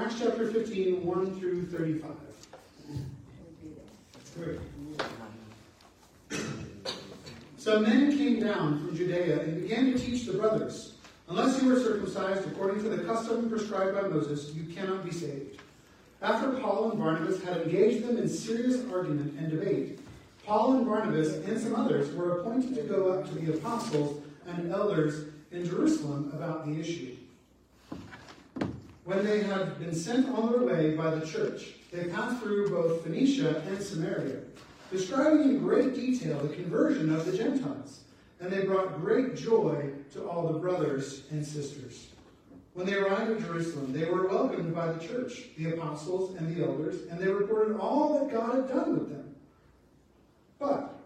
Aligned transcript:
Acts 0.00 0.18
chapter 0.18 0.50
15, 0.50 1.04
1 1.04 1.38
through 1.38 1.66
35. 1.66 2.10
Great. 4.38 4.58
Men 7.82 8.16
came 8.16 8.40
down 8.40 8.78
from 8.78 8.96
Judea 8.96 9.42
and 9.42 9.60
began 9.60 9.92
to 9.92 9.98
teach 9.98 10.24
the 10.24 10.32
brothers, 10.32 10.94
Unless 11.28 11.62
you 11.62 11.70
are 11.74 11.78
circumcised 11.78 12.48
according 12.48 12.82
to 12.82 12.88
the 12.88 13.04
custom 13.04 13.50
prescribed 13.50 13.94
by 13.94 14.08
Moses, 14.08 14.54
you 14.54 14.74
cannot 14.74 15.04
be 15.04 15.10
saved. 15.10 15.60
After 16.22 16.52
Paul 16.60 16.92
and 16.92 16.98
Barnabas 16.98 17.42
had 17.42 17.58
engaged 17.58 18.06
them 18.06 18.16
in 18.16 18.26
serious 18.26 18.82
argument 18.90 19.38
and 19.38 19.50
debate, 19.50 20.00
Paul 20.46 20.78
and 20.78 20.86
Barnabas 20.86 21.34
and 21.46 21.60
some 21.60 21.76
others 21.76 22.12
were 22.14 22.40
appointed 22.40 22.74
to 22.74 22.82
go 22.82 23.12
up 23.12 23.28
to 23.28 23.34
the 23.34 23.52
apostles 23.52 24.22
and 24.46 24.72
elders 24.72 25.26
in 25.52 25.66
Jerusalem 25.66 26.30
about 26.32 26.66
the 26.66 26.80
issue. 26.80 27.16
When 29.10 29.26
they 29.26 29.42
had 29.42 29.80
been 29.80 29.92
sent 29.92 30.28
on 30.28 30.52
their 30.52 30.62
way 30.62 30.94
by 30.94 31.12
the 31.12 31.26
church, 31.26 31.72
they 31.90 32.04
passed 32.04 32.40
through 32.40 32.70
both 32.70 33.02
Phoenicia 33.02 33.60
and 33.66 33.82
Samaria, 33.82 34.36
describing 34.92 35.48
in 35.48 35.58
great 35.58 35.96
detail 35.96 36.38
the 36.38 36.54
conversion 36.54 37.12
of 37.12 37.26
the 37.26 37.36
Gentiles 37.36 38.02
and 38.38 38.52
they 38.52 38.64
brought 38.64 39.00
great 39.00 39.34
joy 39.34 39.90
to 40.12 40.28
all 40.28 40.46
the 40.46 40.60
brothers 40.60 41.24
and 41.32 41.44
sisters. 41.44 42.10
When 42.74 42.86
they 42.86 42.94
arrived 42.94 43.32
at 43.32 43.40
Jerusalem, 43.40 43.92
they 43.92 44.04
were 44.04 44.28
welcomed 44.28 44.72
by 44.72 44.92
the 44.92 45.04
church, 45.04 45.48
the 45.58 45.70
apostles, 45.70 46.36
and 46.36 46.54
the 46.54 46.64
elders, 46.64 47.08
and 47.10 47.18
they 47.18 47.26
reported 47.26 47.78
all 47.78 48.16
that 48.16 48.32
God 48.32 48.54
had 48.54 48.68
done 48.68 48.92
with 48.96 49.10
them. 49.10 49.34
But 50.60 51.00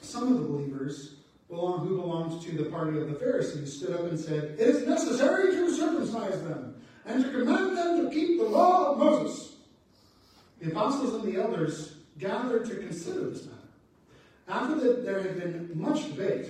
some 0.00 0.24
of 0.24 0.40
the 0.40 0.44
believers 0.48 1.14
belong, 1.48 1.86
who 1.86 2.00
belonged 2.00 2.42
to 2.42 2.56
the 2.56 2.68
party 2.68 2.98
of 2.98 3.08
the 3.08 3.14
Pharisees 3.14 3.76
stood 3.76 3.94
up 3.94 4.06
and 4.06 4.18
said, 4.18 4.56
It 4.58 4.66
is 4.66 4.88
necessary 4.88 5.52
to 5.52 5.70
circumcise 5.70 6.42
them 6.42 6.71
and 7.04 7.24
to 7.24 7.30
command 7.30 7.76
them 7.76 8.04
to 8.04 8.10
keep 8.10 8.38
the 8.38 8.44
law 8.44 8.92
of 8.92 8.98
Moses. 8.98 9.56
The 10.60 10.70
apostles 10.70 11.14
and 11.14 11.32
the 11.32 11.40
elders 11.40 11.96
gathered 12.18 12.64
to 12.66 12.76
consider 12.76 13.30
this 13.30 13.46
matter. 13.46 13.58
After 14.48 14.74
that, 14.76 15.04
there 15.04 15.22
had 15.22 15.38
been 15.38 15.70
much 15.74 16.08
debate, 16.08 16.46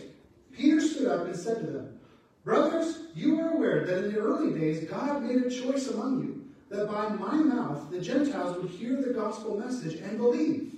Peter 0.53 0.81
stood 0.81 1.09
up 1.09 1.27
and 1.27 1.37
said 1.37 1.61
to 1.61 1.67
them, 1.67 1.99
Brothers, 2.45 3.07
you 3.15 3.41
are 3.41 3.53
aware 3.53 3.87
that 3.87 4.05
in 4.05 4.13
the 4.13 4.19
early 4.19 4.59
days 4.59 4.89
God 4.89 5.23
made 5.23 5.43
a 5.43 5.51
choice 5.51 5.89
among 5.89 6.23
you, 6.23 6.45
that 6.71 6.91
by 6.91 7.09
my 7.11 7.37
mouth 7.37 7.91
the 7.91 8.01
Gentiles 8.01 8.57
would 8.59 8.71
hear 8.71 8.97
the 8.97 9.15
gospel 9.15 9.59
message 9.59 10.01
and 10.01 10.19
believe. 10.19 10.75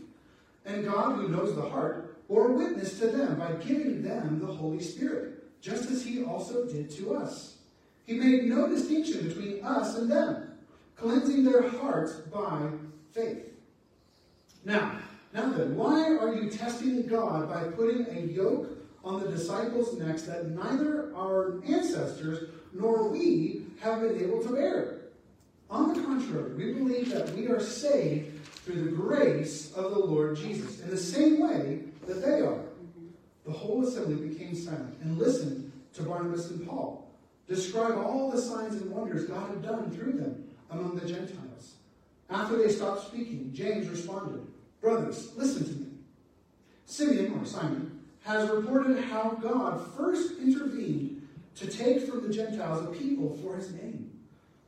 And 0.65 0.85
God, 0.85 1.17
who 1.17 1.29
knows 1.29 1.55
the 1.55 1.69
heart, 1.69 2.27
bore 2.29 2.53
witness 2.53 2.99
to 2.99 3.09
them 3.09 3.39
by 3.39 3.53
giving 3.65 4.03
them 4.03 4.41
the 4.41 4.53
Holy 4.53 4.81
Spirit, 4.81 5.61
just 5.61 5.91
as 5.91 6.05
he 6.05 6.23
also 6.23 6.67
did 6.67 6.91
to 6.91 7.17
us. 7.17 7.54
He 8.07 8.15
made 8.15 8.45
no 8.45 8.69
distinction 8.69 9.29
between 9.29 9.65
us 9.65 9.97
and 9.97 10.11
them, 10.11 10.53
cleansing 10.97 11.45
their 11.45 11.69
hearts 11.69 12.13
by 12.13 12.69
faith. 13.13 13.53
Now, 14.65 14.99
now 15.33 15.51
then, 15.51 15.75
why 15.75 16.17
are 16.17 16.35
you 16.35 16.51
testing 16.51 17.07
God 17.07 17.49
by 17.49 17.65
putting 17.65 18.07
a 18.07 18.21
yoke 18.21 18.69
on 19.03 19.21
the 19.21 19.29
disciples' 19.29 19.99
necks 19.99 20.23
that 20.23 20.51
neither 20.51 21.15
our 21.15 21.63
ancestors 21.65 22.51
nor 22.73 23.09
we 23.09 23.65
have 23.81 24.01
been 24.01 24.23
able 24.23 24.43
to 24.43 24.53
bear? 24.53 25.01
On 25.71 25.95
the 25.95 26.03
contrary, 26.03 26.55
we 26.55 26.73
believe 26.73 27.11
that 27.11 27.31
we 27.35 27.49
are 27.49 27.61
saved 27.61 28.47
through 28.47 28.85
the 28.85 28.91
grace 28.91 29.73
of 29.73 29.93
the 29.93 29.99
Lord 29.99 30.37
Jesus, 30.37 30.81
in 30.81 30.91
the 30.91 30.97
same 30.97 31.41
way 31.41 31.81
that 32.07 32.23
they 32.23 32.41
are. 32.41 32.61
Mm-hmm. 32.61 33.09
The 33.47 33.53
whole 33.53 33.87
assembly 33.87 34.29
became 34.29 34.55
silent 34.55 34.97
and 35.03 35.19
listened 35.19 35.73
to 35.95 36.03
Barnabas 36.03 36.51
and 36.51 36.67
Paul 36.67 37.04
describe 37.49 37.97
all 37.97 38.31
the 38.31 38.41
signs 38.41 38.81
and 38.81 38.91
wonders 38.91 39.25
God 39.25 39.51
had 39.51 39.63
done 39.63 39.91
through 39.91 40.13
them 40.13 40.45
among 40.71 40.97
the 40.97 41.07
Gentiles. 41.07 41.75
After 42.31 42.57
they 42.57 42.73
stopped 42.73 43.07
speaking, 43.07 43.51
James 43.53 43.89
responded, 43.89 44.47
Brothers, 44.81 45.35
listen 45.37 45.65
to 45.65 45.73
me. 45.73 45.87
Simeon, 46.87 47.39
or 47.39 47.47
Simon, 47.47 48.01
has 48.25 48.51
reported 48.51 49.05
how 49.05 49.31
God 49.43 49.87
first 49.97 50.39
intervened 50.39 51.27
to 51.57 51.67
take 51.67 52.09
from 52.09 52.27
the 52.27 52.33
Gentiles 52.33 52.85
a 52.85 52.99
people 52.99 53.39
for 53.43 53.57
his 53.57 53.73
name. 53.73 54.11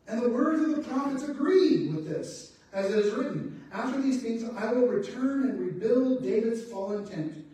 And 0.07 0.23
the 0.23 0.29
words 0.29 0.63
of 0.63 0.77
the 0.77 0.83
prophets 0.83 1.25
agree 1.25 1.89
with 1.89 2.09
this, 2.09 2.57
as 2.73 2.93
it 2.93 2.99
is 3.05 3.15
written 3.15 3.65
After 3.73 4.01
these 4.01 4.23
things 4.23 4.45
I 4.57 4.73
will 4.73 4.87
return 4.87 5.49
and 5.49 5.61
rebuild 5.61 6.23
David's 6.23 6.63
fallen 6.71 7.07
tent. 7.07 7.45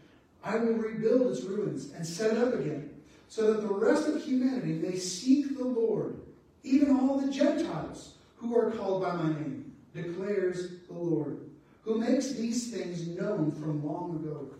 I 0.45 0.57
will 0.57 0.75
rebuild 0.75 1.31
its 1.31 1.45
ruins 1.45 1.93
and 1.93 2.07
set 2.07 2.33
it 2.33 2.39
up 2.39 2.55
again, 2.55 2.91
so 3.33 3.51
that 3.51 3.63
the 3.63 3.75
rest 3.75 4.07
of 4.09 4.23
humanity 4.23 4.75
may 4.75 4.95
seek 4.95 5.57
the 5.57 5.65
Lord, 5.65 6.21
even 6.65 6.95
all 7.01 7.19
the 7.19 7.33
Gentiles 7.33 8.17
who 8.37 8.55
are 8.55 8.71
called 8.73 9.01
by 9.01 9.15
my 9.15 9.31
name, 9.31 9.73
declares 9.95 10.73
the 10.87 10.93
Lord 10.93 11.39
who 11.81 11.99
makes 11.99 12.33
these 12.33 12.71
things 12.71 13.09
known 13.09 13.51
from 13.51 13.83
long 13.83 14.17
ago. 14.17 14.51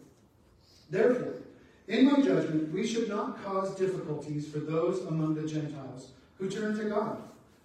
Therefore, 0.89 1.35
in 1.87 2.11
my 2.11 2.23
judgment, 2.23 2.73
we 2.73 2.87
should 2.87 3.11
not 3.11 3.45
cause 3.45 3.75
difficulties 3.75 4.49
for 4.49 4.61
those 4.61 5.05
among 5.05 5.35
the 5.35 5.47
Gentiles 5.47 6.13
who 6.39 6.49
turn 6.49 6.75
to 6.79 6.85
God, 6.85 7.19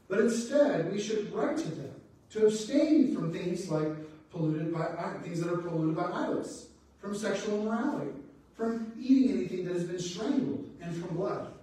but 0.10 0.20
instead 0.20 0.92
we 0.92 1.00
should 1.00 1.34
write 1.34 1.56
to 1.56 1.70
them 1.70 1.92
to 2.32 2.48
abstain 2.48 3.16
from 3.16 3.32
things 3.32 3.72
like 3.72 3.88
polluted 4.30 4.74
by 4.74 5.14
things 5.24 5.40
that 5.40 5.54
are 5.54 5.58
polluted 5.60 5.96
by 5.96 6.12
idols, 6.12 6.68
from 7.00 7.16
sexual 7.16 7.62
immorality, 7.62 8.12
from 8.58 8.92
eating 9.00 9.38
anything 9.38 9.64
that 9.64 9.74
has 9.74 9.86
been 9.86 10.00
strangled, 10.00 10.67
and 10.82 10.96
from 10.96 11.16
blood. 11.16 11.54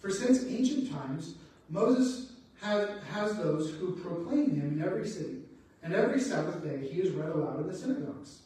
For 0.00 0.10
since 0.10 0.44
ancient 0.46 0.90
times, 0.90 1.34
Moses 1.68 2.32
has 2.60 3.36
those 3.36 3.70
who 3.70 3.96
proclaim 3.96 4.54
him 4.54 4.80
in 4.80 4.82
every 4.84 5.06
city 5.06 5.42
and 5.82 5.94
every 5.94 6.20
Sabbath 6.20 6.62
day 6.62 6.86
he 6.86 7.00
is 7.00 7.12
read 7.12 7.30
aloud 7.30 7.60
in 7.60 7.66
the 7.66 7.76
synagogues. 7.76 8.40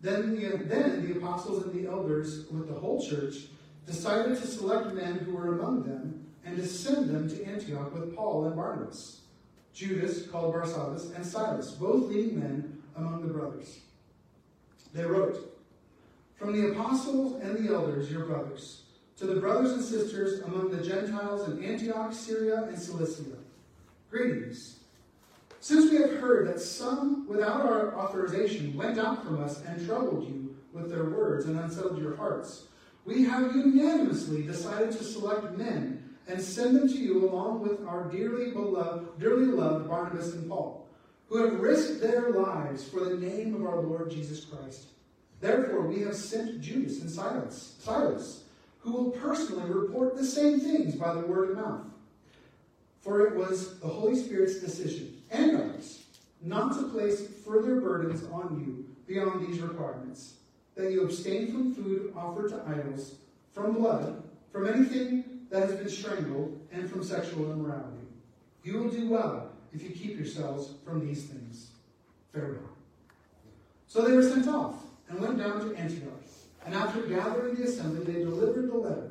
Then 0.00 0.34
the, 0.34 0.56
then 0.64 1.06
the 1.06 1.18
apostles 1.18 1.64
and 1.64 1.72
the 1.72 1.88
elders 1.88 2.46
with 2.50 2.68
the 2.68 2.74
whole 2.74 3.04
church 3.06 3.46
decided 3.86 4.38
to 4.38 4.46
select 4.46 4.94
men 4.94 5.18
who 5.18 5.34
were 5.34 5.58
among 5.58 5.82
them 5.82 6.26
and 6.44 6.56
to 6.56 6.66
send 6.66 7.10
them 7.10 7.28
to 7.28 7.44
Antioch 7.44 7.94
with 7.94 8.16
Paul 8.16 8.46
and 8.46 8.56
Barnabas, 8.56 9.20
Judas, 9.72 10.26
called 10.26 10.54
Barsabbas, 10.54 11.14
and 11.14 11.24
Silas, 11.24 11.72
both 11.72 12.10
leading 12.10 12.40
men 12.40 12.82
among 12.96 13.22
the 13.22 13.32
brothers. 13.32 13.78
They 14.92 15.04
wrote, 15.04 15.56
From 16.36 16.52
the 16.52 16.72
apostles 16.72 17.40
and 17.40 17.56
the 17.56 17.72
elders, 17.72 18.10
your 18.10 18.26
brothers, 18.26 18.81
to 19.18 19.26
the 19.26 19.40
brothers 19.40 19.72
and 19.72 19.82
sisters 19.82 20.40
among 20.40 20.70
the 20.70 20.82
Gentiles 20.82 21.48
in 21.48 21.62
Antioch, 21.64 22.12
Syria, 22.12 22.64
and 22.64 22.78
Cilicia, 22.78 23.38
greetings. 24.10 24.80
Since 25.60 25.90
we 25.90 25.98
have 25.98 26.18
heard 26.18 26.48
that 26.48 26.60
some, 26.60 27.28
without 27.28 27.60
our 27.60 27.94
authorization, 27.94 28.76
went 28.76 28.98
out 28.98 29.24
from 29.24 29.42
us 29.42 29.62
and 29.64 29.86
troubled 29.86 30.28
you 30.28 30.56
with 30.72 30.90
their 30.90 31.04
words 31.04 31.46
and 31.46 31.58
unsettled 31.58 32.00
your 32.00 32.16
hearts, 32.16 32.64
we 33.04 33.24
have 33.24 33.54
unanimously 33.54 34.42
decided 34.42 34.92
to 34.92 35.04
select 35.04 35.56
men 35.56 36.02
and 36.28 36.40
send 36.40 36.76
them 36.76 36.88
to 36.88 36.98
you 36.98 37.28
along 37.28 37.60
with 37.60 37.86
our 37.86 38.04
dearly 38.10 38.50
beloved, 38.50 39.18
dearly 39.20 39.46
loved 39.46 39.88
Barnabas 39.88 40.34
and 40.34 40.48
Paul, 40.48 40.88
who 41.28 41.44
have 41.44 41.60
risked 41.60 42.00
their 42.00 42.30
lives 42.30 42.88
for 42.88 43.00
the 43.00 43.16
name 43.16 43.54
of 43.54 43.64
our 43.64 43.80
Lord 43.80 44.10
Jesus 44.10 44.44
Christ. 44.44 44.88
Therefore, 45.40 45.82
we 45.82 46.00
have 46.02 46.14
sent 46.14 46.60
Judas 46.60 47.00
and 47.00 47.10
Silas, 47.10 47.76
Silas, 47.80 48.44
who 48.82 48.92
will 48.92 49.10
personally 49.12 49.70
report 49.70 50.16
the 50.16 50.24
same 50.24 50.58
things 50.58 50.96
by 50.96 51.14
the 51.14 51.20
word 51.20 51.50
of 51.50 51.56
mouth. 51.56 51.86
For 53.00 53.26
it 53.26 53.36
was 53.36 53.78
the 53.78 53.88
Holy 53.88 54.16
Spirit's 54.16 54.60
decision 54.60 55.22
and 55.30 55.56
ours 55.56 56.04
not 56.40 56.76
to 56.76 56.88
place 56.88 57.28
further 57.44 57.80
burdens 57.80 58.24
on 58.32 58.60
you 58.60 58.84
beyond 59.06 59.46
these 59.46 59.60
requirements, 59.60 60.34
that 60.74 60.90
you 60.90 61.04
abstain 61.04 61.52
from 61.52 61.74
food 61.74 62.12
offered 62.16 62.50
to 62.50 62.62
idols, 62.66 63.14
from 63.52 63.74
blood, 63.74 64.22
from 64.50 64.66
anything 64.66 65.24
that 65.50 65.68
has 65.68 65.76
been 65.76 65.88
strangled, 65.88 66.58
and 66.72 66.90
from 66.90 67.04
sexual 67.04 67.52
immorality. 67.52 68.06
You 68.64 68.78
will 68.78 68.88
do 68.88 69.08
well 69.08 69.50
if 69.72 69.82
you 69.82 69.90
keep 69.90 70.16
yourselves 70.16 70.74
from 70.84 71.06
these 71.06 71.24
things. 71.24 71.70
Farewell. 72.32 72.70
So 73.86 74.02
they 74.02 74.16
were 74.16 74.22
sent 74.22 74.48
off 74.48 74.76
and 75.08 75.20
went 75.20 75.38
down 75.38 75.60
to 75.60 75.76
Antioch. 75.76 76.22
And 76.64 76.74
after 76.74 77.02
gathering 77.02 77.56
the 77.56 77.64
assembly, 77.64 78.04
they 78.04 78.20
delivered 78.20 78.70
the 78.70 78.76
letter. 78.76 79.10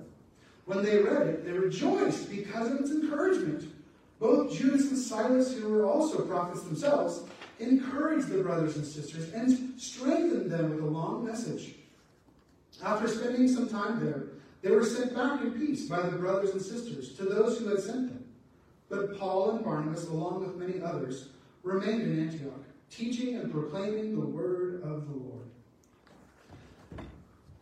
When 0.65 0.83
they 0.83 0.99
read 0.99 1.27
it, 1.27 1.45
they 1.45 1.51
rejoiced 1.51 2.29
because 2.29 2.71
of 2.71 2.79
its 2.79 2.91
encouragement. 2.91 3.73
Both 4.19 4.53
Judas 4.53 4.89
and 4.89 4.97
Silas, 4.97 5.53
who 5.53 5.69
were 5.69 5.85
also 5.85 6.25
prophets 6.25 6.63
themselves, 6.63 7.23
encouraged 7.59 8.29
the 8.29 8.43
brothers 8.43 8.77
and 8.77 8.85
sisters 8.85 9.31
and 9.33 9.79
strengthened 9.79 10.51
them 10.51 10.69
with 10.69 10.83
a 10.83 10.87
long 10.87 11.25
message. 11.25 11.75
After 12.83 13.07
spending 13.07 13.47
some 13.47 13.67
time 13.67 14.03
there, 14.03 14.23
they 14.61 14.71
were 14.71 14.85
sent 14.85 15.15
back 15.15 15.41
in 15.41 15.51
peace 15.51 15.87
by 15.87 16.01
the 16.01 16.17
brothers 16.17 16.51
and 16.51 16.61
sisters 16.61 17.13
to 17.15 17.23
those 17.23 17.57
who 17.57 17.67
had 17.67 17.79
sent 17.79 18.09
them. 18.09 18.25
But 18.89 19.17
Paul 19.17 19.51
and 19.51 19.65
Barnabas, 19.65 20.07
along 20.07 20.41
with 20.41 20.55
many 20.55 20.81
others, 20.81 21.29
remained 21.63 22.01
in 22.03 22.27
Antioch, 22.27 22.63
teaching 22.89 23.35
and 23.35 23.51
proclaiming 23.51 24.19
the 24.19 24.25
word 24.25 24.81
of 24.83 25.07
the 25.07 25.13
Lord. 25.13 25.50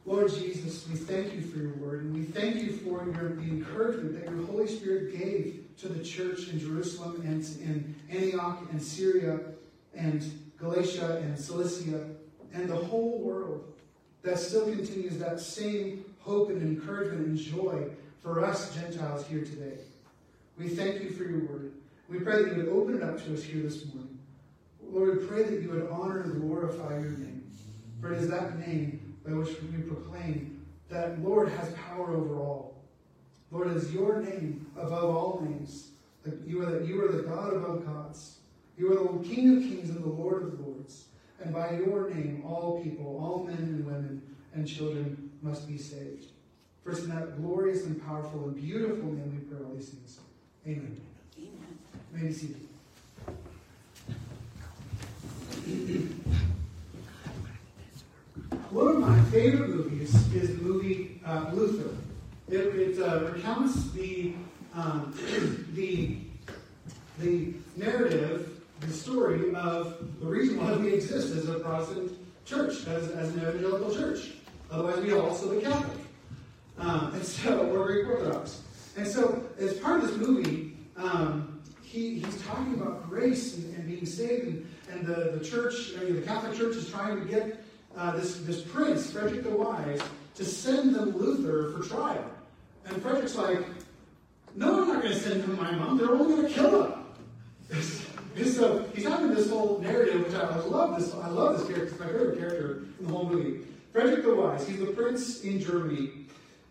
Lord 0.10 0.34
Jesus, 0.34 0.88
we 0.90 0.96
thank 0.96 1.36
you 1.36 1.42
for 1.44 1.60
your 1.60 1.76
word, 1.76 2.02
and 2.02 2.16
we 2.16 2.24
thank 2.24 2.56
you 2.56 2.72
for 2.78 3.06
your, 3.06 3.36
the 3.36 3.44
encouragement 3.44 4.16
that 4.16 4.34
your 4.34 4.44
Holy 4.48 4.66
Spirit 4.66 5.16
gave 5.16 5.66
to 5.78 5.88
the 5.88 6.04
church 6.04 6.50
in 6.50 6.60
Jerusalem 6.60 7.22
and 7.24 7.44
in 7.62 7.96
Antioch 8.10 8.64
and 8.72 8.82
Syria 8.82 9.40
and 9.94 10.24
Galatia 10.58 11.22
and 11.24 11.38
Cilicia 11.38 12.08
and 12.56 12.68
the 12.68 12.76
whole 12.76 13.20
world 13.20 13.72
that 14.24 14.40
still 14.40 14.66
continues 14.66 15.20
that 15.20 15.40
same 15.40 16.04
hope 16.22 16.50
and 16.50 16.64
encouragement 16.64 17.28
and 17.28 17.38
joy 17.38 17.84
for 18.24 18.44
us 18.44 18.74
Gentiles 18.74 19.28
here 19.28 19.46
today. 19.46 19.78
We 20.58 20.70
thank 20.70 21.04
you 21.04 21.12
for 21.12 21.22
your 21.22 21.42
word. 21.42 21.74
We 22.10 22.20
pray 22.20 22.46
that 22.46 22.58
you 22.58 22.64
would 22.64 22.74
open 22.74 22.96
it 22.96 23.04
up 23.04 23.24
to 23.26 23.36
us 23.36 23.44
here 23.44 23.62
this 23.62 23.86
morning. 23.94 24.18
Lord, 24.82 25.20
we 25.20 25.28
pray 25.28 25.44
that 25.44 25.62
you 25.62 25.70
would 25.70 25.88
honor 25.92 26.22
and 26.22 26.42
glorify 26.42 26.94
your 26.94 27.12
name. 27.12 27.44
For 28.02 28.12
it 28.12 28.18
is 28.18 28.30
that 28.30 28.58
name 28.58 29.09
by 29.26 29.34
which 29.34 29.50
we 29.62 29.82
proclaim 29.84 30.66
that 30.90 31.22
Lord 31.24 31.50
has 31.50 31.72
power 31.74 32.16
over 32.16 32.36
all. 32.38 32.76
Lord, 33.52 33.68
it 33.68 33.78
is 33.78 33.92
your 33.94 34.22
name 34.22 34.68
above 34.78 35.16
all 35.16 35.42
names. 35.44 35.90
You 36.46 36.62
are, 36.64 36.72
the, 36.72 36.86
you 36.86 37.04
are 37.04 37.12
the 37.12 37.24
God 37.24 37.54
above 37.56 37.86
gods. 37.86 38.38
You 38.78 38.92
are 38.92 39.18
the 39.18 39.28
King 39.28 39.58
of 39.58 39.64
kings 39.64 39.90
and 39.90 40.04
the 40.04 40.10
Lord 40.10 40.44
of 40.44 40.60
lords. 40.60 41.06
And 41.44 41.54
by 41.54 41.72
your 41.72 42.10
name, 42.10 42.44
all 42.46 42.82
people, 42.84 43.20
all 43.22 43.44
men 43.46 43.58
and 43.58 43.86
women 43.86 44.22
and 44.54 44.68
children 44.68 45.32
must 45.42 45.68
be 45.68 45.78
saved. 45.78 46.26
First, 46.84 47.04
in 47.04 47.10
that 47.10 47.42
glorious 47.42 47.86
and 47.86 48.04
powerful 48.06 48.46
and 48.46 48.56
beautiful 48.56 49.12
name, 49.12 49.32
we 49.36 49.56
pray 49.56 49.64
all 49.66 49.74
these 49.74 49.90
things. 49.90 50.20
Amen. 50.66 51.00
Amen. 51.38 51.78
May 52.14 52.28
be 52.28 52.34
seated. 52.34 52.68
One 58.72 58.88
of 58.88 59.00
my 59.00 59.20
favorite 59.32 59.70
movies 59.70 60.14
is 60.32 60.56
the 60.56 60.62
movie 60.62 61.20
uh, 61.26 61.50
Luther. 61.54 61.90
It, 62.48 62.76
it 62.76 63.02
uh, 63.02 63.32
recounts 63.32 63.90
the, 63.94 64.36
um, 64.76 65.12
the, 65.74 66.18
the 67.18 67.54
narrative, 67.76 68.62
the 68.82 68.94
story 68.94 69.56
of 69.56 70.20
the 70.20 70.28
reason 70.28 70.64
why 70.64 70.78
we 70.78 70.94
exist 70.94 71.36
as 71.36 71.50
a 71.50 71.56
Protestant 71.56 72.12
church, 72.46 72.86
as, 72.86 73.10
as 73.10 73.34
an 73.34 73.42
evangelical 73.42 73.92
church. 73.92 74.34
Otherwise, 74.70 75.00
we 75.00 75.14
are 75.14 75.22
also 75.24 75.48
the 75.48 75.62
Catholic. 75.62 75.98
Um, 76.78 77.16
and 77.16 77.26
so, 77.26 77.64
we're 77.74 77.88
Greek 77.88 78.08
Orthodox. 78.08 78.62
And 78.96 79.08
so, 79.08 79.50
as 79.58 79.80
part 79.80 80.04
of 80.04 80.10
this 80.10 80.18
movie, 80.18 80.78
um, 80.96 81.60
he, 81.82 82.20
he's 82.20 82.40
talking 82.44 82.76
about 82.76 83.10
grace 83.10 83.58
and, 83.58 83.74
and 83.78 83.88
being 83.88 84.06
saved, 84.06 84.46
and, 84.46 84.68
and 84.92 85.08
the, 85.08 85.40
the 85.40 85.44
church, 85.44 85.94
I 86.00 86.04
mean, 86.04 86.18
the 86.18 86.22
Catholic 86.22 86.56
Church 86.56 86.76
is 86.76 86.88
trying 86.88 87.20
to 87.20 87.26
get 87.26 87.64
uh, 87.98 88.16
this, 88.16 88.38
this 88.40 88.62
prince, 88.62 89.12
Frederick 89.12 89.44
the 89.44 89.50
Wise, 89.50 90.02
to 90.36 90.46
send 90.46 90.96
them 90.96 91.18
Luther 91.18 91.78
for 91.78 91.88
trial. 91.88 92.30
And 92.86 93.02
Frederick's 93.02 93.36
like, 93.36 93.60
no, 94.56 94.82
I'm 94.82 94.88
not 94.88 95.04
going 95.04 95.14
to 95.14 95.20
send 95.20 95.44
him 95.44 95.56
my 95.56 95.72
mom. 95.72 95.98
They're 95.98 96.12
only 96.12 96.36
going 96.36 96.48
to 96.48 96.54
kill 96.54 96.84
him. 96.84 96.94
and 98.36 98.48
so 98.48 98.86
he's 98.96 99.06
having 99.06 99.34
this 99.34 99.50
whole 99.50 99.80
narrative, 99.80 100.26
which 100.26 100.34
I 100.34 100.60
love 100.60 101.00
this. 101.00 101.14
I 101.14 101.28
love 101.28 101.60
this 101.60 101.68
character. 101.68 101.88
It's 101.88 102.00
my 102.00 102.08
favorite 102.08 102.40
character 102.40 102.84
in 103.00 103.08
the 103.08 103.14
whole 103.14 103.30
movie. 103.30 103.62
Frederick 103.92 104.24
the 104.24 104.36
Wise. 104.36 104.68
He's 104.68 104.80
the 104.80 104.88
prince 104.88 105.42
in 105.42 105.60
Germany, 105.60 106.12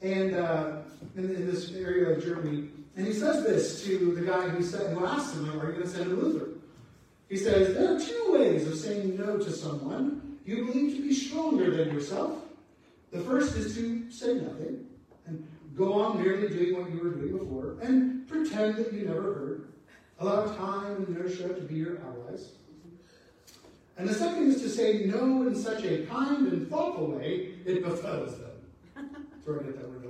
and 0.02 0.34
uh, 0.34 0.78
in, 1.16 1.24
in, 1.34 1.46
this 1.46 1.72
area 1.74 2.10
of 2.10 2.22
Germany. 2.22 2.68
And 2.96 3.06
he 3.06 3.12
says 3.12 3.44
this 3.44 3.84
to 3.84 4.14
the 4.14 4.22
guy 4.22 4.48
who, 4.48 4.62
said, 4.62 4.96
who 4.96 5.06
asked 5.06 5.34
him, 5.34 5.48
"Are 5.50 5.66
you 5.66 5.72
going 5.72 5.82
to 5.82 5.88
send 5.88 6.10
him 6.10 6.20
Luther?" 6.20 6.50
He 7.28 7.36
says, 7.36 7.74
"There 7.74 7.94
are 7.94 8.00
two 8.00 8.32
ways 8.32 8.66
of 8.66 8.76
saying 8.76 9.16
no 9.16 9.36
to 9.36 9.52
someone 9.52 10.27
you 10.48 10.64
believe 10.64 10.96
to 10.96 11.02
be 11.02 11.12
stronger 11.12 11.70
than 11.76 11.92
yourself. 11.92 12.38
The 13.12 13.20
first 13.20 13.54
is 13.56 13.74
to 13.74 14.10
say 14.10 14.34
nothing 14.34 14.86
and 15.26 15.46
go 15.76 15.92
on 15.92 16.22
merely 16.22 16.48
doing 16.48 16.80
what 16.80 16.90
you 16.90 17.00
were 17.02 17.10
doing 17.10 17.36
before 17.36 17.76
and 17.82 18.26
pretend 18.26 18.76
that 18.76 18.92
you 18.94 19.06
never 19.06 19.22
heard. 19.22 19.68
Allow 20.20 20.46
time 20.46 20.96
and 20.96 21.08
inertia 21.08 21.48
to 21.48 21.60
be 21.60 21.74
your 21.74 21.98
allies." 21.98 22.52
And 23.98 24.08
the 24.08 24.14
second 24.14 24.48
is 24.48 24.62
to 24.62 24.70
say 24.70 25.04
no 25.04 25.46
in 25.46 25.54
such 25.54 25.84
a 25.84 26.06
kind 26.06 26.46
and 26.50 26.68
thoughtful 26.70 27.12
way, 27.12 27.54
it 27.66 27.84
befouls 27.84 28.38
them. 28.38 28.52
Sorry, 29.44 29.60
I 29.60 29.62
get 29.64 29.76
that 29.76 29.88
word 29.90 30.06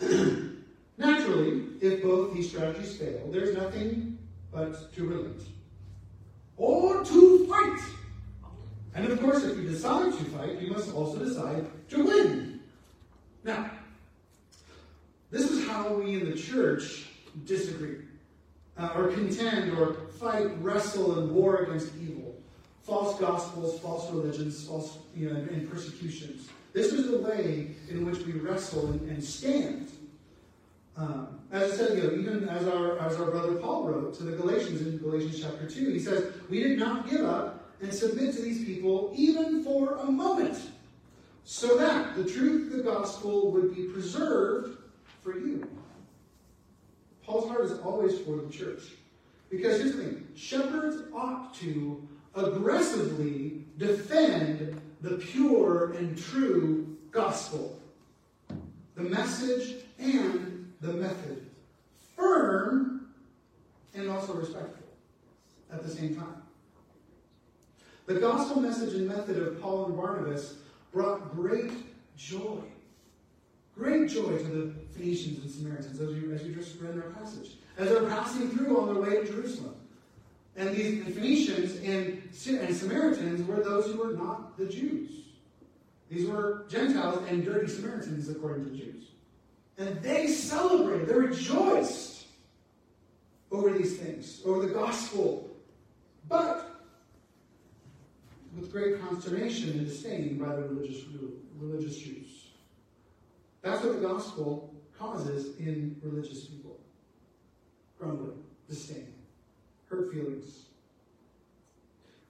over. 0.00 0.52
Naturally, 0.98 1.68
if 1.80 2.02
both 2.02 2.34
these 2.34 2.50
strategies 2.50 2.96
fail, 2.96 3.30
there's 3.30 3.56
nothing 3.56 4.18
but 4.52 4.92
to 4.94 5.06
relent. 5.06 5.42
Or 6.56 7.04
to 7.04 7.46
fight. 7.46 7.80
And 8.98 9.12
of 9.12 9.20
course, 9.20 9.44
if 9.44 9.56
you 9.56 9.68
decide 9.68 10.12
to 10.12 10.24
fight, 10.24 10.60
you 10.60 10.72
must 10.72 10.92
also 10.92 11.18
decide 11.24 11.66
to 11.90 12.02
win. 12.02 12.60
Now, 13.44 13.70
this 15.30 15.48
is 15.48 15.68
how 15.68 15.94
we 15.94 16.20
in 16.20 16.28
the 16.28 16.36
church 16.36 17.06
disagree 17.44 17.98
uh, 18.76 18.90
or 18.96 19.08
contend 19.08 19.78
or 19.78 19.94
fight, 20.18 20.50
wrestle, 20.60 21.20
and 21.20 21.30
war 21.30 21.58
against 21.58 21.92
evil. 22.02 22.34
False 22.82 23.20
gospels, 23.20 23.78
false 23.78 24.10
religions, 24.10 24.66
false 24.66 24.98
you 25.14 25.30
know, 25.30 25.36
and 25.36 25.70
persecutions. 25.70 26.48
This 26.72 26.92
is 26.92 27.08
the 27.08 27.18
way 27.18 27.70
in 27.88 28.04
which 28.04 28.18
we 28.26 28.32
wrestle 28.32 28.88
and, 28.88 29.08
and 29.10 29.22
stand. 29.22 29.92
Um, 30.96 31.38
as 31.52 31.72
I 31.72 31.76
said, 31.76 31.98
you 31.98 32.02
know, 32.02 32.14
even 32.14 32.48
as 32.48 32.66
our, 32.66 32.98
as 32.98 33.16
our 33.16 33.30
brother 33.30 33.54
Paul 33.54 33.84
wrote 33.84 34.14
to 34.14 34.24
the 34.24 34.32
Galatians 34.32 34.80
in 34.82 34.98
Galatians 34.98 35.40
chapter 35.40 35.70
2, 35.70 35.90
he 35.90 36.00
says, 36.00 36.32
We 36.50 36.64
did 36.64 36.80
not 36.80 37.08
give 37.08 37.24
up 37.24 37.57
and 37.80 37.92
submit 37.92 38.34
to 38.34 38.42
these 38.42 38.64
people 38.64 39.12
even 39.14 39.62
for 39.62 39.98
a 39.98 40.10
moment, 40.10 40.58
so 41.44 41.76
that 41.78 42.16
the 42.16 42.24
truth 42.24 42.72
of 42.72 42.78
the 42.78 42.82
gospel 42.82 43.50
would 43.52 43.74
be 43.74 43.84
preserved 43.84 44.78
for 45.22 45.38
you. 45.38 45.66
Paul's 47.24 47.48
heart 47.48 47.64
is 47.64 47.78
always 47.80 48.18
for 48.20 48.36
the 48.36 48.50
church. 48.50 48.82
Because 49.50 49.80
here's 49.80 49.96
the 49.96 50.02
thing 50.02 50.28
shepherds 50.34 51.02
ought 51.14 51.54
to 51.54 52.06
aggressively 52.34 53.64
defend 53.78 54.80
the 55.00 55.16
pure 55.16 55.92
and 55.92 56.18
true 56.18 56.96
gospel, 57.10 57.80
the 58.94 59.02
message 59.02 59.84
and 59.98 60.72
the 60.80 60.92
method. 60.94 61.46
Firm 62.16 63.08
and 63.94 64.10
also 64.10 64.34
respectful 64.34 64.86
at 65.72 65.82
the 65.82 65.88
same 65.88 66.16
time. 66.16 66.42
The 68.08 68.18
gospel 68.18 68.60
message 68.60 68.94
and 68.94 69.06
method 69.06 69.38
of 69.38 69.62
Paul 69.62 69.86
and 69.86 69.96
Barnabas 69.96 70.56
brought 70.92 71.36
great 71.36 71.70
joy 72.16 72.58
Great 73.78 74.10
joy 74.10 74.36
to 74.36 74.44
the 74.44 74.74
Phoenicians 74.90 75.38
and 75.38 75.50
Samaritans, 75.50 76.00
as 76.00 76.16
you, 76.16 76.32
as 76.32 76.42
you 76.42 76.52
just 76.52 76.80
read 76.80 76.94
in 76.94 77.02
our 77.02 77.10
passage, 77.10 77.52
as 77.78 77.88
they're 77.88 78.08
passing 78.08 78.50
through 78.50 78.76
on 78.80 78.92
their 78.92 79.00
way 79.00 79.24
to 79.24 79.24
Jerusalem. 79.24 79.76
And 80.56 80.74
these 80.74 81.04
the 81.04 81.12
Phoenicians 81.12 81.76
and, 81.84 82.20
and 82.60 82.76
Samaritans 82.76 83.46
were 83.46 83.62
those 83.62 83.86
who 83.86 83.98
were 83.98 84.14
not 84.14 84.58
the 84.58 84.66
Jews. 84.66 85.10
These 86.10 86.28
were 86.28 86.64
Gentiles 86.68 87.24
and 87.28 87.44
dirty 87.44 87.68
Samaritans, 87.68 88.28
according 88.28 88.64
to 88.64 88.70
the 88.70 88.76
Jews. 88.78 89.04
And 89.76 90.02
they 90.02 90.26
celebrated, 90.26 91.06
they 91.06 91.14
rejoiced 91.14 92.26
over 93.52 93.70
these 93.70 93.96
things, 93.96 94.42
over 94.44 94.66
the 94.66 94.74
gospel. 94.74 95.48
But 96.28 96.67
with 98.60 98.72
great 98.72 99.00
consternation 99.00 99.70
and 99.70 99.86
disdain 99.86 100.38
by 100.38 100.54
the 100.54 100.62
religious, 100.62 101.04
religious 101.58 101.96
Jews. 101.98 102.48
That's 103.62 103.82
what 103.82 104.00
the 104.00 104.06
gospel 104.06 104.74
causes 104.98 105.56
in 105.58 105.96
religious 106.02 106.44
people 106.44 106.78
grumbling, 107.98 108.42
disdain, 108.68 109.12
hurt 109.90 110.12
feelings. 110.12 110.66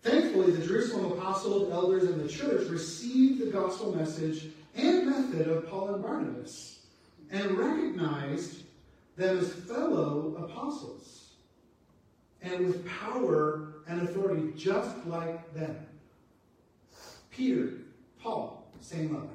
Thankfully, 0.02 0.52
the 0.52 0.66
Jerusalem 0.66 1.12
apostles, 1.12 1.70
elders, 1.70 2.04
and 2.04 2.20
the 2.20 2.28
church 2.28 2.68
received 2.68 3.40
the 3.40 3.50
gospel 3.50 3.94
message 3.94 4.46
and 4.74 5.06
method 5.06 5.48
of 5.48 5.68
Paul 5.68 5.94
and 5.94 6.02
Barnabas 6.02 6.78
and 7.30 7.58
recognized 7.58 8.62
them 9.16 9.38
as 9.38 9.52
fellow 9.52 10.36
apostles 10.38 11.32
and 12.40 12.64
with 12.64 12.86
power 12.86 13.74
and 13.86 14.02
authority 14.02 14.52
just 14.56 15.04
like 15.06 15.52
them. 15.54 15.76
Peter, 17.38 17.70
Paul, 18.20 18.68
same 18.80 19.14
level. 19.14 19.30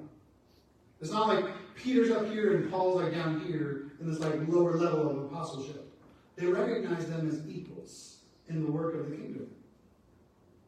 It's 0.99 1.09
not 1.11 1.29
like 1.29 1.45
Peter's 1.75 2.11
up 2.11 2.27
here 2.27 2.57
and 2.57 2.69
Paul's 2.69 3.01
like 3.01 3.13
down 3.13 3.39
here 3.39 3.91
in 4.01 4.11
this 4.11 4.19
like 4.19 4.35
lower 4.49 4.75
level 4.75 5.09
of 5.09 5.17
apostleship. 5.23 5.89
They 6.35 6.45
recognize 6.45 7.07
them 7.07 7.29
as 7.29 7.39
equals 7.47 8.17
in 8.49 8.65
the 8.65 8.69
work 8.69 8.95
of 8.95 9.09
the 9.09 9.15
kingdom. 9.15 9.49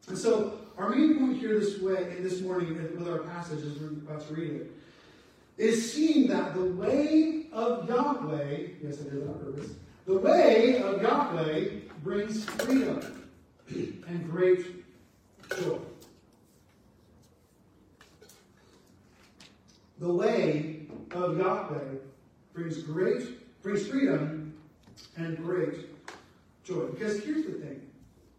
And 0.07 0.17
so 0.17 0.59
our 0.77 0.89
main 0.89 1.19
point 1.19 1.37
here 1.37 1.59
this 1.59 1.81
way 1.81 2.15
in 2.15 2.23
this 2.23 2.39
morning 2.39 2.73
with 2.97 3.09
our 3.09 3.19
passage 3.19 3.65
as 3.65 3.79
we're 3.79 3.89
about 3.89 4.25
to 4.27 4.33
read 4.33 4.51
it 4.51 4.71
is 5.57 5.91
seeing 5.93 6.27
that 6.27 6.53
the 6.53 6.63
way 6.63 7.47
of 7.51 7.89
Yahweh, 7.89 8.57
yes 8.81 9.01
I 9.01 9.03
did 9.03 9.23
that 9.23 9.27
on 9.27 9.39
purpose, 9.39 9.71
the 10.05 10.17
way 10.17 10.81
of 10.81 11.01
Yahweh 11.01 11.65
brings 12.01 12.45
freedom 12.45 13.29
and 13.67 14.31
great 14.31 14.85
joy. 15.49 15.79
The 19.99 20.11
way 20.11 20.87
of 21.11 21.37
Yahweh 21.37 21.95
brings 22.53 22.83
great, 22.83 23.61
brings 23.61 23.87
freedom 23.87 24.53
and 25.15 25.37
great 25.37 25.89
joy. 26.63 26.87
Because 26.87 27.23
here's 27.23 27.45
the 27.45 27.53
thing 27.53 27.81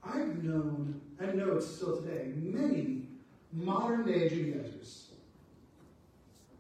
I've 0.05 0.43
known, 0.45 1.01
I 1.21 1.27
know 1.27 1.59
still 1.61 2.03
today, 2.03 2.33
many 2.37 3.09
modern 3.53 4.05
day 4.05 4.29
Judaizers, 4.29 5.11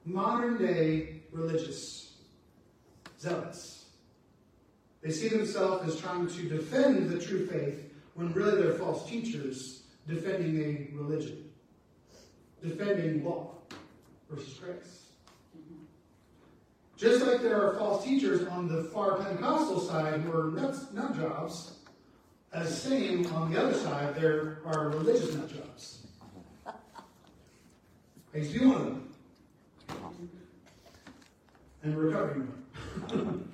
modern 0.04 0.56
day 0.56 1.22
religious 1.30 2.14
zealots. 3.20 3.84
They 5.02 5.10
see 5.10 5.28
themselves 5.28 5.86
as 5.86 6.00
trying 6.00 6.26
to 6.26 6.48
defend 6.48 7.10
the 7.10 7.20
true 7.20 7.46
faith 7.46 7.92
when 8.14 8.32
really 8.32 8.62
they're 8.62 8.74
false 8.74 9.06
teachers 9.08 9.82
defending 10.08 10.58
a 10.58 10.96
religion, 10.96 11.50
defending 12.62 13.22
law 13.22 13.55
versus 14.30 14.54
grace. 14.54 15.06
Mm-hmm. 15.56 15.84
Just 16.96 17.26
like 17.26 17.42
there 17.42 17.62
are 17.62 17.74
false 17.74 18.04
teachers 18.04 18.46
on 18.48 18.68
the 18.68 18.84
far 18.84 19.16
Pentecostal 19.16 19.80
side 19.80 20.20
who 20.20 20.36
are 20.36 20.50
nut, 20.50 20.94
nut 20.94 21.16
jobs, 21.16 21.78
as 22.52 22.82
same 22.82 23.26
on 23.34 23.52
the 23.52 23.62
other 23.62 23.74
side, 23.74 24.14
there 24.14 24.58
are 24.64 24.88
religious 24.88 25.34
nut 25.34 25.48
jobs. 25.48 26.06
I 28.34 28.38
used 28.38 28.52
to 28.52 28.60
be 28.60 28.66
one 28.66 28.76
of 28.76 28.84
them. 28.84 29.02
And 31.82 31.96
recovering 31.96 32.48
one. 33.08 33.52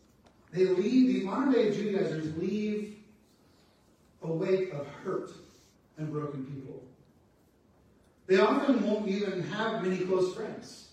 they 0.52 0.66
leave, 0.66 1.20
the 1.20 1.24
modern 1.24 1.52
day 1.52 1.74
Judaizers 1.74 2.36
leave 2.36 2.96
a 4.22 4.32
wake 4.32 4.72
of 4.72 4.86
hurt 5.04 5.30
and 5.96 6.12
broken 6.12 6.44
people. 6.44 6.85
They 8.26 8.38
often 8.38 8.84
won't 8.84 9.08
even 9.08 9.42
have 9.44 9.82
many 9.82 9.98
close 9.98 10.34
friends 10.34 10.88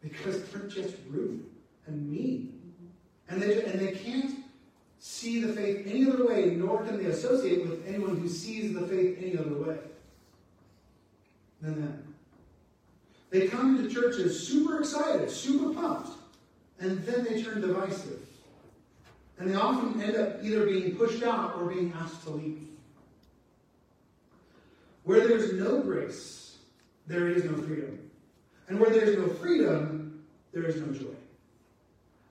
because 0.00 0.44
they're 0.44 0.68
just 0.68 0.94
rude 1.08 1.44
and 1.86 2.08
mean. 2.08 2.54
And 3.28 3.42
they, 3.42 3.64
and 3.64 3.80
they 3.80 3.92
can't 3.92 4.44
see 4.98 5.40
the 5.40 5.52
faith 5.52 5.86
any 5.86 6.08
other 6.08 6.26
way, 6.26 6.50
nor 6.50 6.82
can 6.84 7.02
they 7.02 7.10
associate 7.10 7.68
with 7.68 7.86
anyone 7.86 8.16
who 8.16 8.28
sees 8.28 8.74
the 8.74 8.86
faith 8.86 9.18
any 9.20 9.36
other 9.36 9.54
way 9.54 9.78
than 11.60 11.80
that. 11.82 11.98
They 13.30 13.48
come 13.48 13.82
to 13.82 13.92
churches 13.92 14.46
super 14.46 14.78
excited, 14.78 15.30
super 15.30 15.74
pumped, 15.74 16.10
and 16.80 17.04
then 17.04 17.24
they 17.24 17.42
turn 17.42 17.60
divisive. 17.60 18.20
And 19.38 19.50
they 19.50 19.54
often 19.54 20.00
end 20.00 20.16
up 20.16 20.42
either 20.42 20.64
being 20.66 20.96
pushed 20.96 21.22
out 21.22 21.56
or 21.56 21.66
being 21.66 21.92
asked 22.00 22.22
to 22.24 22.30
leave. 22.30 22.62
Where 25.04 25.26
there's 25.26 25.52
no 25.52 25.80
grace, 25.80 26.47
there 27.08 27.28
is 27.28 27.44
no 27.44 27.56
freedom. 27.56 27.98
And 28.68 28.78
where 28.78 28.90
there 28.90 29.04
is 29.04 29.16
no 29.16 29.28
freedom, 29.28 30.22
there 30.52 30.64
is 30.64 30.76
no 30.76 30.92
joy. 30.92 31.16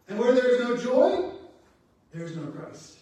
And 0.07 0.19
where 0.19 0.33
there 0.33 0.49
is 0.51 0.61
no 0.61 0.77
joy, 0.77 1.31
there 2.13 2.25
is 2.25 2.35
no 2.37 2.43
Christ. 2.43 2.99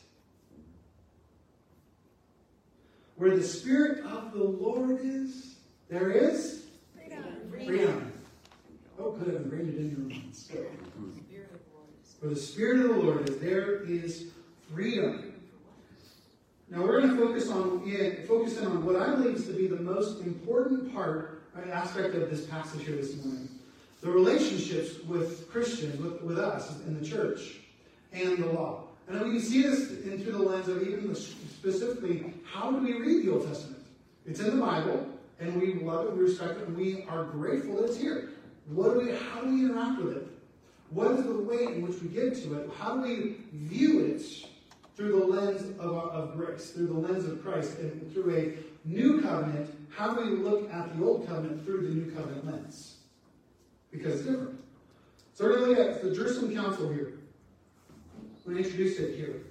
Where 3.17 3.35
the 3.35 3.43
Spirit 3.43 4.05
of 4.05 4.33
the 4.33 4.43
Lord 4.43 4.99
is, 5.03 5.55
there 5.89 6.11
is 6.11 6.63
freedom. 6.95 7.23
freedom. 7.49 8.11
Oh, 8.97 9.11
good, 9.11 9.35
I've 9.35 9.41
ingrained 9.41 9.69
it 9.69 9.77
in 9.77 9.91
your 9.91 9.99
minds. 9.99 10.49
Where 12.19 12.33
the 12.33 12.39
Spirit 12.39 12.79
of 12.79 12.95
the 12.95 13.01
Lord 13.01 13.29
is, 13.29 13.37
there 13.37 13.83
is 13.83 14.31
freedom. 14.73 15.33
Now 16.69 16.81
we're 16.81 17.01
going 17.01 17.15
to 17.15 17.25
focus 17.25 17.49
on 17.49 17.81
focus 18.27 18.57
in 18.57 18.65
on 18.65 18.83
what 18.83 18.95
I 18.95 19.11
believe 19.11 19.35
is 19.35 19.45
to 19.45 19.53
be 19.53 19.67
the 19.67 19.79
most 19.79 20.21
important 20.21 20.93
part 20.93 21.34
aspect 21.75 22.15
of 22.15 22.29
this 22.29 22.45
passage 22.45 22.85
here 22.85 22.95
this 22.95 23.15
morning. 23.23 23.49
The 24.01 24.11
relationships 24.11 25.03
with 25.03 25.49
Christians, 25.49 25.99
with, 25.99 26.21
with 26.21 26.37
us 26.37 26.79
in 26.87 26.99
the 26.99 27.05
church, 27.05 27.57
and 28.13 28.37
the 28.37 28.47
law. 28.47 28.83
And 29.07 29.21
we 29.21 29.31
can 29.31 29.41
see 29.41 29.61
this 29.61 29.91
in, 30.03 30.23
through 30.23 30.33
the 30.33 30.39
lens 30.39 30.67
of 30.67 30.81
even 30.81 31.09
the, 31.09 31.15
specifically, 31.15 32.33
how 32.43 32.71
do 32.71 32.77
we 32.77 32.93
read 32.93 33.25
the 33.25 33.33
Old 33.33 33.47
Testament? 33.47 33.83
It's 34.25 34.39
in 34.39 34.57
the 34.57 34.65
Bible, 34.65 35.07
and 35.39 35.61
we 35.61 35.75
love 35.75 36.07
it, 36.07 36.13
we 36.15 36.23
respect 36.23 36.59
it, 36.59 36.67
and 36.67 36.77
we 36.77 37.03
are 37.09 37.25
grateful 37.25 37.75
that 37.75 37.85
it's 37.85 37.97
here. 37.97 38.29
What 38.67 38.93
do 38.93 39.01
we, 39.01 39.11
how 39.11 39.41
do 39.41 39.49
we 39.49 39.65
interact 39.65 40.01
with 40.01 40.17
it? 40.17 40.27
What 40.89 41.11
is 41.11 41.23
the 41.23 41.33
way 41.33 41.65
in 41.65 41.87
which 41.87 42.01
we 42.01 42.09
get 42.09 42.35
to 42.43 42.59
it? 42.59 42.69
How 42.77 42.95
do 42.95 43.01
we 43.01 43.37
view 43.53 44.05
it 44.05 44.21
through 44.95 45.19
the 45.19 45.25
lens 45.25 45.61
of, 45.79 45.95
of 45.97 46.35
grace, 46.35 46.71
through 46.71 46.87
the 46.87 46.93
lens 46.93 47.25
of 47.25 47.43
Christ, 47.43 47.77
and 47.79 48.13
through 48.13 48.35
a 48.35 48.53
new 48.85 49.21
covenant, 49.21 49.69
how 49.89 50.13
do 50.13 50.29
we 50.29 50.37
look 50.37 50.71
at 50.71 50.97
the 50.97 51.03
old 51.03 51.27
covenant 51.27 51.65
through 51.65 51.87
the 51.87 51.93
new 51.93 52.11
covenant 52.11 52.45
lens? 52.45 52.97
Because 53.91 54.15
it's 54.15 54.25
different. 54.25 54.59
So 55.33 55.45
we're 55.45 55.57
going 55.57 55.75
to 55.75 55.81
look 55.81 55.95
at 55.95 56.03
the 56.03 56.15
Jerusalem 56.15 56.53
Council 56.53 56.91
here. 56.91 57.13
We 58.45 58.57
introduced 58.57 58.99
it 58.99 59.15
here. 59.15 59.41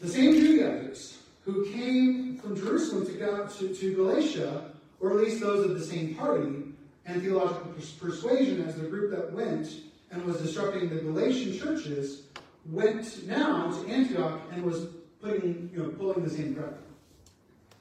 The 0.00 0.08
same 0.08 0.32
Judaizers 0.32 1.18
who 1.44 1.70
came 1.72 2.38
from 2.38 2.56
Jerusalem 2.56 3.06
to, 3.06 3.48
to, 3.58 3.74
to 3.74 3.94
Galatia, 3.94 4.70
or 5.00 5.10
at 5.10 5.16
least 5.16 5.40
those 5.40 5.64
of 5.64 5.78
the 5.78 5.84
same 5.84 6.14
party 6.14 6.62
and 7.06 7.22
theological 7.22 7.72
persuasion 8.00 8.62
as 8.62 8.76
the 8.76 8.86
group 8.86 9.10
that 9.10 9.32
went 9.32 9.68
and 10.10 10.24
was 10.24 10.38
disrupting 10.38 10.88
the 10.88 10.96
Galatian 10.96 11.58
churches, 11.58 12.22
went 12.70 13.26
now 13.26 13.70
to 13.70 13.88
Antioch 13.90 14.40
and 14.52 14.62
was 14.62 14.86
putting, 15.20 15.70
you 15.72 15.82
know, 15.82 15.88
pulling 15.90 16.24
the 16.24 16.30
same 16.30 16.54
crowd. 16.54 16.78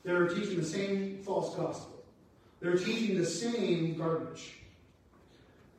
They're 0.04 0.28
teaching 0.28 0.58
the 0.58 0.66
same 0.66 1.20
false 1.24 1.56
gospel. 1.56 2.04
They're 2.60 2.78
teaching 2.78 3.18
the 3.18 3.26
same 3.26 3.98
garbage. 3.98 4.54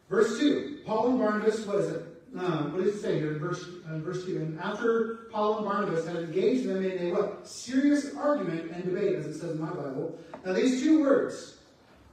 Verse 0.09 0.39
2, 0.39 0.81
Paul 0.85 1.11
and 1.11 1.19
Barnabas, 1.19 1.67
what 1.67 1.79
is 1.79 1.91
it? 1.91 2.03
Uh, 2.37 2.65
what 2.65 2.83
does 2.83 2.97
it 2.97 3.01
say 3.01 3.21
here 3.21 3.33
in 3.33 3.39
verse, 3.39 3.65
uh, 3.89 3.99
verse 3.99 4.25
2? 4.25 4.37
And 4.37 4.61
after 4.61 5.29
Paul 5.31 5.59
and 5.59 5.67
Barnabas 5.67 6.07
had 6.07 6.17
engaged 6.17 6.69
them 6.69 6.85
in 6.85 7.07
a 7.07 7.13
what? 7.13 7.47
Serious 7.47 8.15
argument 8.17 8.73
and 8.73 8.85
debate, 8.85 9.15
as 9.15 9.27
it 9.27 9.35
says 9.35 9.53
in 9.53 9.61
my 9.61 9.71
Bible. 9.71 10.19
Now, 10.45 10.53
these 10.53 10.83
two 10.83 11.01
words 11.01 11.59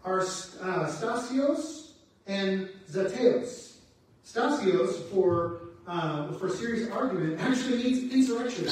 are 0.06 0.22
uh, 0.22 0.24
stasios 0.24 1.92
and 2.28 2.70
zateos. 2.90 3.78
Stasios, 4.26 5.10
for, 5.10 5.62
uh, 5.88 6.32
for 6.34 6.50
serious 6.50 6.90
argument, 6.92 7.42
actually 7.42 7.84
means 7.84 8.14
insurrection. 8.14 8.68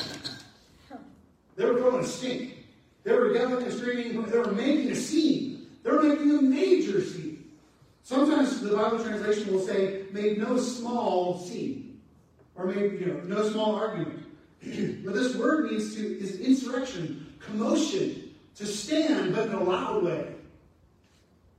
They 1.55 1.65
were 1.65 1.79
throwing 1.79 2.03
a 2.03 2.07
stink. 2.07 2.58
They 3.03 3.13
were 3.13 3.71
screaming. 3.71 4.23
They 4.23 4.37
were 4.37 4.51
making 4.51 4.91
a 4.91 4.95
scene. 4.95 5.67
They 5.83 5.91
were 5.91 6.03
making 6.03 6.31
a 6.37 6.41
major 6.41 7.01
scene. 7.01 7.51
Sometimes 8.03 8.59
the 8.61 8.75
Bible 8.75 9.03
translation 9.03 9.53
will 9.53 9.65
say, 9.65 10.05
made 10.11 10.39
no 10.39 10.57
small 10.57 11.39
scene. 11.39 12.01
Or 12.55 12.65
made, 12.65 12.99
you 12.99 13.05
know, 13.05 13.19
no 13.21 13.49
small 13.49 13.75
argument. 13.75 14.25
but 15.05 15.13
this 15.13 15.35
word 15.35 15.71
means 15.71 15.95
to 15.95 16.19
is 16.19 16.39
insurrection, 16.39 17.33
commotion, 17.39 18.33
to 18.55 18.65
stand, 18.65 19.33
but 19.33 19.47
in 19.47 19.53
a 19.53 19.63
loud 19.63 20.03
way. 20.03 20.33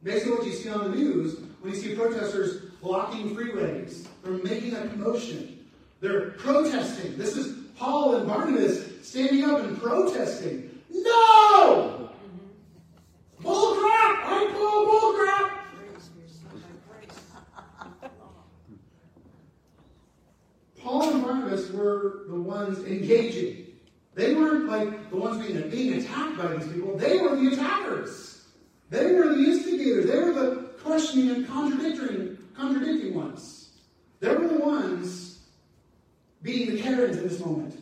Basically, 0.03 0.33
what 0.33 0.47
you 0.47 0.53
see 0.53 0.69
on 0.69 0.91
the 0.91 0.97
news 0.97 1.41
when 1.61 1.73
you 1.73 1.79
see 1.79 1.95
protesters 1.95 2.63
blocking 2.83 3.35
freeways, 3.35 4.07
they're 4.23 4.33
making 4.33 4.75
a 4.75 4.89
commotion. 4.89 5.67
They're 6.01 6.31
protesting. 6.33 7.19
This 7.19 7.37
is 7.37 7.65
Paul 7.77 8.17
and 8.17 8.27
Barnabas 8.27 8.87
standing 9.03 9.45
up 9.45 9.61
and 9.61 9.81
protesting. 9.81 10.70
No! 10.93 12.11
Bull 13.41 13.75
crap! 13.77 14.25
I 14.27 14.51
call 14.53 14.87
bull 14.87 15.13
crap! 15.15 15.67
Paul 20.83 21.15
and 21.15 21.23
Barnabas 21.23 21.71
were 21.71 22.25
the 22.29 22.41
ones 22.41 22.79
engaging. 22.87 23.67
They 24.15 24.35
weren't 24.35 24.67
like 24.67 25.11
the 25.11 25.17
ones 25.17 25.47
being, 25.47 25.71
being 25.71 25.95
attacked 25.95 26.37
by 26.37 26.57
these 26.57 26.73
people. 26.73 26.97
They 26.97 27.19
were 27.19 27.37
the 27.37 27.53
attackers. 27.53 28.49
They 28.89 29.13
were 29.13 29.35
the 29.35 29.45
instigators. 29.45 30.07
They 30.07 30.19
were 30.19 30.33
the 30.33 30.71
questioning 30.83 31.31
and 31.31 31.47
contradicting, 31.47 32.39
contradicting 32.57 33.15
ones. 33.15 33.71
They 34.19 34.35
were 34.35 34.49
the 34.49 34.59
ones 34.59 35.39
being 36.43 36.75
the 36.75 36.83
Karens 36.83 37.19
in 37.19 37.29
this 37.29 37.39
moment 37.39 37.80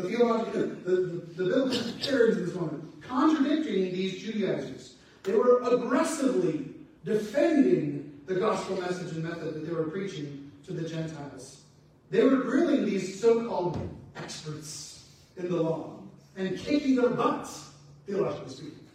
the 0.00 0.08
theological, 0.08 0.60
the, 0.62 0.90
the, 0.90 1.44
the 1.44 1.44
biblical 1.44 2.44
this 2.44 2.54
moment, 2.54 3.02
contradicting 3.02 3.92
these 3.92 4.22
Judaizers. 4.22 4.94
They 5.22 5.32
were 5.32 5.60
aggressively 5.62 6.70
defending 7.04 8.20
the 8.26 8.36
gospel 8.36 8.80
message 8.80 9.12
and 9.12 9.24
method 9.24 9.54
that 9.54 9.66
they 9.66 9.72
were 9.72 9.84
preaching 9.84 10.50
to 10.66 10.72
the 10.72 10.88
Gentiles. 10.88 11.62
They 12.10 12.22
were 12.24 12.36
grilling 12.36 12.84
these 12.84 13.20
so-called 13.20 13.78
experts 14.16 15.04
in 15.36 15.48
the 15.48 15.62
law 15.62 16.00
and 16.36 16.58
kicking 16.58 16.96
their 16.96 17.10
butts, 17.10 17.70
theologically 18.06 18.50
speaking. 18.50 18.86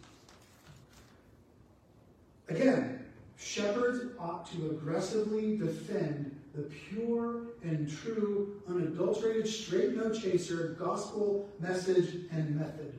Again, 2.48 3.04
shepherds 3.38 4.12
ought 4.18 4.50
to 4.52 4.70
aggressively 4.70 5.56
defend 5.56 6.35
the 6.56 6.62
pure 6.62 7.42
and 7.62 7.88
true, 7.88 8.62
unadulterated, 8.66 9.46
straight 9.46 9.94
no 9.94 10.10
chaser 10.10 10.74
gospel 10.78 11.48
message 11.60 12.14
and 12.32 12.56
method. 12.56 12.94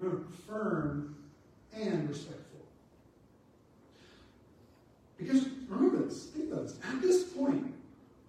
Hmm, 0.00 0.22
firm 0.48 1.16
and 1.74 2.08
respectful. 2.08 2.64
Because 5.18 5.46
remember 5.68 6.06
this, 6.06 6.26
think 6.26 6.50
about 6.50 6.68
this. 6.68 6.78
At 6.82 7.02
this 7.02 7.24
point, 7.24 7.74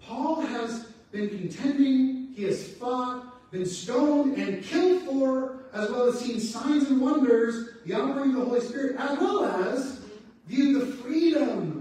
Paul 0.01 0.41
has 0.41 0.88
been 1.11 1.29
contending, 1.29 2.33
he 2.35 2.43
has 2.43 2.67
fought, 2.73 3.51
been 3.51 3.65
stoned 3.65 4.38
and 4.38 4.63
killed 4.63 5.03
for, 5.03 5.59
as 5.73 5.89
well 5.89 6.09
as 6.09 6.19
seen 6.19 6.39
signs 6.39 6.89
and 6.89 6.99
wonders, 6.99 7.69
the 7.85 7.93
outpouring 7.93 8.31
of 8.31 8.39
the 8.39 8.45
Holy 8.45 8.61
Spirit, 8.61 8.95
as 8.97 9.17
well 9.17 9.45
as 9.45 10.01
viewed 10.47 10.81
the 10.81 10.85
freedom 10.97 11.78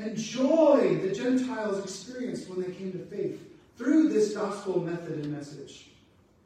and 0.00 0.16
joy 0.16 0.98
the 1.02 1.14
Gentiles 1.14 1.82
experienced 1.84 2.48
when 2.48 2.62
they 2.62 2.72
came 2.72 2.92
to 2.92 2.98
faith 2.98 3.38
through 3.76 4.08
this 4.08 4.34
gospel 4.34 4.80
method 4.80 5.24
and 5.24 5.32
message. 5.32 5.88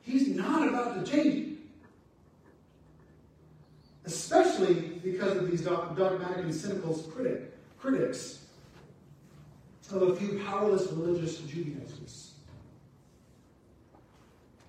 He's 0.03 0.29
not 0.29 0.69
about 0.69 1.05
to 1.05 1.11
change 1.11 1.35
it. 1.35 1.59
Especially 4.05 4.75
because 5.03 5.37
of 5.37 5.51
these 5.51 5.63
dogmatic 5.63 6.45
and 6.45 6.55
cynical 6.55 6.95
critic, 6.95 7.55
critics 7.79 8.45
of 9.91 10.03
a 10.03 10.17
few 10.17 10.43
powerless 10.45 10.91
religious 10.93 11.39
Judaizers. 11.39 12.33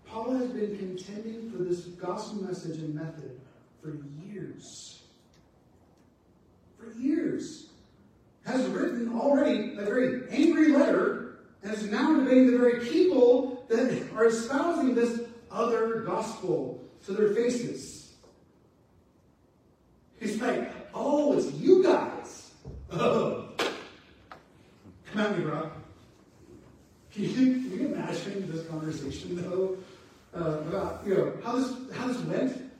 Paul 0.05 0.35
has 0.35 0.49
been 0.49 0.77
contending 0.77 1.51
for 1.51 1.63
this 1.63 1.81
gospel 1.81 2.43
message 2.43 2.77
and 2.77 2.93
method 2.93 3.39
for 3.81 3.97
years. 4.23 5.01
For 6.77 6.91
years. 6.93 7.67
Has 8.45 8.65
written 8.67 9.11
already 9.19 9.75
a 9.77 9.81
very 9.81 10.29
angry 10.29 10.69
letter 10.69 11.39
and 11.63 11.73
is 11.73 11.83
now 11.85 12.15
debating 12.17 12.51
the 12.51 12.57
very 12.57 12.79
people 12.85 13.65
that 13.69 14.03
are 14.15 14.25
espousing 14.25 14.93
this 14.93 15.21
other 15.51 16.01
gospel 16.01 16.83
to 17.05 17.13
their 17.13 17.33
faces. 17.33 18.13
He's 20.19 20.39
like, 20.41 20.71
oh, 20.93 21.37
it's 21.37 21.51
you 21.53 21.83
guys. 21.83 22.51
Oh. 22.91 23.49
Come 25.11 25.21
at 25.21 25.37
me, 25.37 25.43
bro. 25.43 25.71
Can 27.13 27.23
you, 27.23 27.29
can 27.29 27.79
you 27.79 27.93
imagine 27.93 28.51
this 28.51 28.67
conversation, 28.67 29.41
though, 29.41 29.77
uh, 30.35 30.59
about 30.59 31.01
you 31.05 31.15
know 31.15 31.33
how 31.43 31.55
this 31.55 31.73
how 31.93 32.07
this 32.07 32.17
went 32.23 32.71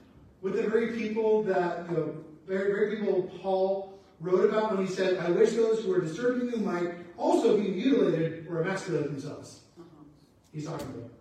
with 0.42 0.56
the 0.56 0.64
very 0.64 0.92
people 0.98 1.42
that 1.44 1.90
you 1.90 1.96
know 1.96 2.16
very 2.46 2.72
very 2.72 2.98
people 2.98 3.32
Paul 3.42 3.95
wrote 4.20 4.50
about 4.50 4.76
when 4.76 4.86
he 4.86 4.92
said, 4.92 5.18
"I 5.18 5.30
wish 5.32 5.54
those 5.54 5.84
who 5.84 5.94
are 5.94 6.02
disturbing 6.02 6.50
you 6.50 6.58
might 6.58 6.94
also 7.18 7.58
be 7.58 7.70
mutilated 7.70 8.48
or 8.50 8.62
emasculated 8.62 9.12
themselves." 9.12 9.62
Uh-huh. 9.80 10.04
He's 10.54 10.66
talking 10.66 10.88
about. 10.88 11.12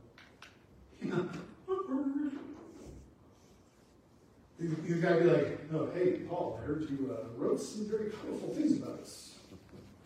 You 4.58 4.76
you 4.86 4.96
gotta 4.96 5.20
be 5.20 5.24
like, 5.24 5.60
oh, 5.72 5.90
hey, 5.94 6.20
Paul, 6.28 6.60
I 6.62 6.66
heard 6.66 6.88
you 6.88 7.12
uh, 7.12 7.26
wrote 7.36 7.60
some 7.60 7.86
very 7.88 8.10
colorful 8.10 8.54
things 8.54 8.80
about 8.80 9.00
us. 9.00 9.38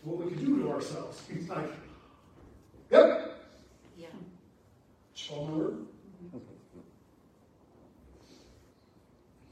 What 0.03 0.19
we 0.19 0.31
could 0.31 0.45
do 0.45 0.63
to 0.63 0.71
ourselves. 0.71 1.23
He's 1.33 1.49
like, 1.49 1.71
yep. 2.91 3.47
Yeah. 3.97 4.07
Paul 5.29 5.47
word. 5.47 5.87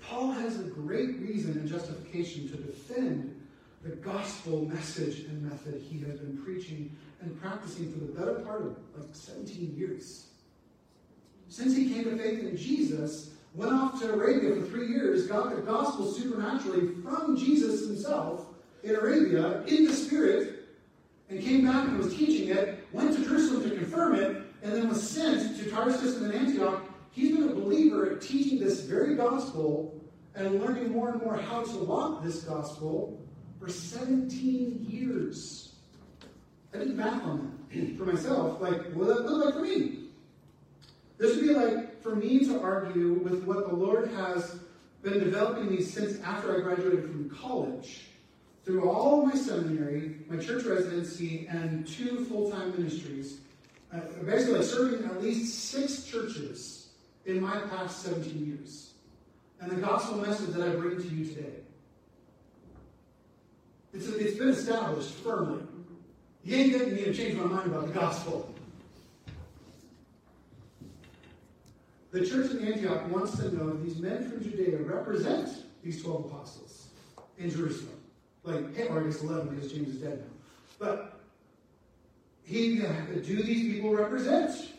Paul 0.08 0.30
has 0.32 0.60
a 0.60 0.64
great 0.64 1.18
reason 1.18 1.52
and 1.52 1.68
justification 1.68 2.48
to 2.50 2.56
defend 2.56 3.34
the 3.82 3.96
gospel 3.96 4.66
message 4.66 5.20
and 5.20 5.42
method 5.42 5.82
he 5.82 5.98
has 6.00 6.20
been 6.20 6.38
preaching 6.38 6.96
and 7.20 7.40
practicing 7.40 7.92
for 7.92 7.98
the 8.00 8.12
better 8.12 8.40
part 8.40 8.62
of 8.62 8.76
like 8.96 9.08
17 9.12 9.74
years. 9.76 10.28
Since 11.48 11.76
he 11.76 11.92
came 11.92 12.04
to 12.04 12.16
faith 12.16 12.40
in 12.40 12.56
Jesus, 12.56 13.30
went 13.54 13.72
off 13.72 14.00
to 14.00 14.12
Arabia 14.12 14.54
for 14.54 14.62
three 14.66 14.88
years, 14.88 15.26
got 15.26 15.54
the 15.54 15.62
gospel 15.62 16.12
supernaturally 16.12 16.94
from 17.02 17.36
Jesus 17.36 17.86
himself 17.86 18.46
in 18.82 18.94
Arabia 18.94 19.62
in 19.64 19.86
the 19.86 19.92
Spirit, 19.92 20.68
and 21.28 21.42
came 21.42 21.64
back 21.64 21.88
and 21.88 21.98
was 21.98 22.14
teaching 22.14 22.48
it, 22.48 22.86
went 22.92 23.12
to 23.16 23.24
Jerusalem 23.24 23.68
to 23.68 23.76
confirm 23.76 24.14
it, 24.14 24.42
and 24.62 24.72
then 24.72 24.88
was 24.88 25.08
sent 25.08 25.56
to 25.58 25.70
Tarsus 25.70 26.16
and 26.16 26.30
then 26.30 26.46
Antioch. 26.46 26.84
He's 27.10 27.36
been 27.36 27.48
a 27.48 27.54
believer 27.54 28.10
at 28.10 28.20
teaching 28.20 28.60
this 28.60 28.80
very 28.80 29.16
gospel 29.16 29.95
and 30.36 30.60
learning 30.60 30.92
more 30.92 31.08
and 31.10 31.22
more 31.22 31.36
how 31.36 31.64
to 31.64 31.78
walk 31.78 32.22
this 32.22 32.42
gospel 32.42 33.18
for 33.58 33.68
17 33.68 34.86
years. 34.88 35.74
I 36.74 36.78
did 36.78 36.94
math 36.94 37.22
on 37.24 37.58
that 37.72 37.96
for 37.98 38.04
myself. 38.04 38.60
Like, 38.60 38.92
what 38.92 39.08
that 39.08 39.24
look 39.24 39.44
like 39.46 39.54
for 39.54 39.62
me? 39.62 40.00
This 41.18 41.34
would 41.34 41.46
be 41.46 41.54
like 41.54 42.02
for 42.02 42.14
me 42.14 42.40
to 42.40 42.60
argue 42.60 43.14
with 43.14 43.44
what 43.44 43.68
the 43.68 43.74
Lord 43.74 44.10
has 44.12 44.58
been 45.02 45.20
developing 45.20 45.70
me 45.70 45.80
since 45.80 46.20
after 46.20 46.54
I 46.54 46.60
graduated 46.60 47.04
from 47.04 47.30
college. 47.30 48.08
Through 48.64 48.90
all 48.90 49.24
my 49.24 49.34
seminary, 49.34 50.16
my 50.28 50.42
church 50.42 50.64
residency, 50.64 51.46
and 51.48 51.86
two 51.86 52.24
full 52.24 52.50
time 52.50 52.72
ministries, 52.72 53.38
uh, 53.94 54.00
basically 54.24 54.62
serving 54.64 55.06
at 55.06 55.22
least 55.22 55.70
six 55.70 56.04
churches 56.04 56.88
in 57.24 57.40
my 57.40 57.60
past 57.60 58.02
17 58.02 58.44
years. 58.44 58.94
And 59.60 59.70
the 59.70 59.76
gospel 59.76 60.18
message 60.18 60.54
that 60.54 60.68
I 60.68 60.76
bring 60.76 60.96
to 60.96 61.08
you 61.08 61.24
today. 61.24 61.60
It's, 63.92 64.06
it's 64.08 64.38
been 64.38 64.48
established 64.48 65.10
firmly. 65.10 65.62
You 66.44 66.56
ain't 66.56 66.72
getting 66.72 66.94
me 66.94 67.04
to 67.04 67.14
change 67.14 67.34
my 67.38 67.44
mind 67.44 67.66
about 67.66 67.86
the 67.86 67.92
gospel. 67.92 68.54
The 72.12 72.24
church 72.24 72.50
in 72.52 72.64
Antioch 72.64 73.10
wants 73.10 73.36
to 73.38 73.54
know 73.54 73.74
these 73.74 73.98
men 73.98 74.30
from 74.30 74.42
Judea 74.42 74.78
represent 74.78 75.48
these 75.82 76.02
12 76.02 76.26
apostles 76.26 76.88
in 77.38 77.50
Jerusalem. 77.50 78.00
Like, 78.44 78.64
or 78.90 79.00
I 79.00 79.04
guess 79.04 79.22
11 79.22 79.54
because 79.54 79.72
James 79.72 79.88
is 79.88 80.00
dead 80.00 80.20
now. 80.20 80.26
But 80.78 81.20
he, 82.44 82.80
uh, 82.80 82.92
do 83.24 83.42
these 83.42 83.74
people 83.74 83.94
represent 83.94 84.70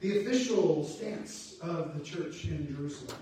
the 0.00 0.20
official 0.20 0.84
stance 0.84 1.56
of 1.60 1.98
the 1.98 2.04
church 2.04 2.44
in 2.46 2.74
Jerusalem? 2.74 3.18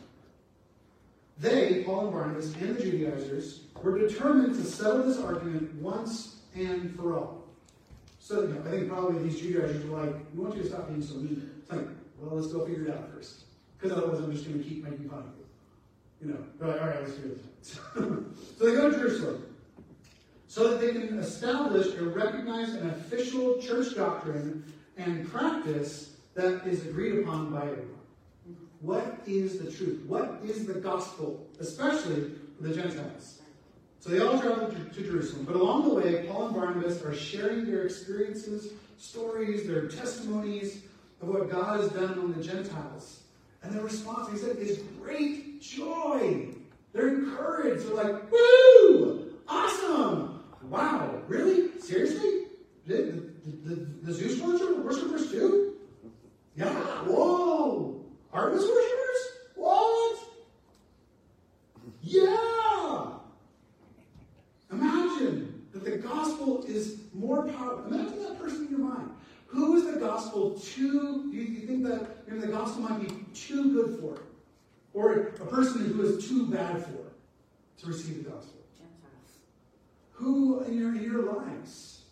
They, 1.41 1.85
Paul 1.85 2.07
and 2.07 2.13
Barnabas, 2.13 2.55
and 2.57 2.77
the 2.77 2.83
Judaizers, 2.83 3.61
were 3.83 3.99
determined 3.99 4.57
to 4.57 4.65
settle 4.65 5.05
this 5.05 5.19
argument 5.19 5.73
once 5.77 6.37
and 6.55 6.95
for 6.97 7.17
all. 7.17 7.45
So, 8.19 8.43
you 8.43 8.49
know, 8.49 8.61
I 8.67 8.71
think 8.71 8.89
probably 8.89 9.23
these 9.23 9.41
Judaizers 9.41 9.85
were 9.87 10.03
like, 10.05 10.15
we 10.35 10.43
want 10.43 10.57
you 10.57 10.63
to 10.63 10.69
stop 10.69 10.89
being 10.89 11.03
so 11.03 11.15
mean. 11.15 11.51
It's 11.61 11.71
like, 11.71 11.87
well, 12.19 12.37
let's 12.37 12.53
go 12.53 12.67
figure 12.67 12.87
it 12.87 12.91
out 12.91 13.11
first. 13.15 13.45
Because 13.79 13.97
otherwise 13.97 14.19
I'm 14.19 14.33
just 14.33 14.47
going 14.47 14.63
to 14.63 14.69
keep 14.69 14.83
making 14.83 15.09
fun 15.09 15.21
of 15.21 15.25
you. 15.39 15.45
You 16.21 16.35
know, 16.35 16.45
they're 16.59 16.69
like, 16.69 16.81
all 16.83 16.89
right, 16.89 17.01
let's 17.01 17.15
do 17.15 17.31
it. 17.31 17.45
so 17.63 18.65
they 18.65 18.73
go 18.73 18.91
to 18.91 18.99
Jerusalem 18.99 19.45
so 20.49 20.69
that 20.69 20.81
they 20.81 20.93
can 20.93 21.19
establish 21.19 21.95
a 21.95 22.05
recognized 22.05 22.75
and 22.75 22.91
official 22.91 23.61
church 23.61 23.95
doctrine 23.95 24.65
and 24.97 25.31
practice 25.31 26.17
that 26.35 26.67
is 26.67 26.85
agreed 26.87 27.21
upon 27.21 27.53
by 27.53 27.63
everyone. 27.63 27.98
What 28.81 29.21
is 29.27 29.59
the 29.59 29.71
truth? 29.71 30.05
What 30.07 30.41
is 30.45 30.67
the 30.67 30.75
gospel, 30.75 31.47
especially 31.59 32.33
for 32.57 32.69
the 32.69 32.75
Gentiles? 32.75 33.41
So 34.01 34.11
they 34.11 34.21
all 34.21 34.41
travel 34.41 34.69
to, 34.69 34.85
to 34.85 35.03
Jerusalem, 35.03 35.45
but 35.45 35.57
along 35.57 35.89
the 35.89 35.95
way, 35.95 36.27
Paul 36.29 36.47
and 36.47 36.55
Barnabas 36.55 37.03
are 37.03 37.15
sharing 37.15 37.67
their 37.67 37.85
experiences, 37.85 38.73
stories, 38.97 39.67
their 39.67 39.89
testimonies, 39.89 40.83
of 41.21 41.29
what 41.29 41.51
God 41.51 41.81
has 41.81 41.91
done 41.91 42.13
among 42.13 42.33
the 42.35 42.43
Gentiles. 42.43 43.25
And 43.63 43.75
their 43.75 43.83
response, 43.83 44.31
he 44.31 44.39
said, 44.39 44.57
is 44.57 44.79
great 45.01 45.61
joy. 45.61 46.55
They're 46.93 47.09
encouraged. 47.09 47.87
They're 47.87 47.95
like, 47.95 48.31
woo! 48.31 49.33
Awesome! 49.49 50.45
Wow, 50.63 51.23
really? 51.27 51.81
Seriously? 51.81 52.45
The, 52.87 53.23
the, 53.45 53.75
the, 53.75 53.75
the 54.03 54.13
Zeus 54.13 54.41
worshippers 54.41 55.31
too? 55.33 55.77
Yeah, 56.57 56.73
whoa! 57.05 57.98
Artemis 58.33 58.63
worshippers? 58.63 59.23
What? 59.55 60.19
Yeah! 62.03 63.07
Imagine 64.71 65.67
that 65.73 65.85
the 65.85 65.99
gospel 65.99 66.65
is 66.65 67.01
more 67.15 67.47
powerful. 67.49 67.93
Imagine 67.93 68.23
that 68.25 68.41
person 68.41 68.67
in 68.67 68.71
your 68.71 68.81
mind. 68.81 69.11
Who 69.47 69.77
is 69.77 69.93
the 69.93 69.99
gospel 69.99 70.59
too? 70.59 71.31
Do 71.31 71.37
you 71.37 71.67
think 71.67 71.85
that 71.85 72.29
maybe 72.29 72.41
the 72.41 72.53
gospel 72.53 72.83
might 72.83 73.01
be 73.01 73.15
too 73.35 73.73
good 73.73 73.99
for? 74.01 74.21
Or 74.93 75.13
a 75.13 75.47
person 75.47 75.87
who 75.87 76.03
is 76.03 76.29
too 76.29 76.47
bad 76.47 76.85
for 76.85 77.13
to 77.81 77.87
receive 77.87 78.25
the 78.25 78.31
gospel? 78.31 78.55
Who 80.13 80.65
in 80.65 80.77
your, 80.77 80.97
in 80.97 81.03
your 81.03 81.33
lives 81.33 82.03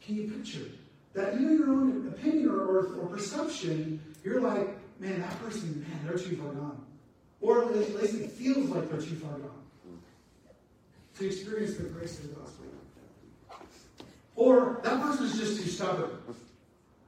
can 0.00 0.14
you 0.14 0.30
picture 0.30 0.70
that 1.14 1.34
even 1.34 1.56
your 1.58 1.70
own 1.70 2.06
opinion 2.08 2.48
or, 2.48 2.60
or, 2.60 2.94
or 2.94 3.06
perception, 3.06 4.00
you're 4.22 4.40
like, 4.40 4.68
man, 4.98 5.20
that 5.20 5.38
person, 5.40 5.80
man, 5.88 6.00
they're 6.04 6.18
too 6.18 6.36
far 6.36 6.52
gone. 6.52 6.84
Or 7.40 7.64
at 7.64 7.76
least 7.76 8.14
it 8.14 8.30
feels 8.32 8.70
like 8.70 8.90
they're 8.90 9.00
too 9.00 9.16
far 9.16 9.38
gone 9.38 9.50
to 11.18 11.26
experience 11.26 11.76
the 11.76 11.84
grace 11.84 12.18
of 12.18 12.28
the 12.28 12.34
gospel. 12.34 12.66
Or 14.34 14.80
that 14.84 15.00
person 15.00 15.26
is 15.26 15.38
just 15.38 15.62
too 15.62 15.68
stubborn. 15.68 16.10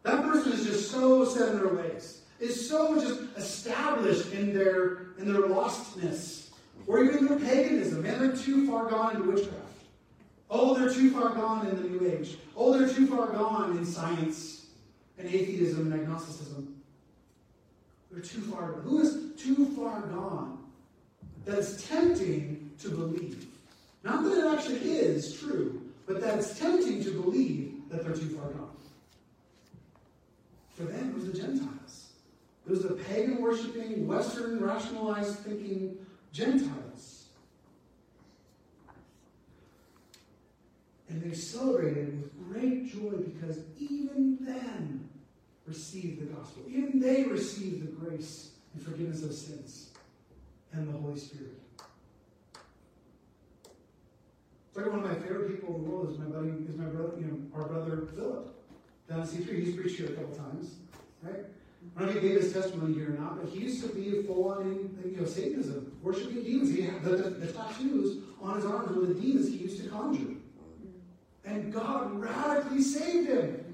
That 0.03 0.22
person 0.22 0.53
is 0.53 0.64
just 0.64 0.90
so 0.90 1.24
set 1.24 1.51
in 1.51 1.59
their 1.59 1.74
ways, 1.74 2.22
is 2.40 2.68
so 2.68 2.94
just 3.01 3.20
established 3.37 4.33
in 4.33 4.55
their 4.55 5.09
in 5.18 5.31
their 5.31 5.42
lostness, 5.42 6.48
or 6.87 7.05
even 7.05 7.27
their 7.27 7.38
paganism. 7.38 8.03
Man, 8.03 8.18
they're 8.18 8.37
too 8.37 8.66
far 8.66 8.88
gone 8.88 9.16
into 9.16 9.31
witchcraft. 9.31 9.64
Oh, 10.48 10.79
they're 10.79 10.92
too 10.92 11.11
far 11.11 11.35
gone 11.35 11.66
in 11.66 11.77
the 11.77 11.88
New 11.88 12.11
Age. 12.11 12.38
Oh, 12.57 12.79
they're 12.79 12.88
too 12.88 13.07
far 13.07 13.27
gone 13.27 13.77
in 13.77 13.85
science. 13.85 14.66
and 15.18 15.29
atheism 15.29 15.92
and 15.92 16.01
agnosticism. 16.01 16.78
They're 18.18 18.26
too 18.26 18.40
far. 18.40 18.72
Who 18.72 18.98
is 19.00 19.40
too 19.40 19.66
far 19.76 20.00
gone 20.00 20.59
that 21.44 21.59
it's 21.59 21.87
tempting 21.88 22.72
to 22.81 22.90
believe? 22.90 23.46
Not 24.02 24.24
that 24.24 24.38
it 24.38 24.59
actually 24.59 24.90
is 24.90 25.38
true, 25.38 25.83
but 26.04 26.20
that 26.20 26.38
it's 26.38 26.59
tempting 26.59 27.04
to 27.04 27.11
believe 27.12 27.74
that 27.90 28.02
they're 28.02 28.16
too 28.16 28.31
far 28.31 28.50
gone. 28.50 28.70
For 30.70 30.83
them, 30.83 31.11
it 31.11 31.14
was 31.14 31.31
the 31.31 31.38
Gentiles. 31.38 32.12
It 32.66 32.70
was 32.70 32.83
the 32.83 32.94
pagan 32.94 33.40
worshiping, 33.40 34.09
Western 34.09 34.61
rationalized 34.61 35.38
thinking 35.38 35.96
Gentiles. 36.33 37.26
And 41.09 41.22
they 41.22 41.35
celebrated 41.35 42.20
with 42.20 42.52
great 42.52 42.92
joy 42.92 43.12
because 43.12 43.61
even 43.78 44.38
then 44.40 45.08
received 45.68 46.20
the 46.20 46.26
gospel. 46.35 46.62
Even 46.68 46.98
they 46.98 47.24
received 47.24 47.83
the 47.83 47.92
grace 47.92 48.50
and 48.74 48.83
forgiveness 48.83 49.22
of 49.22 49.33
sins 49.33 49.90
and 50.72 50.88
the 50.88 50.98
Holy 50.98 51.18
Spirit. 51.18 51.61
Like 54.74 54.87
one 54.87 55.00
of 55.00 55.04
my 55.04 55.14
favorite 55.14 55.50
people 55.50 55.76
in 55.76 55.83
the 55.83 55.90
world 55.90 56.11
is 56.11 56.18
my 56.18 56.26
buddy, 56.26 56.50
is 56.68 56.76
my 56.76 56.85
brother, 56.85 57.12
you 57.18 57.26
know, 57.26 57.59
our 57.59 57.66
brother 57.66 58.07
Philip 58.14 58.54
down 59.09 59.22
at 59.22 59.28
C3. 59.28 59.64
He's 59.64 59.74
preached 59.74 59.98
here 59.98 60.07
a 60.07 60.12
couple 60.12 60.37
times, 60.37 60.76
right? 61.22 61.44
I 61.96 62.00
don't 62.00 62.11
know 62.11 62.16
if 62.16 62.22
he 62.22 62.28
gave 62.28 62.40
his 62.40 62.52
testimony 62.52 62.94
here 62.94 63.09
or 63.09 63.18
not, 63.18 63.40
but 63.40 63.50
he 63.50 63.61
used 63.61 63.83
to 63.83 63.88
be 63.88 64.22
full 64.22 64.50
on 64.50 64.62
in, 64.62 65.11
you 65.12 65.20
know, 65.20 65.26
Satanism, 65.26 65.98
worshiping 66.02 66.44
demons. 66.44 66.74
He 66.74 66.83
had 66.83 67.02
the, 67.02 67.16
the, 67.16 67.31
the 67.31 67.52
tattoos 67.52 68.22
on 68.40 68.57
his 68.57 68.64
arms 68.64 68.96
were 68.96 69.07
the 69.07 69.14
demons 69.14 69.48
he 69.48 69.57
used 69.57 69.83
to 69.83 69.88
conjure. 69.88 70.35
And 71.44 71.72
God 71.72 72.20
radically 72.20 72.83
saved 72.83 73.28
him. 73.31 73.67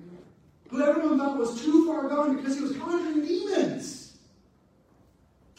Who 0.68 0.83
everyone 0.83 1.18
thought 1.18 1.37
was 1.38 1.62
too 1.62 1.87
far 1.87 2.09
gone 2.09 2.37
because 2.37 2.57
he 2.57 2.62
was 2.62 2.77
conjuring 2.77 3.24
demons 3.27 4.05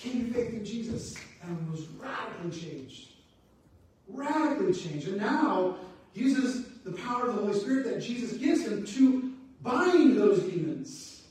came 0.06 0.28
to 0.28 0.34
faith 0.34 0.54
in 0.54 0.66
Jesus 0.66 1.16
and 1.42 1.72
was 1.72 1.88
radically 1.88 2.52
changed. 2.52 3.10
Radically 4.08 4.74
changed. 4.74 5.08
And 5.08 5.18
now 5.18 5.78
uses 6.14 6.66
the 6.84 6.92
power 6.92 7.28
of 7.28 7.36
the 7.36 7.42
Holy 7.42 7.60
Spirit 7.60 7.86
that 7.86 8.00
Jesus 8.02 8.38
gives 8.38 8.66
him 8.66 8.86
to 8.86 9.34
bind 9.62 10.18
those 10.18 10.44
demons. 10.44 11.24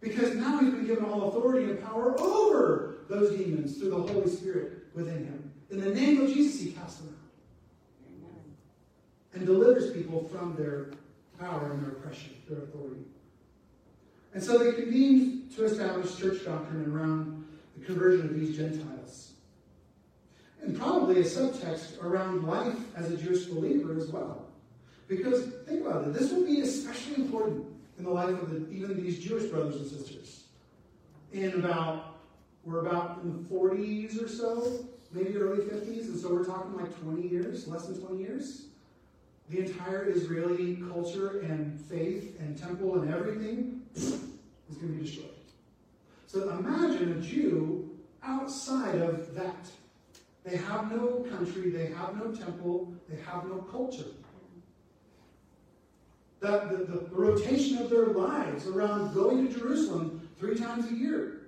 Because 0.00 0.34
now 0.34 0.58
he's 0.58 0.70
been 0.70 0.86
given 0.86 1.04
all 1.04 1.28
authority 1.28 1.70
and 1.70 1.82
power 1.82 2.20
over 2.20 3.04
those 3.08 3.36
demons 3.36 3.78
through 3.78 3.90
the 3.90 4.12
Holy 4.12 4.28
Spirit 4.28 4.84
within 4.94 5.24
him. 5.24 5.52
In 5.70 5.80
the 5.80 5.94
name 5.94 6.20
of 6.20 6.32
Jesus, 6.32 6.60
he 6.60 6.72
casts 6.72 6.98
them 6.98 7.08
out. 7.08 7.14
And 9.34 9.46
delivers 9.46 9.92
people 9.92 10.28
from 10.28 10.54
their 10.56 10.90
power 11.42 11.72
and 11.72 11.82
their 11.82 11.92
oppression, 11.92 12.34
their 12.48 12.58
authority. 12.58 13.02
And 14.34 14.42
so 14.42 14.58
they 14.58 14.72
convened 14.72 15.54
to 15.56 15.64
establish 15.64 16.16
church 16.16 16.44
doctrine 16.44 16.90
around 16.90 17.44
the 17.76 17.84
conversion 17.84 18.26
of 18.26 18.34
these 18.34 18.56
Gentiles. 18.56 19.32
And 20.62 20.78
probably 20.78 21.20
a 21.20 21.24
subtext 21.24 22.02
around 22.02 22.44
life 22.44 22.78
as 22.96 23.10
a 23.10 23.16
Jewish 23.16 23.46
believer 23.46 23.96
as 23.98 24.08
well. 24.08 24.46
Because 25.08 25.46
think 25.66 25.84
about 25.84 26.06
it, 26.06 26.14
this 26.14 26.32
will 26.32 26.46
be 26.46 26.60
especially 26.60 27.16
important 27.16 27.66
in 27.98 28.04
the 28.04 28.10
life 28.10 28.30
of 28.30 28.50
the, 28.50 28.70
even 28.70 29.02
these 29.02 29.18
Jewish 29.18 29.50
brothers 29.50 29.76
and 29.76 29.86
sisters. 29.86 30.44
In 31.32 31.52
about, 31.54 32.20
we're 32.64 32.80
about 32.80 33.20
in 33.22 33.42
the 33.42 33.48
40s 33.48 34.22
or 34.22 34.28
so, 34.28 34.86
maybe 35.12 35.36
early 35.36 35.64
50s, 35.64 36.06
and 36.06 36.18
so 36.18 36.32
we're 36.32 36.44
talking 36.44 36.74
like 36.76 36.98
20 37.02 37.28
years, 37.28 37.66
less 37.66 37.86
than 37.86 38.00
20 38.00 38.22
years. 38.22 38.66
The 39.52 39.58
entire 39.58 40.08
Israeli 40.08 40.76
culture 40.90 41.40
and 41.40 41.78
faith 41.78 42.40
and 42.40 42.56
temple 42.56 42.98
and 43.02 43.12
everything 43.12 43.82
is 43.94 44.14
going 44.80 44.80
to 44.80 44.86
be 44.86 45.02
destroyed. 45.02 45.28
So 46.26 46.48
imagine 46.48 47.18
a 47.18 47.20
Jew 47.20 47.90
outside 48.22 48.94
of 48.94 49.34
that. 49.34 49.70
They 50.42 50.56
have 50.56 50.90
no 50.90 51.26
country, 51.30 51.68
they 51.68 51.88
have 51.88 52.16
no 52.16 52.32
temple, 52.32 52.94
they 53.10 53.20
have 53.24 53.44
no 53.44 53.56
culture. 53.70 54.08
The, 56.40 56.86
the, 56.88 57.08
the, 57.10 57.14
rotation 57.14 57.76
of 57.76 57.90
their 57.90 58.06
lives 58.06 58.66
around 58.66 59.12
going 59.12 59.46
to 59.46 59.58
Jerusalem 59.58 60.28
three 60.38 60.56
times 60.56 60.90
a 60.90 60.94
year, 60.94 61.42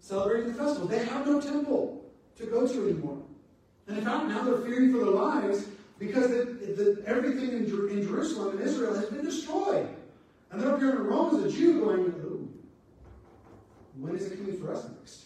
celebrating 0.00 0.48
the 0.48 0.54
festival. 0.54 0.88
They 0.88 1.04
have 1.04 1.26
no 1.26 1.40
temple 1.40 2.10
to 2.36 2.46
go 2.46 2.66
to 2.66 2.88
anymore. 2.88 3.22
And 3.86 3.98
in 3.98 4.04
fact, 4.04 4.28
now 4.28 4.42
they're 4.42 4.58
fearing 4.58 4.90
for 4.92 4.98
their 4.98 5.14
lives 5.14 5.66
because 5.98 6.28
the, 6.28 6.44
the, 6.44 7.02
everything 7.06 7.50
in, 7.50 7.64
in 7.64 8.02
Jerusalem 8.06 8.56
and 8.56 8.66
Israel 8.66 8.94
has 8.94 9.06
been 9.06 9.24
destroyed. 9.24 9.88
And 10.50 10.60
they're 10.60 10.72
up 10.72 10.78
here 10.78 10.90
in 10.90 11.04
Rome 11.04 11.44
is 11.44 11.54
a 11.54 11.56
Jew 11.56 11.80
going, 11.80 12.00
Ooh, 12.00 12.48
when 13.98 14.16
is 14.16 14.26
it 14.26 14.38
coming 14.38 14.58
for 14.60 14.72
us 14.72 14.88
next? 14.88 15.24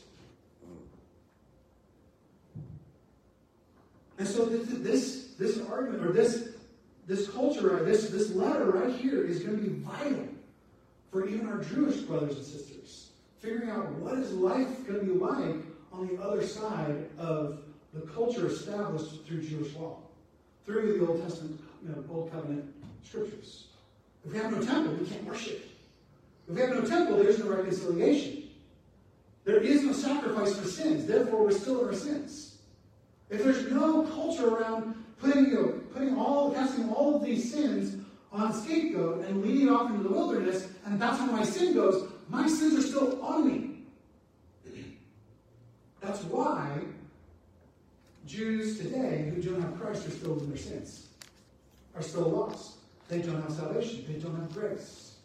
And 4.19 4.27
so 4.29 4.47
this, 4.47 4.69
this, 4.69 5.35
this 5.39 5.69
argument, 5.69 6.07
or 6.07 6.13
this 6.13 6.53
this 7.07 7.29
culture, 7.29 7.77
or 7.79 7.85
this, 7.85 8.11
this 8.11 8.31
letter 8.31 8.67
right 8.67 8.95
here 8.95 9.25
is 9.25 9.41
going 9.41 9.59
to 9.59 9.63
be 9.63 9.81
vital 9.81 10.29
for 11.11 11.29
even 11.29 11.49
our 11.49 11.59
Jewish 11.59 11.97
brothers 11.97 12.37
and 12.37 12.47
sisters. 12.47 13.11
Figuring 13.41 13.71
out 13.71 13.91
what 13.93 14.19
is 14.19 14.33
life 14.33 14.87
going 14.87 15.01
to 15.01 15.07
be 15.07 15.13
like 15.13 15.57
on 15.93 16.09
the 16.09 16.23
other 16.23 16.47
side 16.47 17.09
of 17.19 17.59
the 17.93 18.03
culture 18.13 18.47
established 18.47 19.27
through 19.27 19.43
Jewish 19.43 19.75
law, 19.75 19.99
through 20.67 20.99
the 20.99 21.07
Old 21.07 21.23
Testament, 21.23 21.61
you 21.83 21.91
know, 21.91 22.05
Old 22.11 22.33
Covenant 22.33 22.73
scriptures. 23.05 23.67
If 24.25 24.33
we 24.33 24.39
have 24.39 24.53
no 24.53 24.63
temple, 24.63 24.95
we 24.95 25.07
can't 25.07 25.25
worship. 25.25 25.69
If 26.49 26.55
we 26.55 26.61
have 26.61 26.71
no 26.71 26.83
temple, 26.83 27.17
there 27.17 27.29
is 27.29 27.39
no 27.39 27.47
reconciliation. 27.47 28.45
There 29.45 29.59
is 29.59 29.83
no 29.83 29.93
sacrifice 29.93 30.57
for 30.57 30.67
sins. 30.69 31.07
Therefore, 31.07 31.45
we're 31.45 31.53
still 31.53 31.81
in 31.81 31.89
our 31.89 31.95
sins. 31.95 32.57
If 33.31 33.43
there's 33.43 33.71
no 33.73 34.03
culture 34.03 34.49
around 34.49 34.95
putting, 35.19 35.47
you 35.47 35.55
know, 35.55 35.69
putting 35.93 36.17
all, 36.17 36.53
casting 36.53 36.91
all 36.91 37.17
of 37.17 37.25
these 37.25 37.53
sins 37.53 38.05
on 38.31 38.51
a 38.51 38.55
scapegoat 38.55 39.25
and 39.27 39.43
leading 39.43 39.69
off 39.69 39.91
into 39.91 40.03
the 40.03 40.09
wilderness, 40.09 40.69
and 40.85 41.01
that's 41.01 41.19
where 41.21 41.33
my 41.33 41.45
sin 41.45 41.75
goes. 41.75 42.09
My 42.29 42.47
sins 42.47 42.79
are 42.79 42.87
still 42.87 43.23
on 43.23 43.47
me. 43.47 43.79
That's 46.01 46.23
why 46.25 46.81
Jews 48.33 48.79
today 48.79 49.31
who 49.35 49.43
don't 49.43 49.61
have 49.61 49.79
Christ 49.79 50.07
are 50.07 50.11
still 50.11 50.41
in 50.41 50.49
their 50.49 50.57
sins, 50.57 51.09
are 51.95 52.01
still 52.01 52.31
lost. 52.31 52.77
They 53.09 53.21
don't 53.21 53.43
have 53.43 53.53
salvation. 53.53 54.07
They 54.09 54.19
don't 54.19 54.35
have 54.35 54.51
grace. 54.55 55.17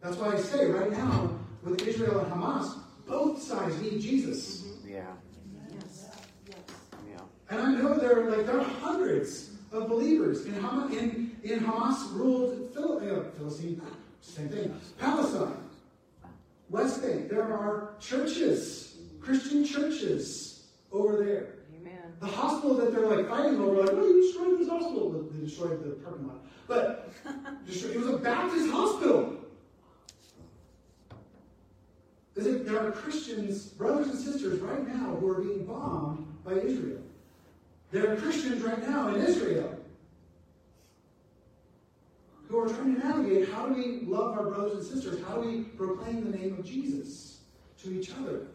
That's 0.00 0.16
why 0.16 0.32
I 0.32 0.36
say 0.36 0.66
right 0.66 0.90
now, 0.90 1.38
with 1.62 1.86
Israel 1.86 2.18
and 2.18 2.32
Hamas, 2.32 2.74
both 3.06 3.40
sides 3.40 3.80
need 3.80 4.00
Jesus. 4.00 4.62
Mm-hmm. 4.62 4.94
Yeah. 4.94 5.04
And 7.50 7.60
I 7.60 7.72
know 7.72 7.94
there 7.96 8.18
are 8.18 8.30
like 8.30 8.46
there 8.46 8.58
are 8.58 8.64
hundreds 8.64 9.50
of 9.70 9.88
believers 9.88 10.44
in 10.46 10.54
Hamas, 10.54 10.90
in, 10.90 11.36
in 11.44 11.60
Hamas 11.60 12.12
ruled 12.14 12.72
Phil, 12.74 12.96
uh, 12.96 13.30
Philistine, 13.36 13.80
same 14.22 14.48
thing, 14.48 14.74
Palestine, 14.98 15.54
West 16.68 17.02
Bank. 17.02 17.28
There 17.28 17.42
are 17.42 17.94
churches, 18.00 18.96
Christian 19.20 19.64
churches 19.64 20.64
over 20.90 21.24
there. 21.24 21.61
The 22.22 22.28
hospital 22.28 22.76
that 22.76 22.92
they're 22.92 23.08
like 23.08 23.28
fighting 23.28 23.60
over, 23.60 23.80
like, 23.82 23.90
oh, 23.92 24.06
you 24.06 24.22
destroyed 24.22 24.60
this 24.60 24.68
hospital. 24.68 25.10
Well, 25.10 25.24
they 25.32 25.44
destroyed 25.44 25.82
the 25.82 25.90
parking 26.04 26.28
lot. 26.28 26.46
But 26.68 27.12
it 27.66 27.96
was 27.96 28.06
a 28.06 28.16
Baptist 28.16 28.70
hospital. 28.70 29.38
There 32.36 32.78
are 32.78 32.92
Christians, 32.92 33.66
brothers 33.66 34.06
and 34.06 34.18
sisters 34.20 34.60
right 34.60 34.86
now 34.86 35.16
who 35.16 35.28
are 35.30 35.40
being 35.40 35.66
bombed 35.66 36.24
by 36.44 36.52
Israel. 36.52 37.02
There 37.90 38.12
are 38.12 38.16
Christians 38.16 38.62
right 38.62 38.88
now 38.88 39.12
in 39.12 39.20
Israel 39.20 39.76
who 42.48 42.60
are 42.60 42.68
trying 42.68 42.94
to 42.94 43.04
navigate 43.04 43.48
how 43.48 43.66
do 43.66 43.74
we 43.74 44.06
love 44.06 44.38
our 44.38 44.48
brothers 44.48 44.74
and 44.74 44.84
sisters? 44.84 45.20
How 45.26 45.40
do 45.40 45.48
we 45.48 45.62
proclaim 45.62 46.30
the 46.30 46.38
name 46.38 46.56
of 46.56 46.64
Jesus 46.64 47.38
to 47.82 47.92
each 47.92 48.12
other? 48.12 48.46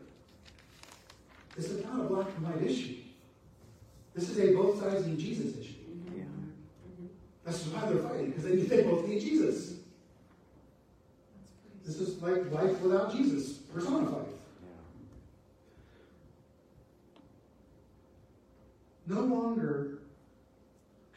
This 1.58 1.70
is 1.70 1.84
not 1.84 2.00
a 2.00 2.04
black 2.04 2.28
and 2.38 2.48
white 2.48 2.64
issue. 2.66 2.96
This 4.18 4.30
is 4.30 4.40
a 4.40 4.56
both 4.56 4.82
sides 4.82 5.06
need 5.06 5.20
Jesus 5.20 5.56
issue. 5.60 5.76
Yeah. 6.16 6.24
That's 7.46 7.64
why 7.68 7.88
they're 7.88 8.02
fighting, 8.02 8.32
because 8.32 8.44
they, 8.46 8.56
they 8.56 8.82
both 8.82 9.08
need 9.08 9.22
Jesus. 9.22 9.76
This 11.86 12.02
is 12.02 12.22
like 12.22 12.52
life 12.52 12.82
without 12.82 13.16
Jesus, 13.16 13.54
personified. 13.54 14.26
no 19.06 19.22
longer 19.22 20.00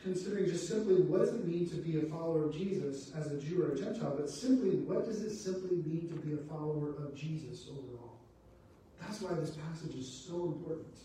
considering 0.05 0.47
just 0.47 0.69
simply 0.69 0.95
what 1.03 1.19
does 1.19 1.31
it 1.31 1.45
mean 1.45 1.69
to 1.69 1.77
be 1.77 1.99
a 1.99 2.03
follower 2.03 2.45
of 2.45 2.57
Jesus 2.57 3.11
as 3.17 3.33
a 3.33 3.41
Jew 3.41 3.65
or 3.65 3.73
a 3.73 3.77
Gentile, 3.77 4.15
but 4.17 4.31
simply 4.31 4.77
what 4.77 5.05
does 5.07 5.23
it 5.23 5.37
simply 5.37 5.79
mean 5.79 6.09
to 6.09 6.15
be 6.25 6.35
a 6.35 6.37
follower 6.49 6.91
of 6.91 7.15
Jesus 7.15 7.67
overall. 7.69 8.17
That's 9.01 9.21
why 9.21 9.35
this 9.35 9.51
passage 9.51 9.97
is 9.97 10.09
so 10.09 10.45
important 10.45 10.97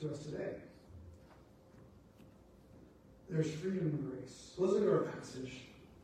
to 0.00 0.10
us 0.10 0.18
today. 0.24 0.56
There's 3.28 3.50
freedom 3.52 3.80
and 3.80 4.10
grace. 4.10 4.52
Let's 4.56 4.72
look 4.74 4.82
at 4.82 4.88
our 4.88 5.00
passage. 5.00 5.52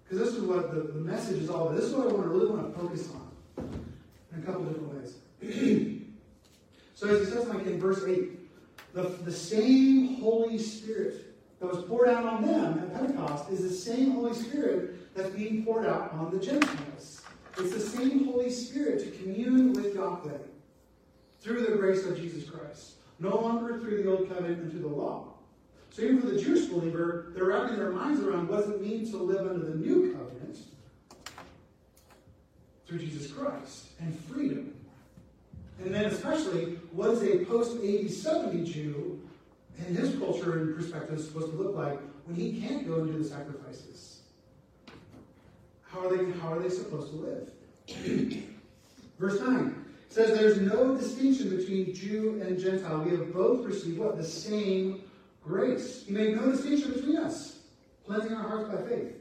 because 0.05 0.19
this 0.19 0.35
is 0.35 0.43
what 0.43 0.75
the, 0.75 0.81
the 0.81 1.01
message 1.01 1.43
is 1.43 1.51
all 1.51 1.69
about. 1.69 1.77
This 1.77 1.87
is 1.87 1.95
what 1.95 2.09
I 2.09 2.13
want 2.13 2.25
to 2.25 2.29
really 2.29 2.51
want 2.51 2.75
to 2.75 2.81
focus 2.81 3.09
on 3.11 3.83
in 4.33 4.43
a 4.43 4.47
couple 4.47 4.65
different 4.65 4.95
ways. 4.95 5.15
so 6.95 7.09
as 7.09 7.29
it 7.29 7.33
says 7.33 7.47
like 7.49 7.67
in 7.67 7.79
verse 7.79 8.05
8, 8.05 8.39
the, 8.95 9.03
the 9.25 9.33
same 9.33 10.21
Holy 10.21 10.59
Spirit 10.59 11.35
that 11.61 11.67
was 11.73 11.85
poured 11.85 12.09
out 12.09 12.25
on 12.25 12.43
them 12.47 12.79
at 12.79 12.93
Pentecost 12.93 13.51
is 13.51 13.63
the 13.63 13.71
same 13.71 14.13
Holy 14.13 14.35
Spirit 14.35 15.15
that's 15.15 15.31
being 15.31 15.65
poured 15.65 15.87
out 15.87 16.13
on 16.13 16.31
the 16.31 16.45
Gentiles. 16.45 17.23
It's 17.59 17.73
the 17.73 17.81
same 17.81 18.25
Holy 18.25 18.51
Spirit 18.51 19.05
to 19.05 19.23
commune 19.23 19.73
with 19.73 19.95
Yahweh 19.95 20.39
through 21.41 21.67
the 21.67 21.77
grace 21.77 22.05
of 22.05 22.17
Jesus 22.17 22.49
Christ. 22.49 22.95
No 23.19 23.39
longer 23.39 23.79
through 23.79 24.03
the 24.03 24.11
old 24.11 24.29
covenant 24.29 24.63
and 24.63 24.71
through 24.71 24.81
the 24.81 24.89
law. 24.89 25.32
So 25.93 26.03
even 26.03 26.23
for 26.23 26.29
the 26.29 26.41
Jewish 26.41 26.67
believer, 26.67 27.27
they're 27.35 27.45
wrapping 27.45 27.77
their 27.77 27.91
minds 27.91 28.21
around 28.21 28.49
what 28.49 28.61
it 28.61 28.81
mean 28.81 29.11
to 29.11 29.19
live 29.19 29.47
under 29.47 29.67
the 29.67 29.77
new 29.77 30.13
covenant 30.13 30.59
through 32.87 32.99
Jesus 32.99 33.31
Christ 33.31 33.89
and 34.01 34.19
freedom. 34.21 34.75
And 35.85 35.95
then 35.95 36.07
especially, 36.07 36.79
what 36.93 37.11
is 37.11 37.23
a 37.23 37.45
post-AD 37.45 38.11
70 38.11 38.65
Jew 38.65 39.21
in 39.87 39.95
his 39.95 40.17
culture 40.17 40.59
and 40.59 40.75
perspective 40.75 41.21
supposed 41.21 41.51
to 41.51 41.57
look 41.59 41.77
like 41.77 41.99
when 42.25 42.37
he 42.37 42.61
can't 42.63 42.89
go 42.89 43.01
and 43.01 43.13
do 43.13 43.19
the 43.19 43.29
sacrifices? 43.29 44.21
How 45.83 46.07
are 46.07 46.17
they, 46.17 46.39
how 46.39 46.55
are 46.55 46.59
they 46.59 46.71
supposed 46.71 47.11
to 47.11 47.17
live? 47.17 47.51
Verse 49.19 49.41
9 49.41 49.85
says 50.09 50.39
there's 50.39 50.59
no 50.59 50.95
distinction 50.97 51.55
between 51.55 51.95
Jew 51.95 52.41
and 52.43 52.59
Gentile. 52.59 53.01
We 53.01 53.11
have 53.11 53.33
both 53.33 53.67
received 53.67 53.99
what? 53.99 54.17
The 54.17 54.25
same 54.25 55.02
grace. 55.45 56.05
He 56.07 56.13
made 56.13 56.37
no 56.37 56.51
distinction 56.53 56.93
between 56.93 57.17
us, 57.17 57.59
cleansing 58.07 58.33
our 58.33 58.49
hearts 58.49 58.75
by 58.75 58.89
faith. 58.89 59.13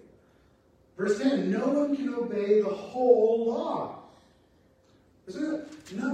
Verse 0.97 1.19
10 1.19 1.51
No 1.51 1.67
one 1.67 1.95
can 1.95 2.13
obey 2.13 2.61
the 2.61 2.69
whole 2.69 3.47
law. 3.47 3.97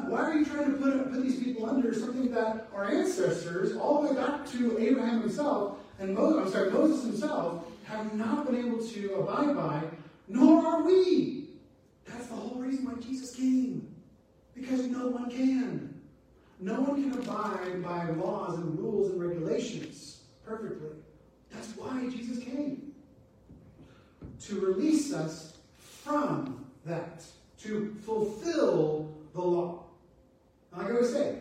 Why 0.08 0.32
are 0.32 0.34
you 0.34 0.46
trying 0.46 0.72
to 0.72 0.78
put, 0.78 1.12
put 1.12 1.22
these 1.22 1.39
people 1.39 1.70
under 1.70 1.93
something 1.93 2.32
that 2.32 2.67
our 2.74 2.89
ancestors, 2.89 3.76
all 3.76 4.02
the 4.02 4.10
way 4.10 4.15
back 4.15 4.50
to 4.52 4.78
Abraham 4.80 5.22
himself 5.22 5.80
and 6.00 6.13
Moses, 6.13 6.46
I'm 6.46 6.52
sorry, 6.52 6.72
Moses 6.72 7.06
himself, 7.06 7.65
have 7.86 8.13
not 8.15 8.46
been 8.46 8.56
able 8.56 8.86
to 8.86 9.13
abide 9.15 9.56
by, 9.56 9.82
nor 10.28 10.65
are 10.65 10.84
we. 10.84 11.50
That's 12.06 12.28
the 12.28 12.36
whole 12.36 12.62
reason 12.62 12.86
why 12.86 13.00
Jesus 13.02 13.36
came. 13.36 13.88
Because 14.54 14.88
no 14.88 15.08
one 15.08 15.30
can. 15.30 15.96
No 16.60 16.82
one 16.82 17.12
can 17.12 17.22
abide 17.22 17.84
by 17.84 18.10
laws 18.12 18.58
and 18.58 18.80
rules 18.80 19.12
and 19.12 19.22
regulations 19.22 20.22
perfectly. 20.43 20.89
That's 21.52 21.76
why 21.78 22.10
Jesus 22.10 22.43
came. 22.43 22.93
To 24.48 24.60
release 24.60 25.13
us 25.13 25.58
from 25.78 26.65
that, 26.86 27.24
to 27.63 27.96
fulfill 28.06 29.15
the 29.34 29.41
law. 29.41 29.84
Like 30.76 30.88
I 30.88 30.91
always 30.91 31.12
say, 31.12 31.38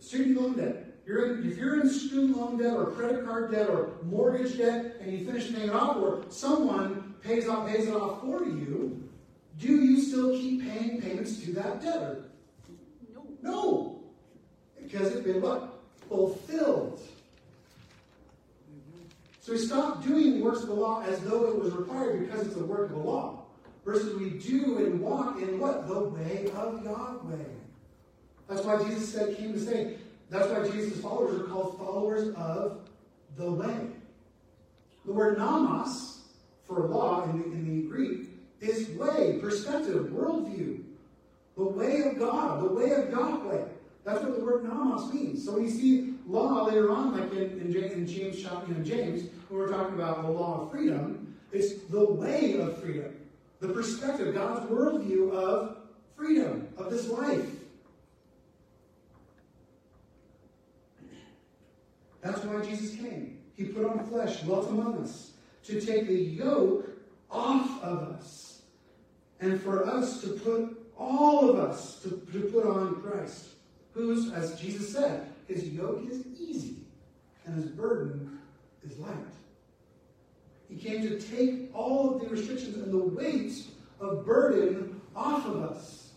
student 0.00 0.40
loan 0.40 0.56
debt. 0.56 0.84
You're 1.06 1.36
in, 1.36 1.50
if 1.50 1.56
you're 1.56 1.80
in 1.80 1.88
student 1.88 2.36
loan 2.36 2.58
debt 2.58 2.74
or 2.74 2.90
credit 2.90 3.24
card 3.24 3.50
debt 3.50 3.70
or 3.70 3.92
mortgage 4.02 4.58
debt 4.58 4.96
and 5.00 5.10
you 5.10 5.24
finish 5.24 5.52
paying 5.52 5.68
it 5.68 5.74
off, 5.74 5.96
or 5.96 6.24
someone 6.28 7.14
pays 7.22 7.48
off 7.48 7.68
pays 7.68 7.86
it 7.86 7.94
off 7.94 8.20
for 8.20 8.44
you, 8.44 9.08
do 9.58 9.68
you 9.68 10.00
still 10.02 10.32
keep 10.32 10.62
paying 10.62 11.00
payments 11.00 11.42
to 11.42 11.52
that 11.54 11.80
debtor? 11.82 12.24
No. 13.14 13.26
No. 13.42 13.97
Because 14.88 15.12
it's 15.12 15.24
been 15.24 15.42
what? 15.42 15.80
Fulfilled. 16.08 17.00
So 19.40 19.52
we 19.52 19.58
stop 19.58 20.02
doing 20.02 20.40
works 20.40 20.62
of 20.62 20.68
the 20.68 20.74
law 20.74 21.02
as 21.02 21.20
though 21.20 21.46
it 21.48 21.58
was 21.58 21.74
required 21.74 22.20
because 22.20 22.46
it's 22.46 22.56
a 22.56 22.64
work 22.64 22.90
of 22.90 22.96
the 22.96 23.02
law. 23.02 23.44
Versus 23.84 24.18
we 24.18 24.30
do 24.30 24.78
and 24.78 25.00
walk 25.00 25.40
in 25.40 25.58
what? 25.58 25.86
The 25.86 26.00
way 26.00 26.50
of 26.54 26.84
Yahweh. 26.84 27.44
That's 28.48 28.62
why 28.62 28.82
Jesus 28.82 29.12
said, 29.12 29.36
came 29.36 29.52
to 29.52 29.60
say, 29.60 29.96
that's 30.30 30.48
why 30.48 30.68
Jesus' 30.70 31.00
followers 31.00 31.40
are 31.40 31.44
called 31.44 31.78
followers 31.78 32.34
of 32.34 32.80
the 33.36 33.50
way. 33.50 33.76
The 35.04 35.12
word 35.12 35.38
nomos 35.38 36.22
for 36.66 36.86
law 36.88 37.24
in 37.24 37.38
the, 37.38 37.44
in 37.44 37.82
the 37.82 37.88
Greek 37.88 38.28
is 38.60 38.88
way, 38.90 39.38
perspective, 39.40 40.06
worldview. 40.06 40.82
The 41.56 41.64
way 41.64 42.02
of 42.02 42.18
God, 42.18 42.62
the 42.62 42.68
way 42.68 42.90
of 42.92 43.10
Yahweh. 43.10 43.64
That's 44.08 44.22
what 44.22 44.38
the 44.38 44.44
word 44.44 44.64
nomos 44.64 45.12
means. 45.12 45.44
So 45.44 45.52
when 45.52 45.64
you 45.64 45.70
see 45.70 46.14
law 46.26 46.64
later 46.64 46.90
on, 46.90 47.12
like 47.12 47.30
in, 47.30 47.60
in, 47.60 47.70
James, 47.70 47.92
in 47.92 48.06
James, 48.06 48.38
you 48.38 48.74
know, 48.74 48.82
James, 48.82 49.28
when 49.50 49.60
we're 49.60 49.68
talking 49.68 49.96
about 49.96 50.22
the 50.22 50.30
law 50.30 50.62
of 50.62 50.70
freedom, 50.70 51.36
it's 51.52 51.74
the 51.90 52.06
way 52.06 52.58
of 52.58 52.80
freedom. 52.80 53.14
The 53.60 53.68
perspective, 53.68 54.32
God's 54.32 54.64
worldview 54.70 55.30
of 55.34 55.76
freedom, 56.16 56.68
of 56.78 56.90
this 56.90 57.06
life. 57.10 57.50
That's 62.22 62.42
why 62.44 62.64
Jesus 62.64 62.98
came. 62.98 63.40
He 63.58 63.64
put 63.64 63.84
on 63.84 64.06
flesh, 64.06 64.40
dwelt 64.40 64.70
among 64.70 65.02
us, 65.02 65.32
to 65.64 65.82
take 65.82 66.06
the 66.06 66.14
yoke 66.14 66.88
off 67.30 67.82
of 67.82 67.98
us, 68.04 68.62
and 69.40 69.60
for 69.60 69.86
us 69.86 70.22
to 70.22 70.28
put 70.28 70.92
all 70.96 71.50
of 71.50 71.58
us 71.58 72.00
to, 72.04 72.08
to 72.32 72.40
put 72.50 72.64
on 72.64 73.02
Christ 73.02 73.48
whose, 73.98 74.32
as 74.32 74.58
Jesus 74.60 74.92
said, 74.92 75.26
his 75.48 75.68
yoke 75.70 76.04
is 76.08 76.24
easy 76.38 76.76
and 77.44 77.56
his 77.56 77.66
burden 77.66 78.38
is 78.84 78.96
light. 78.98 79.12
He 80.68 80.76
came 80.76 81.02
to 81.02 81.18
take 81.18 81.74
all 81.74 82.14
of 82.14 82.20
the 82.20 82.28
restrictions 82.28 82.76
and 82.76 82.92
the 82.92 82.98
weight 82.98 83.52
of 83.98 84.24
burden 84.24 85.00
off 85.16 85.46
of 85.46 85.56
us. 85.64 86.12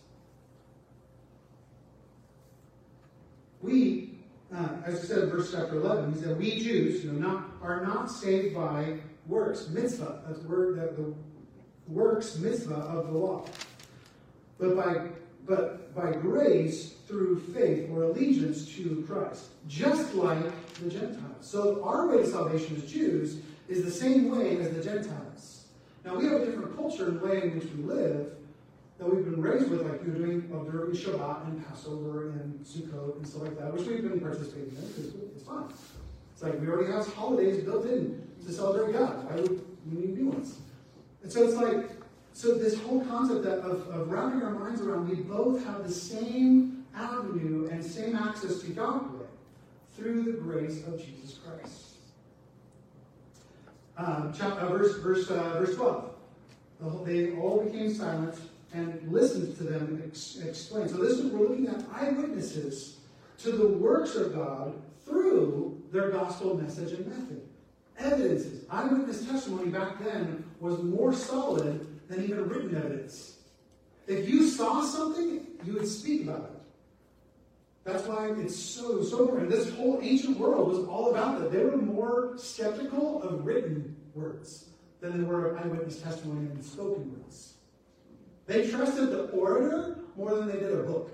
We, 3.60 4.14
uh, 4.54 4.68
as 4.84 5.00
I 5.00 5.02
said 5.02 5.18
in 5.24 5.30
verse 5.30 5.50
chapter 5.50 5.76
11, 5.76 6.14
he 6.14 6.20
said, 6.20 6.38
we 6.38 6.60
Jews, 6.60 7.04
you 7.04 7.10
know, 7.10 7.18
not, 7.18 7.50
are 7.62 7.84
not 7.84 8.12
saved 8.12 8.54
by 8.54 8.98
works, 9.26 9.68
mitzvah, 9.68 10.22
that's 10.28 10.38
the 10.38 10.48
word, 10.48 10.78
that 10.78 10.96
the 10.96 11.12
works, 11.88 12.36
mitzvah 12.36 12.74
of 12.74 13.08
the 13.08 13.18
law, 13.18 13.44
but 14.60 14.76
by, 14.76 15.08
but 15.46 15.92
by 15.96 16.12
grace 16.12 16.94
through 17.12 17.38
faith 17.54 17.90
or 17.90 18.04
allegiance 18.04 18.66
to 18.74 19.04
Christ, 19.06 19.48
just 19.68 20.14
like 20.14 20.42
the 20.82 20.88
Gentiles. 20.88 21.36
So 21.42 21.84
our 21.84 22.08
way 22.08 22.22
to 22.22 22.26
salvation 22.26 22.74
as 22.76 22.90
Jews 22.90 23.40
is 23.68 23.84
the 23.84 23.90
same 23.90 24.34
way 24.34 24.56
as 24.56 24.74
the 24.74 24.82
Gentiles. 24.82 25.66
Now 26.06 26.16
we 26.16 26.24
have 26.24 26.40
a 26.40 26.46
different 26.46 26.74
culture 26.74 27.08
and 27.08 27.20
way 27.20 27.42
in 27.42 27.58
which 27.58 27.68
we 27.76 27.84
live 27.84 28.32
that 28.98 29.14
we've 29.14 29.26
been 29.26 29.42
raised 29.42 29.68
with, 29.68 29.82
like 29.82 30.02
you're 30.06 30.14
doing 30.14 30.50
observing 30.54 30.96
Shabbat 30.96 31.48
and 31.48 31.68
Passover 31.68 32.30
and 32.30 32.64
Sukkot 32.64 33.16
and 33.16 33.26
stuff 33.26 33.42
like 33.42 33.58
that, 33.58 33.74
which 33.74 33.86
we've 33.86 34.02
been 34.02 34.18
participating 34.18 34.70
in 34.70 34.88
because 34.88 35.14
it's 35.36 35.42
fun. 35.42 35.70
It's 36.32 36.42
like 36.42 36.58
we 36.60 36.66
already 36.66 36.90
have 36.92 37.06
holidays 37.12 37.62
built 37.62 37.84
in 37.84 38.26
to 38.46 38.52
celebrate 38.52 38.94
God. 38.94 39.28
Why 39.28 39.36
would 39.36 39.62
we 39.90 40.00
need 40.00 40.16
new 40.16 40.28
ones? 40.28 40.60
And 41.22 41.30
so 41.30 41.44
it's 41.44 41.56
like, 41.56 41.90
so 42.32 42.54
this 42.54 42.80
whole 42.80 43.04
concept 43.04 43.44
of, 43.44 43.86
of 43.88 44.10
wrapping 44.10 44.42
our 44.42 44.50
minds 44.50 44.80
around, 44.80 45.10
we 45.10 45.16
both 45.16 45.62
have 45.66 45.82
the 45.86 45.92
same 45.92 46.81
avenue 46.94 47.68
and 47.70 47.84
same 47.84 48.16
access 48.16 48.60
to 48.60 48.72
Yahweh 48.72 49.26
through 49.96 50.24
the 50.24 50.32
grace 50.32 50.86
of 50.86 50.98
Jesus 50.98 51.38
Christ. 51.38 51.92
Um, 53.96 54.32
chapter, 54.36 54.60
uh, 54.60 54.68
verse, 54.70 54.96
verse, 54.98 55.30
uh, 55.30 55.58
verse 55.58 55.76
12. 55.76 56.14
The 56.80 56.88
whole, 56.88 57.04
they 57.04 57.36
all 57.36 57.62
became 57.62 57.92
silent 57.92 58.34
and 58.72 59.12
listened 59.12 59.56
to 59.58 59.64
them 59.64 60.02
ex- 60.06 60.38
explain. 60.44 60.88
So 60.88 60.96
this 60.96 61.18
is 61.18 61.30
we're 61.30 61.48
looking 61.48 61.68
at 61.68 61.84
eyewitnesses 61.92 62.96
to 63.38 63.52
the 63.52 63.68
works 63.68 64.14
of 64.14 64.34
God 64.34 64.74
through 65.04 65.82
their 65.92 66.10
gospel 66.10 66.56
message 66.56 66.92
and 66.92 67.06
method. 67.06 67.42
Evidences. 67.98 68.64
Eyewitness 68.70 69.26
testimony 69.26 69.70
back 69.70 70.02
then 70.02 70.44
was 70.58 70.82
more 70.82 71.12
solid 71.12 71.86
than 72.08 72.24
even 72.24 72.48
written 72.48 72.74
evidence. 72.74 73.38
If 74.06 74.28
you 74.28 74.48
saw 74.48 74.82
something, 74.82 75.46
you 75.64 75.74
would 75.74 75.86
speak 75.86 76.22
about 76.22 76.44
it. 76.44 76.51
That's 77.84 78.06
why 78.06 78.30
it's 78.38 78.56
so, 78.56 79.02
so 79.02 79.22
important. 79.22 79.50
This 79.50 79.74
whole 79.74 79.98
ancient 80.02 80.38
world 80.38 80.68
was 80.68 80.86
all 80.86 81.10
about 81.10 81.40
that. 81.40 81.50
They 81.50 81.64
were 81.64 81.76
more 81.76 82.34
skeptical 82.36 83.22
of 83.22 83.44
written 83.44 83.96
words 84.14 84.70
than 85.00 85.18
they 85.18 85.24
were 85.24 85.50
of 85.50 85.64
eyewitness 85.64 86.00
testimony 86.00 86.46
and 86.46 86.64
spoken 86.64 87.10
words. 87.10 87.54
They 88.46 88.70
trusted 88.70 89.10
the 89.10 89.24
orator 89.30 89.98
more 90.16 90.34
than 90.36 90.46
they 90.46 90.58
did 90.58 90.72
a 90.72 90.82
book. 90.84 91.10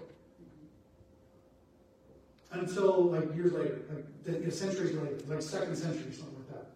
Until 2.51 3.11
like 3.11 3.35
years 3.35 3.53
later, 3.53 3.81
like 4.27 4.53
centuries 4.53 4.95
later, 4.95 5.19
like 5.27 5.43
second 5.43 5.77
century, 5.77 6.13
something 6.13 6.37
like 6.37 6.49
that. 6.49 6.67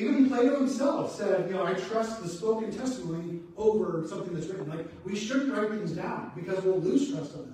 Even 0.00 0.28
Plato 0.28 0.58
himself 0.58 1.14
said, 1.14 1.48
you 1.48 1.56
know, 1.56 1.64
I 1.64 1.74
trust 1.74 2.22
the 2.22 2.28
spoken 2.28 2.70
testimony 2.70 3.40
over 3.56 4.06
something 4.08 4.32
that's 4.34 4.46
written. 4.46 4.68
Like, 4.68 4.86
we 5.04 5.16
shouldn't 5.16 5.52
write 5.52 5.70
things 5.70 5.92
down 5.92 6.30
because 6.36 6.62
we'll 6.62 6.78
lose 6.78 7.10
trust 7.10 7.34
of 7.34 7.40
them. 7.40 7.49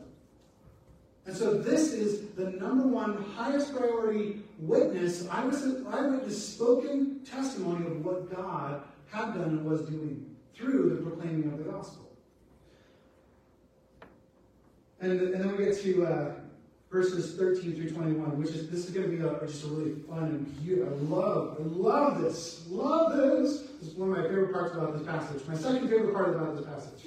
And 1.26 1.36
so 1.36 1.54
this 1.54 1.92
is 1.92 2.28
the 2.30 2.50
number 2.52 2.86
one 2.86 3.22
highest 3.34 3.74
priority 3.74 4.42
witness, 4.58 5.28
eyewitness, 5.28 6.54
spoken 6.54 7.20
testimony 7.24 7.86
of 7.86 8.04
what 8.04 8.34
God 8.34 8.82
had 9.10 9.34
done 9.34 9.42
and 9.42 9.64
was 9.64 9.82
doing 9.82 10.24
through 10.54 10.90
the 10.90 11.02
proclaiming 11.02 11.52
of 11.52 11.58
the 11.58 11.64
gospel. 11.64 12.08
And, 15.00 15.20
and 15.20 15.34
then 15.34 15.56
we 15.56 15.64
get 15.64 15.82
to 15.82 16.06
uh, 16.06 16.34
verses 16.90 17.36
13 17.36 17.74
through 17.74 17.90
21, 17.90 18.40
which 18.40 18.50
is 18.50 18.70
this 18.70 18.86
is 18.86 18.90
going 18.90 19.10
to 19.10 19.16
be 19.16 19.22
a, 19.22 19.46
just 19.46 19.64
a 19.64 19.66
really 19.66 20.00
fun 20.08 20.24
and 20.24 20.64
beautiful. 20.64 20.96
I 20.96 21.16
love, 21.16 21.56
I 21.60 21.64
love 21.64 22.22
this, 22.22 22.64
love 22.68 23.16
this. 23.16 23.62
This 23.80 23.90
is 23.90 23.94
one 23.94 24.10
of 24.10 24.16
my 24.16 24.22
favorite 24.22 24.52
parts 24.52 24.74
about 24.74 24.96
this 24.96 25.06
passage. 25.06 25.46
My 25.46 25.56
second 25.56 25.88
favorite 25.88 26.14
part 26.14 26.30
about 26.30 26.56
this 26.56 26.64
passage. 26.64 27.04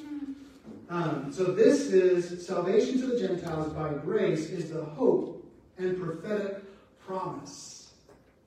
Um, 0.89 1.31
so 1.31 1.43
this 1.43 1.91
is 1.91 2.45
salvation 2.45 2.99
to 3.01 3.07
the 3.07 3.19
Gentiles 3.19 3.71
by 3.73 3.93
grace 3.93 4.49
is 4.49 4.71
the 4.71 4.83
hope 4.83 5.45
and 5.77 5.95
prophetic 6.01 6.63
promise 7.05 7.91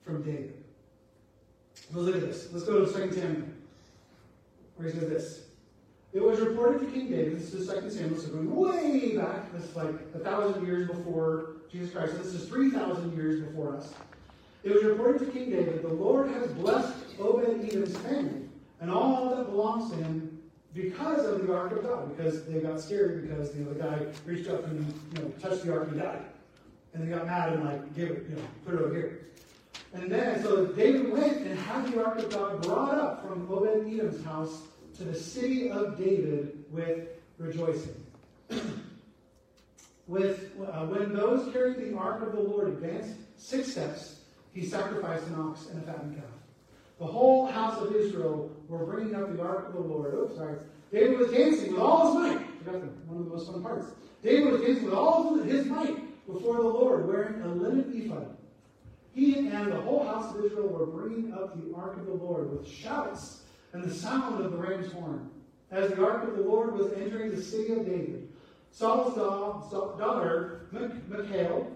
from 0.03 0.23
David. 0.23 0.61
Let's 1.93 2.05
look 2.05 2.15
at 2.15 2.21
this. 2.21 2.51
Let's 2.51 2.65
go 2.65 2.85
to 2.85 2.91
2 2.91 3.13
Samuel, 3.13 3.43
where 4.75 4.89
he 4.89 4.99
says 4.99 5.09
this. 5.09 5.39
It 6.11 6.21
was 6.21 6.39
reported 6.41 6.81
to 6.81 6.91
King 6.91 7.09
David, 7.09 7.37
this 7.37 7.53
is 7.53 7.67
2 7.67 7.89
Samuel, 7.89 8.19
so 8.19 8.27
going 8.29 8.53
way 8.53 9.15
back, 9.15 9.51
this 9.53 9.63
is 9.63 9.75
like 9.75 9.95
a 10.13 10.19
thousand 10.19 10.65
years 10.65 10.87
before 10.87 11.53
Jesus 11.71 11.91
Christ. 11.91 12.17
This 12.17 12.33
is 12.33 12.47
3,000 12.49 13.15
years 13.15 13.41
before 13.41 13.77
us. 13.77 13.93
It 14.63 14.73
was 14.73 14.83
reported 14.83 15.19
to 15.19 15.31
King 15.31 15.49
David, 15.49 15.81
the 15.81 15.87
Lord 15.87 16.29
has 16.31 16.51
blessed 16.51 16.93
Obed-Edom's 17.19 17.97
family 17.97 18.49
and 18.79 18.91
all 18.91 19.35
that 19.35 19.45
belongs 19.45 19.91
to 19.91 19.97
him 19.97 20.32
because 20.73 21.25
of 21.25 21.45
the 21.45 21.55
ark 21.55 21.71
of 21.71 21.83
God, 21.83 22.15
because 22.15 22.45
they 22.45 22.59
got 22.59 22.79
scared 22.79 23.27
because 23.27 23.55
you 23.55 23.63
know 23.63 23.73
the 23.73 23.79
guy 23.83 24.05
reached 24.25 24.49
up 24.49 24.65
and 24.65 24.93
you 25.13 25.21
know 25.21 25.29
touched 25.41 25.65
the 25.65 25.73
ark 25.73 25.87
and 25.89 25.99
died, 25.99 26.25
and 26.93 27.03
they 27.07 27.15
got 27.15 27.25
mad 27.25 27.53
and 27.53 27.63
like 27.63 27.95
gave 27.95 28.11
it 28.11 28.25
you 28.29 28.35
know 28.35 28.41
put 28.65 28.75
it 28.75 28.81
over 28.81 28.93
here. 28.93 29.19
And 29.93 30.11
then 30.11 30.41
so 30.41 30.65
David 30.65 31.11
went 31.11 31.45
and 31.45 31.59
had 31.59 31.91
the 31.91 32.03
ark 32.03 32.17
of 32.17 32.29
God 32.31 32.61
brought 32.63 32.97
up 32.97 33.27
from 33.27 33.47
Obed 33.51 33.87
Edom's 33.87 34.23
house 34.25 34.63
to 34.97 35.03
the 35.03 35.13
city 35.13 35.69
of 35.69 35.97
David 35.97 36.65
with 36.71 37.07
rejoicing. 37.37 37.95
with 40.07 40.51
uh, 40.59 40.85
when 40.87 41.13
those 41.13 41.51
carrying 41.53 41.91
the 41.91 41.97
ark 41.97 42.21
of 42.23 42.33
the 42.33 42.39
Lord 42.39 42.69
advanced 42.69 43.15
six 43.37 43.71
steps, 43.71 44.21
he 44.53 44.65
sacrificed 44.65 45.27
an 45.27 45.35
ox 45.35 45.67
and 45.67 45.83
a 45.83 45.85
fattened 45.85 46.15
calf. 46.15 46.25
The 46.99 47.05
whole 47.05 47.47
house 47.47 47.81
of 47.81 47.95
Israel 47.95 48.51
were 48.67 48.85
bringing 48.85 49.15
up 49.15 49.35
the 49.35 49.41
ark 49.41 49.67
of 49.67 49.73
the 49.73 49.79
Lord. 49.79 50.13
Oops, 50.13 50.35
sorry. 50.35 50.57
David 50.91 51.17
was 51.19 51.31
dancing 51.31 51.71
with 51.71 51.81
all 51.81 52.21
his 52.21 52.31
might. 52.31 52.47
Forgot 52.59 52.81
the, 52.81 52.87
one 53.07 53.17
of 53.17 53.25
the 53.25 53.31
most 53.31 53.51
fun 53.51 53.63
parts. 53.63 53.87
David 54.21 54.53
was 54.53 54.61
dancing 54.61 54.85
with 54.85 54.93
all 54.93 55.35
his 55.37 55.65
might 55.65 56.25
before 56.27 56.57
the 56.57 56.67
Lord, 56.67 57.07
wearing 57.07 57.41
a 57.41 57.47
linen 57.47 57.91
ephod. 57.93 58.37
He 59.13 59.47
and 59.47 59.71
the 59.71 59.81
whole 59.81 60.05
house 60.05 60.35
of 60.35 60.43
Israel 60.45 60.67
were 60.67 60.85
bringing 60.85 61.33
up 61.33 61.55
the 61.55 61.75
ark 61.75 61.97
of 61.97 62.05
the 62.05 62.13
Lord 62.13 62.51
with 62.51 62.67
shouts 62.67 63.41
and 63.73 63.83
the 63.83 63.93
sound 63.93 64.43
of 64.43 64.51
the 64.51 64.57
ram's 64.57 64.91
horn. 64.91 65.29
As 65.71 65.91
the 65.91 66.05
ark 66.05 66.23
of 66.23 66.37
the 66.37 66.43
Lord 66.43 66.73
was 66.75 66.93
entering 66.93 67.31
the 67.31 67.41
city 67.41 67.73
of 67.73 67.85
David, 67.85 68.29
Saul's 68.71 69.15
daughter, 69.15 70.67
Michal, 70.71 71.71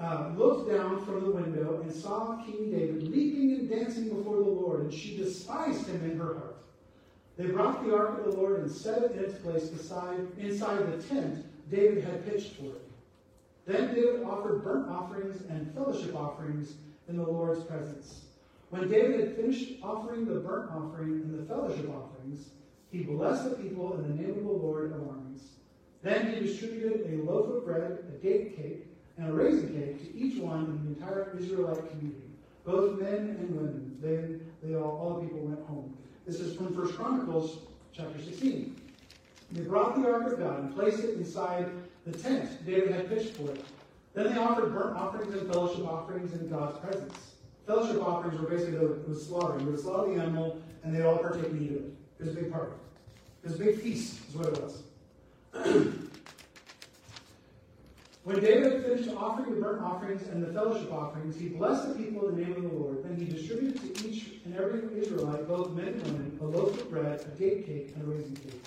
uh, 0.00 0.32
looked 0.36 0.70
down 0.70 1.04
from 1.04 1.24
the 1.24 1.30
window 1.30 1.80
and 1.82 1.92
saw 1.92 2.42
King 2.44 2.70
David 2.70 3.04
leaping 3.04 3.52
and 3.52 3.70
dancing 3.70 4.08
before 4.08 4.36
the 4.36 4.50
Lord, 4.50 4.80
and 4.82 4.92
she 4.92 5.16
despised 5.16 5.86
him 5.86 6.04
in 6.10 6.18
her 6.18 6.34
heart. 6.34 6.56
They 7.36 7.46
brought 7.46 7.84
the 7.84 7.94
ark 7.94 8.18
of 8.18 8.24
the 8.24 8.40
Lord 8.40 8.60
and 8.60 8.70
set 8.70 9.02
it 9.02 9.12
in 9.12 9.24
its 9.24 9.38
place 9.38 9.68
beside, 9.68 10.20
inside 10.38 10.92
the 10.92 11.02
tent 11.02 11.44
David 11.70 12.04
had 12.04 12.24
pitched 12.26 12.54
for 12.56 12.66
it. 12.66 12.90
Then 13.66 13.94
David 13.94 14.22
offered 14.24 14.62
burnt 14.62 14.90
offerings 14.90 15.42
and 15.48 15.72
fellowship 15.74 16.14
offerings 16.14 16.74
in 17.08 17.16
the 17.16 17.22
Lord's 17.22 17.64
presence. 17.64 18.24
When 18.70 18.88
David 18.88 19.20
had 19.20 19.36
finished 19.36 19.74
offering 19.82 20.26
the 20.26 20.40
burnt 20.40 20.70
offering 20.70 21.12
and 21.12 21.38
the 21.38 21.46
fellowship 21.46 21.88
offerings, 21.88 22.50
he 22.90 23.02
blessed 23.02 23.50
the 23.50 23.56
people 23.56 23.94
in 23.94 24.02
the 24.02 24.22
name 24.22 24.38
of 24.38 24.44
the 24.44 24.50
Lord 24.50 24.92
of 24.92 25.08
armies. 25.08 25.42
Then 26.02 26.32
he 26.32 26.40
distributed 26.40 27.12
a 27.12 27.22
loaf 27.22 27.56
of 27.56 27.64
bread, 27.64 27.98
a 28.08 28.22
date 28.22 28.56
cake, 28.56 28.86
and 29.18 29.30
a 29.30 29.32
raisin 29.32 29.68
cake 29.72 30.02
to 30.02 30.18
each 30.18 30.40
one 30.40 30.64
in 30.64 30.84
the 30.84 31.00
entire 31.00 31.36
Israelite 31.38 31.88
community, 31.90 32.20
both 32.64 33.00
men 33.00 33.36
and 33.38 33.56
women. 33.56 33.96
Then 34.00 34.40
they 34.62 34.74
all, 34.74 34.98
all 34.98 35.20
the 35.20 35.26
people 35.26 35.40
went 35.40 35.64
home. 35.66 35.96
This 36.26 36.40
is 36.40 36.56
from 36.56 36.74
1 36.74 36.92
Chronicles 36.94 37.58
chapter 37.92 38.18
16. 38.18 38.76
They 39.52 39.60
brought 39.62 40.00
the 40.00 40.10
ark 40.10 40.32
of 40.32 40.38
God 40.38 40.60
and 40.60 40.74
placed 40.74 41.00
it 41.00 41.16
inside 41.16 41.70
the 42.06 42.16
tent 42.16 42.64
David 42.66 42.92
had 42.92 43.08
pitched 43.08 43.34
for 43.36 43.50
it. 43.50 43.64
Then 44.14 44.32
they 44.32 44.38
offered 44.38 44.72
burnt 44.72 44.96
offerings 44.96 45.34
and 45.34 45.50
fellowship 45.50 45.86
offerings 45.86 46.32
in 46.34 46.48
God's 46.48 46.78
presence. 46.78 47.34
Fellowship 47.66 48.02
offerings 48.02 48.40
were 48.40 48.48
basically 48.48 48.78
the, 48.78 49.00
the 49.08 49.14
slaughtering. 49.14 49.64
You 49.64 49.72
would 49.72 49.80
slaughter 49.80 50.14
the 50.14 50.20
animal, 50.20 50.60
and 50.82 50.94
they'd 50.94 51.02
all 51.02 51.18
partake 51.18 51.46
and 51.46 51.62
eat 51.62 51.70
of 51.70 51.76
it. 51.76 51.92
It 52.20 52.26
was 52.26 52.28
a 52.36 52.40
big 52.40 52.52
party. 52.52 52.72
It 53.42 53.48
was 53.48 53.60
a 53.60 53.64
big 53.64 53.80
feast, 53.80 54.20
is 54.28 54.34
what 54.34 54.46
it 54.48 54.62
was. 54.62 54.82
when 58.24 58.40
David 58.40 58.72
had 58.72 58.84
finished 58.84 59.10
offering 59.10 59.54
the 59.54 59.60
burnt 59.60 59.82
offerings 59.82 60.26
and 60.28 60.42
the 60.42 60.52
fellowship 60.52 60.90
offerings, 60.90 61.36
he 61.36 61.48
blessed 61.48 61.88
the 61.88 62.02
people 62.02 62.26
in 62.28 62.36
the 62.36 62.42
name 62.42 62.56
of 62.56 62.62
the 62.62 62.76
Lord. 62.76 63.04
Then 63.04 63.16
he 63.16 63.26
distributed 63.26 63.94
to 63.94 64.08
each 64.08 64.40
and 64.46 64.56
every 64.56 64.80
Israelite, 64.98 65.46
both 65.46 65.72
men 65.72 65.88
and 65.88 66.02
women, 66.04 66.38
a 66.40 66.44
loaf 66.44 66.80
of 66.80 66.90
bread, 66.90 67.20
a 67.20 67.38
date 67.38 67.66
cake, 67.66 67.92
and 67.94 68.02
a 68.02 68.06
raisin 68.06 68.34
cake. 68.36 68.62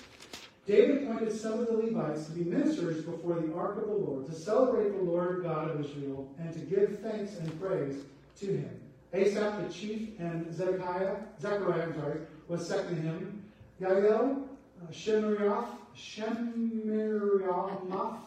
David 0.68 1.04
appointed 1.04 1.34
some 1.34 1.60
of 1.60 1.66
the 1.66 1.74
Levites 1.74 2.26
to 2.26 2.32
be 2.34 2.44
ministers 2.44 3.04
before 3.04 3.40
the 3.40 3.52
ark 3.56 3.78
of 3.78 3.88
the 3.88 3.96
Lord, 3.96 4.28
to 4.28 4.34
celebrate 4.34 4.96
the 4.96 5.04
Lord 5.04 5.42
God 5.42 5.72
of 5.72 5.84
Israel, 5.84 6.30
and 6.38 6.54
to 6.54 6.60
give 6.60 7.00
thanks 7.00 7.38
and 7.38 7.60
praise 7.60 8.04
to 8.42 8.46
him. 8.46 8.80
Asaph 9.14 9.66
the 9.66 9.74
chief 9.74 10.10
and 10.20 10.54
Zedekiah, 10.54 11.16
Zechariah, 11.42 11.92
sorry, 11.96 12.20
was 12.48 12.68
second 12.68 12.98
to 12.98 13.02
him. 13.02 13.44
Yael, 13.82 14.44
uh, 14.84 14.92
Shemirath, 14.92 15.70
Shemiramoth, 15.98 18.27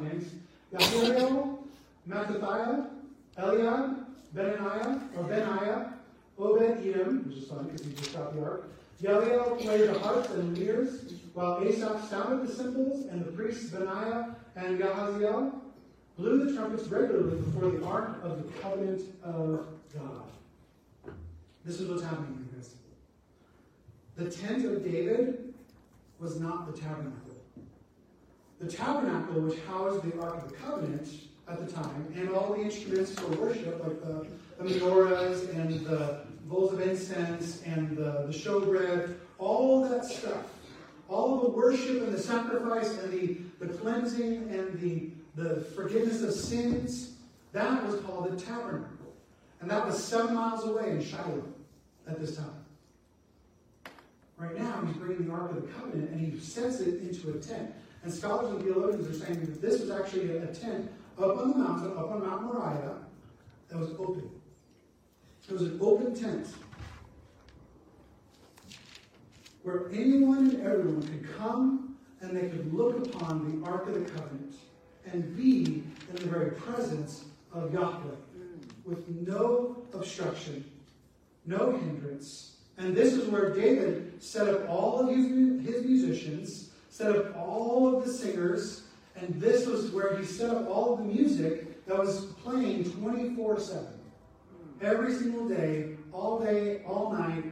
names. 0.00 0.32
Yahiriel, 0.72 1.58
Mattathiah, 2.08 2.88
Eliab, 3.38 4.06
Benaniah, 4.34 5.00
or 5.16 5.24
Benaiah, 5.24 5.92
Obed 6.38 6.86
Edom, 6.86 7.28
which 7.28 7.38
is 7.38 7.48
funny 7.48 7.70
because 7.70 7.86
he 7.86 7.92
just 7.92 8.14
got 8.14 8.34
the 8.34 8.42
ark. 8.42 8.68
Yahweh 9.00 9.56
played 9.56 9.88
the 9.88 9.98
harps 9.98 10.30
and 10.30 10.56
lyres, 10.56 11.14
while 11.34 11.62
Asaph 11.62 12.08
sounded 12.08 12.46
the 12.46 12.54
cymbals, 12.54 13.06
and 13.06 13.24
the 13.24 13.32
priests 13.32 13.70
Benaiah 13.70 14.36
and 14.56 14.78
Yahaziel 14.78 15.52
blew 16.18 16.44
the 16.44 16.54
trumpets 16.54 16.86
regularly 16.88 17.36
before 17.36 17.70
the 17.70 17.84
ark 17.84 18.18
of 18.22 18.42
the 18.42 18.60
covenant 18.60 19.02
of 19.22 19.66
God. 19.94 21.14
This 21.64 21.80
is 21.80 21.88
what's 21.88 22.02
happening 22.02 22.48
here, 22.52 22.60
guys. 22.60 22.74
The 24.16 24.30
tent 24.30 24.64
of 24.66 24.84
David 24.84 25.54
was 26.18 26.38
not 26.38 26.70
the 26.70 26.78
tabernacle. 26.78 27.29
The 28.60 28.70
tabernacle, 28.70 29.40
which 29.40 29.58
housed 29.60 30.04
the 30.04 30.20
Ark 30.20 30.42
of 30.44 30.50
the 30.50 30.56
Covenant 30.56 31.08
at 31.48 31.66
the 31.66 31.72
time, 31.72 32.12
and 32.14 32.28
all 32.30 32.52
the 32.52 32.60
instruments 32.60 33.12
for 33.12 33.28
worship, 33.36 33.82
like 33.82 34.00
the, 34.02 34.26
the 34.58 34.74
menorahs 34.74 35.48
and 35.54 35.84
the 35.86 36.20
bowls 36.44 36.74
of 36.74 36.80
incense 36.80 37.62
and 37.62 37.96
the, 37.96 38.26
the 38.26 38.32
showbread, 38.32 39.14
all 39.38 39.88
that 39.88 40.04
stuff, 40.04 40.44
all 41.08 41.40
the 41.40 41.48
worship 41.48 42.02
and 42.02 42.12
the 42.12 42.18
sacrifice 42.18 42.90
and 42.98 43.12
the, 43.12 43.38
the 43.64 43.72
cleansing 43.78 44.48
and 44.50 44.78
the, 44.78 45.10
the 45.36 45.62
forgiveness 45.74 46.22
of 46.22 46.32
sins, 46.32 47.14
that 47.52 47.84
was 47.86 48.00
called 48.02 48.30
the 48.30 48.40
tabernacle. 48.44 49.14
And 49.60 49.70
that 49.70 49.86
was 49.86 50.02
seven 50.02 50.34
miles 50.34 50.64
away 50.66 50.90
in 50.90 51.02
Shiloh 51.02 51.44
at 52.06 52.20
this 52.20 52.36
time. 52.36 52.46
Right 54.36 54.58
now, 54.58 54.82
he's 54.86 54.96
bringing 54.96 55.26
the 55.26 55.32
Ark 55.32 55.50
of 55.50 55.62
the 55.62 55.68
Covenant 55.68 56.10
and 56.10 56.20
he 56.20 56.38
sets 56.40 56.80
it 56.80 57.00
into 57.02 57.30
a 57.30 57.34
tent. 57.34 57.72
And 58.02 58.12
scholars 58.12 58.50
and 58.50 58.62
theologians 58.62 59.08
are 59.08 59.26
saying 59.26 59.40
that 59.40 59.60
this 59.60 59.80
was 59.80 59.90
actually 59.90 60.36
a, 60.36 60.46
tent 60.46 60.90
up 61.18 61.36
on 61.36 61.50
the 61.50 61.56
mountain, 61.58 61.92
up 61.98 62.10
on 62.10 62.20
Mount 62.26 62.42
Moriah, 62.44 62.96
that 63.68 63.78
was 63.78 63.90
open. 63.98 64.30
It 65.48 65.52
was 65.52 65.62
an 65.62 65.78
open 65.80 66.14
tent 66.14 66.46
where 69.62 69.88
anyone 69.92 70.50
and 70.50 70.62
everyone 70.62 71.02
could 71.02 71.36
come 71.36 71.96
and 72.20 72.36
they 72.36 72.48
could 72.48 72.72
look 72.72 73.06
upon 73.06 73.60
the 73.60 73.66
Ark 73.68 73.86
of 73.88 73.94
the 73.94 74.10
Covenant 74.10 74.54
and 75.12 75.36
be 75.36 75.84
in 76.08 76.16
the 76.16 76.26
very 76.26 76.52
presence 76.52 77.24
of 77.52 77.72
Yahweh 77.72 78.14
with 78.84 79.08
no 79.08 79.76
obstruction, 79.92 80.64
no 81.46 81.72
hindrance. 81.72 82.56
And 82.78 82.94
this 82.96 83.12
is 83.12 83.28
where 83.28 83.54
David 83.54 84.22
set 84.22 84.48
up 84.48 84.68
all 84.68 85.00
of 85.00 85.14
his, 85.14 85.26
his 85.66 85.84
musicians, 85.84 86.69
set 86.90 87.16
up 87.16 87.36
all 87.36 87.96
of 87.96 88.04
the 88.04 88.12
singers, 88.12 88.82
and 89.16 89.40
this 89.40 89.66
was 89.66 89.90
where 89.90 90.16
he 90.16 90.24
set 90.24 90.50
up 90.50 90.68
all 90.68 90.92
of 90.92 90.98
the 90.98 91.06
music 91.06 91.86
that 91.86 91.98
was 91.98 92.26
playing 92.42 92.90
24 92.92 93.58
7. 93.58 93.86
Every 94.82 95.14
single 95.14 95.48
day, 95.48 95.96
all 96.12 96.38
day, 96.38 96.82
all 96.86 97.12
night. 97.12 97.44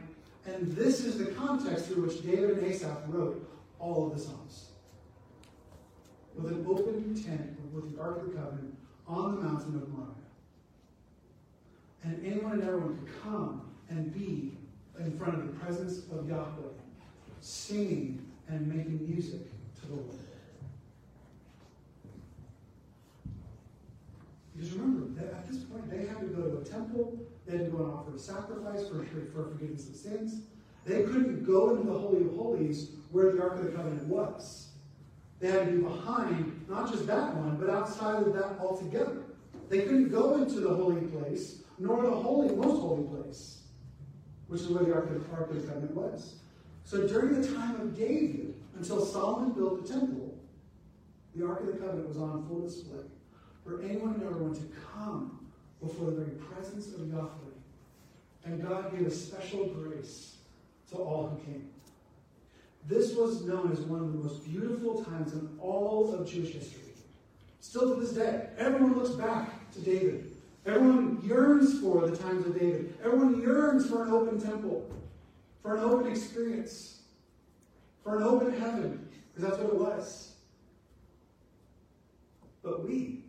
And 0.45 0.71
this 0.71 1.01
is 1.03 1.17
the 1.17 1.25
context 1.25 1.85
through 1.85 2.07
which 2.07 2.23
David 2.23 2.57
and 2.57 2.67
Asaph 2.67 2.97
wrote 3.07 3.47
all 3.77 4.07
of 4.07 4.17
the 4.17 4.23
Psalms. 4.23 4.69
With 6.35 6.51
an 6.51 6.65
open 6.67 7.13
tent, 7.15 7.59
with 7.73 7.95
the 7.95 8.01
Ark 8.01 8.21
of 8.21 8.31
the 8.31 8.37
Covenant, 8.37 8.75
on 9.07 9.35
the 9.35 9.41
mountain 9.41 9.75
of 9.75 9.89
Moriah 9.89 10.09
and 12.03 12.25
anyone 12.25 12.53
and 12.53 12.63
everyone 12.63 12.97
could 12.97 13.21
come 13.23 13.61
and 13.89 14.13
be 14.13 14.57
in 14.99 15.17
front 15.17 15.35
of 15.35 15.47
the 15.47 15.59
presence 15.59 15.99
of 16.11 16.27
Yahweh, 16.27 16.69
singing 17.41 18.25
and 18.49 18.67
making 18.67 19.07
music 19.07 19.41
to 19.79 19.87
the 19.87 19.95
Lord. 19.95 20.17
Because 24.55 24.73
remember, 24.73 25.21
at 25.21 25.47
this 25.47 25.63
point, 25.63 25.89
they 25.89 26.05
had 26.05 26.19
to 26.19 26.27
go 26.27 26.41
to 26.49 26.57
a 26.57 26.63
temple, 26.65 27.17
they 27.45 27.57
had 27.57 27.65
to 27.67 27.71
go 27.71 27.83
and 27.85 27.93
offer 27.93 28.15
a 28.15 28.19
sacrifice 28.19 28.87
for, 28.87 29.05
for 29.33 29.49
forgiveness 29.51 29.87
of 29.87 29.95
sins. 29.95 30.41
They 30.85 31.03
couldn't 31.03 31.45
go 31.45 31.71
into 31.71 31.83
the 31.83 31.97
Holy 31.97 32.25
of 32.25 32.35
Holies 32.35 32.89
where 33.11 33.31
the 33.31 33.41
Ark 33.41 33.59
of 33.59 33.65
the 33.65 33.71
Covenant 33.71 34.07
was. 34.07 34.67
They 35.39 35.49
had 35.49 35.67
to 35.67 35.71
be 35.71 35.81
behind 35.81 36.65
not 36.67 36.91
just 36.91 37.07
that 37.07 37.35
one, 37.35 37.57
but 37.57 37.69
outside 37.69 38.23
of 38.23 38.33
that 38.33 38.59
altogether. 38.59 39.23
They 39.69 39.83
couldn't 39.83 40.09
go 40.09 40.35
into 40.35 40.59
the 40.59 40.73
holy 40.73 41.01
place, 41.07 41.61
nor 41.77 42.01
the 42.01 42.11
holy, 42.11 42.53
most 42.53 42.81
holy 42.81 43.03
place, 43.03 43.59
which 44.47 44.61
is 44.61 44.67
where 44.67 44.83
the, 44.83 44.93
Ark 44.93 45.09
of 45.09 45.61
the 45.61 45.67
Covenant 45.67 45.95
was. 45.95 46.33
So 46.89 47.07
during 47.07 47.39
the 47.39 47.47
time 47.53 47.79
of 47.79 47.95
David, 47.95 48.55
until 48.75 49.05
Solomon 49.05 49.51
built 49.51 49.85
the 49.85 49.93
temple, 49.93 50.35
the 51.35 51.45
Ark 51.45 51.59
of 51.59 51.67
the 51.67 51.73
Covenant 51.73 52.07
was 52.07 52.17
on 52.17 52.47
full 52.47 52.61
display 52.61 53.03
for 53.63 53.79
anyone 53.83 54.15
and 54.15 54.23
everyone 54.23 54.55
to 54.55 54.63
come 54.91 55.51
before 55.79 56.07
the 56.07 56.13
very 56.13 56.31
presence 56.37 56.87
of 56.95 57.07
Yahweh. 57.07 57.29
And 58.43 58.67
God 58.67 58.91
gave 58.91 59.05
a 59.05 59.11
special 59.11 59.67
grace 59.67 60.37
to 60.89 60.95
all 60.95 61.27
who 61.27 61.51
came. 61.51 61.69
This 62.87 63.13
was 63.13 63.43
known 63.43 63.71
as 63.71 63.81
one 63.81 63.99
of 63.99 64.11
the 64.11 64.17
most 64.17 64.43
beautiful 64.43 65.03
times 65.03 65.33
in 65.33 65.47
all 65.59 66.11
of 66.11 66.27
Jewish 66.27 66.53
history. 66.53 66.81
Still 67.59 67.93
to 67.93 68.01
this 68.01 68.13
day, 68.13 68.47
everyone 68.57 68.97
looks 68.97 69.11
back 69.11 69.71
to 69.73 69.81
David. 69.81 70.31
Everyone 70.65 71.21
yearns 71.23 71.79
for 71.79 72.07
the 72.07 72.17
times 72.17 72.47
of 72.47 72.57
David. 72.57 72.95
Everyone 73.03 73.39
yearns 73.39 73.87
for 73.87 74.05
an 74.05 74.09
open 74.09 74.41
temple, 74.41 74.89
for 75.61 75.75
an 75.75 75.83
open 75.83 76.11
experience, 76.11 77.01
for 78.03 78.17
an 78.17 78.23
open 78.23 78.59
heaven, 78.59 79.07
because 79.33 79.49
that's 79.49 79.61
what 79.61 79.73
it 79.73 79.79
was. 79.79 80.33
But 82.63 82.87
we 82.87 83.23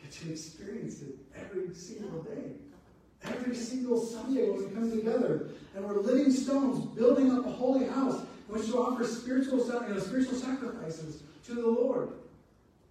get 0.00 0.12
to 0.12 0.30
experience 0.30 1.02
it 1.02 1.16
every 1.36 1.74
single 1.74 2.22
day. 2.22 2.52
Every 3.24 3.54
single 3.54 4.00
Sunday 4.00 4.48
when 4.48 4.68
we 4.68 4.74
come 4.74 4.90
together 4.90 5.48
and 5.74 5.84
we're 5.84 6.00
living 6.00 6.30
stones 6.30 6.84
building 6.96 7.32
up 7.32 7.44
a 7.44 7.50
holy 7.50 7.86
house 7.86 8.20
in 8.20 8.54
which 8.54 8.66
to 8.66 8.78
offer 8.78 9.04
spiritual, 9.04 9.58
you 9.58 9.94
know, 9.94 9.98
spiritual 9.98 10.34
sacrifices 10.34 11.22
to 11.46 11.54
the 11.54 11.66
Lord. 11.66 12.10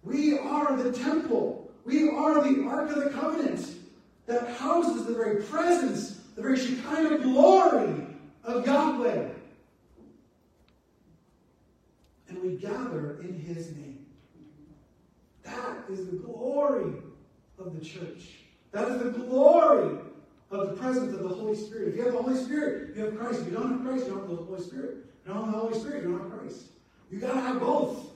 We 0.02 0.38
are 0.38 0.76
the 0.76 0.92
temple. 0.92 1.70
We 1.84 2.10
are 2.10 2.42
the 2.42 2.64
Ark 2.64 2.90
of 2.90 3.04
the 3.04 3.10
Covenant 3.10 3.74
that 4.26 4.56
houses 4.56 5.06
the 5.06 5.14
very 5.14 5.42
presence, 5.44 6.20
the 6.36 6.42
very 6.42 6.58
Shekinah 6.58 7.18
glory 7.20 8.07
of 8.48 8.66
Yahweh. 8.66 9.28
And 12.28 12.42
we 12.42 12.56
gather 12.56 13.20
in 13.20 13.38
His 13.38 13.74
name. 13.76 14.06
That 15.44 15.84
is 15.90 16.06
the 16.06 16.16
glory 16.16 16.92
of 17.58 17.78
the 17.78 17.84
church. 17.84 18.30
That 18.72 18.88
is 18.88 19.02
the 19.02 19.10
glory 19.10 19.98
of 20.50 20.68
the 20.68 20.76
presence 20.76 21.14
of 21.14 21.22
the 21.22 21.28
Holy 21.28 21.56
Spirit. 21.56 21.88
If 21.88 21.96
you 21.96 22.02
have 22.04 22.12
the 22.12 22.22
Holy 22.22 22.42
Spirit, 22.42 22.96
you 22.96 23.04
have 23.04 23.18
Christ. 23.18 23.40
If 23.40 23.46
you 23.48 23.52
don't 23.52 23.70
have 23.70 23.82
Christ, 23.82 24.06
you 24.06 24.12
don't 24.12 24.20
have 24.20 24.30
the 24.30 24.44
Holy 24.44 24.62
Spirit. 24.62 24.96
If 25.22 25.28
you 25.28 25.34
don't 25.34 25.44
have 25.44 25.52
the 25.52 25.58
Holy 25.58 25.78
Spirit, 25.78 26.02
you 26.02 26.08
don't 26.10 26.30
have 26.30 26.38
Christ. 26.38 26.62
You 27.10 27.20
got 27.20 27.34
to 27.34 27.40
have 27.40 27.60
both. 27.60 28.10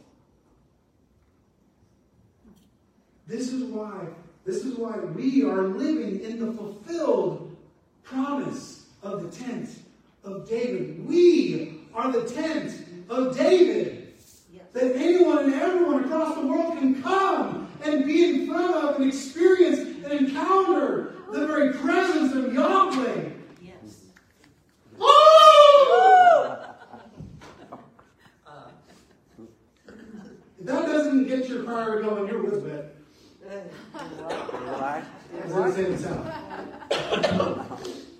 This 3.26 3.52
is 3.52 3.64
why, 3.64 4.06
this 4.44 4.64
is 4.64 4.76
why 4.76 4.98
we 4.98 5.44
are 5.44 5.62
living 5.62 6.20
in 6.20 6.38
the 6.38 6.52
fulfilled 6.52 7.56
promise 8.02 8.86
of 9.02 9.22
the 9.22 9.44
tent 9.44 9.70
of 10.24 10.48
David. 10.48 11.06
We 11.06 11.80
are 11.94 12.12
the 12.12 12.28
tent 12.28 12.86
of 13.08 13.36
David. 13.36 14.14
Yes. 14.52 14.64
That 14.72 14.96
anyone 14.96 15.44
and 15.44 15.54
everyone 15.54 16.04
across 16.04 16.34
the 16.36 16.46
world 16.46 16.78
can 16.78 17.02
come 17.02 17.70
and 17.84 18.04
be 18.04 18.24
in 18.24 18.46
front 18.46 18.74
of 18.76 18.96
and 18.96 19.08
experience 19.08 19.78
and 19.78 20.12
encounter 20.12 21.14
the 21.30 21.46
very 21.46 21.72
presence 21.74 22.34
of 22.34 22.52
Yahweh. 22.52 23.30
Yes. 23.60 24.04
Oh! 25.00 26.74
if 29.38 30.66
that 30.66 30.86
doesn't 30.86 31.26
get 31.26 31.48
your 31.48 31.64
fire 31.64 32.00
going, 32.02 32.28
you're 32.28 32.42
with 32.42 32.66
it. 32.66 32.96
What? 33.42 35.04
As 35.44 35.52
I 35.52 35.70
say 35.70 35.84
this 35.84 36.06
out. 36.06 36.24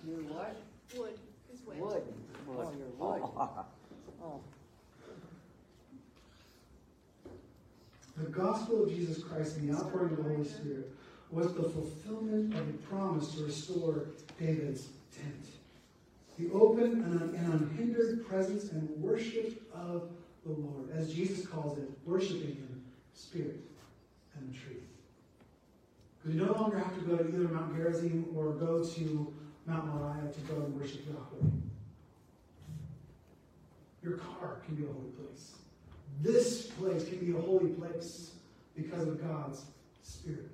Your 0.06 0.18
what? 0.28 0.56
Wood 0.96 1.18
is 1.52 1.60
wet. 1.66 1.78
Wood. 1.78 2.02
Oh. 3.02 4.40
The 8.16 8.30
gospel 8.30 8.84
of 8.84 8.90
Jesus 8.90 9.22
Christ 9.22 9.56
and 9.56 9.68
the 9.68 9.76
outpouring 9.76 10.12
of 10.12 10.18
the 10.18 10.22
Holy 10.22 10.46
Spirit 10.46 10.92
was 11.30 11.54
the 11.54 11.62
fulfillment 11.62 12.54
of 12.54 12.66
the 12.66 12.78
promise 12.86 13.34
to 13.34 13.44
restore 13.44 14.06
David's 14.38 14.88
tent. 15.16 15.46
The 16.38 16.50
open 16.52 17.02
and, 17.02 17.34
unhindered 17.52 18.26
presence 18.26 18.70
and 18.70 18.88
worship 19.02 19.62
of 19.74 20.10
the 20.44 20.52
Lord, 20.52 20.90
as 20.94 21.12
Jesus 21.12 21.46
calls 21.46 21.78
it, 21.78 21.88
worshiping 22.04 22.56
Him, 22.56 22.82
spirit 23.14 23.60
and 24.36 24.54
truth. 24.54 24.82
Because 26.22 26.36
you 26.36 26.46
no 26.46 26.52
longer 26.52 26.78
have 26.78 26.94
to 26.94 27.00
go 27.00 27.16
to 27.16 27.28
either 27.28 27.48
Mount 27.48 27.76
Gerizim 27.76 28.26
or 28.36 28.52
go 28.52 28.84
to 28.84 29.34
Mount 29.66 29.86
Moriah 29.86 30.32
to 30.32 30.40
go 30.40 30.62
and 30.62 30.78
worship 30.78 31.06
Yahweh. 31.06 31.61
Your 34.02 34.16
car 34.16 34.60
can 34.66 34.74
be 34.74 34.84
a 34.84 34.86
holy 34.86 35.10
place. 35.10 35.52
This 36.20 36.66
place 36.66 37.08
can 37.08 37.18
be 37.18 37.32
a 37.32 37.40
holy 37.40 37.70
place 37.70 38.32
because 38.76 39.06
of 39.06 39.22
God's 39.22 39.64
Spirit. 40.02 40.50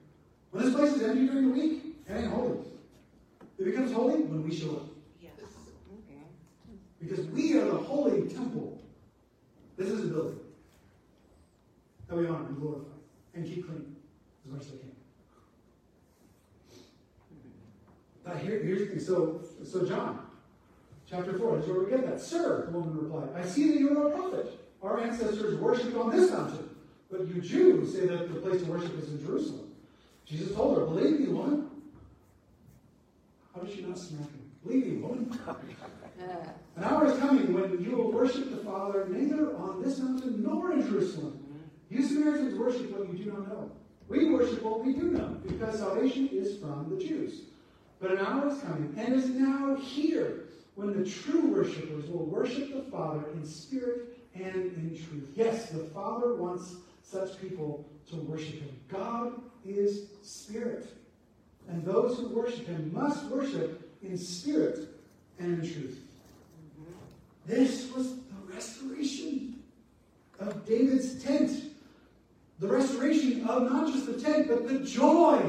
When 0.50 0.64
this 0.64 0.74
place 0.74 0.92
is 0.92 1.02
empty 1.02 1.26
during 1.26 1.48
the 1.48 1.54
week, 1.54 1.96
it 2.06 2.12
ain't 2.12 2.32
holy. 2.32 2.58
It 3.58 3.64
becomes 3.64 3.92
holy 3.92 4.22
when 4.22 4.48
we 4.48 4.54
show 4.54 4.76
up. 4.76 4.86
Yes. 5.20 5.32
Okay. 6.04 6.22
Because 7.00 7.26
we 7.26 7.54
are 7.54 7.64
the 7.64 7.76
holy 7.76 8.28
temple. 8.28 8.80
This 9.76 9.88
is 9.88 10.04
a 10.04 10.08
building 10.08 10.40
that 12.08 12.16
we 12.16 12.26
honor 12.26 12.46
and 12.46 12.60
glorify 12.60 12.88
and 13.34 13.44
keep 13.44 13.66
clean 13.66 13.96
as 14.44 14.52
much 14.52 14.62
as 14.62 14.68
I 14.68 14.78
can. 14.78 14.92
Now 18.26 18.34
here, 18.34 18.62
here's 18.62 18.80
the 18.80 18.86
thing. 18.86 19.00
So, 19.00 19.42
so 19.64 19.86
John, 19.86 20.27
chapter 21.08 21.38
4, 21.38 21.56
this 21.56 21.66
is 21.66 21.70
where 21.72 21.84
we 21.84 21.90
get 21.90 22.06
that. 22.06 22.20
Sir, 22.20 22.66
the 22.66 22.78
woman 22.78 22.96
replied, 22.96 23.30
I 23.34 23.46
see 23.46 23.70
that 23.70 23.78
you 23.78 23.98
are 23.98 24.08
a 24.08 24.10
prophet. 24.10 24.58
Our 24.82 25.00
ancestors 25.00 25.58
worshipped 25.58 25.96
on 25.96 26.14
this 26.14 26.30
mountain, 26.30 26.70
but 27.10 27.26
you 27.26 27.40
Jews 27.40 27.94
say 27.94 28.06
that 28.06 28.32
the 28.32 28.40
place 28.40 28.62
to 28.62 28.70
worship 28.70 28.96
is 28.98 29.08
in 29.08 29.24
Jerusalem. 29.24 29.72
Jesus 30.24 30.54
told 30.54 30.78
her, 30.78 30.84
Believe 30.84 31.20
me, 31.20 31.28
woman. 31.28 31.70
How 33.54 33.62
did 33.62 33.74
she 33.74 33.82
not 33.82 33.98
smack 33.98 34.20
him? 34.20 34.50
Believe 34.64 34.86
me, 34.86 34.96
woman. 34.98 35.40
An 36.76 36.84
hour 36.84 37.06
is 37.06 37.18
coming 37.18 37.52
when 37.52 37.82
you 37.82 37.96
will 37.96 38.12
worship 38.12 38.50
the 38.50 38.58
Father 38.58 39.06
neither 39.08 39.56
on 39.56 39.82
this 39.82 39.98
mountain 39.98 40.42
nor 40.42 40.72
in 40.72 40.82
Jerusalem. 40.82 41.44
You 41.90 42.02
Samaritans 42.02 42.58
worship 42.58 42.90
what 42.90 43.08
you 43.08 43.24
do 43.24 43.32
not 43.32 43.48
know. 43.48 43.70
We 44.08 44.30
worship 44.30 44.62
what 44.62 44.84
we 44.84 44.92
do 44.92 45.10
know, 45.10 45.36
because 45.46 45.78
salvation 45.78 46.28
is 46.32 46.58
from 46.58 46.88
the 46.90 47.02
Jews. 47.02 47.42
But 48.00 48.12
an 48.12 48.18
hour 48.18 48.48
is 48.48 48.60
coming, 48.60 48.94
and 48.96 49.14
is 49.14 49.28
now 49.30 49.76
here, 49.76 50.47
when 50.78 50.96
the 50.96 51.10
true 51.10 51.48
worshippers 51.48 52.08
will 52.08 52.24
worship 52.24 52.72
the 52.72 52.88
Father 52.88 53.24
in 53.32 53.44
spirit 53.44 54.16
and 54.36 54.54
in 54.54 54.90
truth. 54.90 55.28
Yes, 55.34 55.70
the 55.70 55.82
Father 55.82 56.36
wants 56.36 56.76
such 57.02 57.40
people 57.40 57.84
to 58.08 58.14
worship 58.14 58.60
him. 58.60 58.70
God 58.86 59.32
is 59.66 60.02
spirit. 60.22 60.86
And 61.68 61.84
those 61.84 62.16
who 62.16 62.28
worship 62.28 62.68
him 62.68 62.92
must 62.94 63.24
worship 63.24 63.90
in 64.04 64.16
spirit 64.16 64.88
and 65.40 65.64
in 65.64 65.68
truth. 65.72 65.98
This 67.44 67.90
was 67.90 68.14
the 68.14 68.54
restoration 68.54 69.60
of 70.38 70.64
David's 70.64 71.20
tent. 71.24 71.72
The 72.60 72.68
restoration 72.68 73.44
of 73.48 73.68
not 73.68 73.92
just 73.92 74.06
the 74.06 74.20
tent, 74.20 74.46
but 74.46 74.68
the 74.68 74.78
joy 74.78 75.42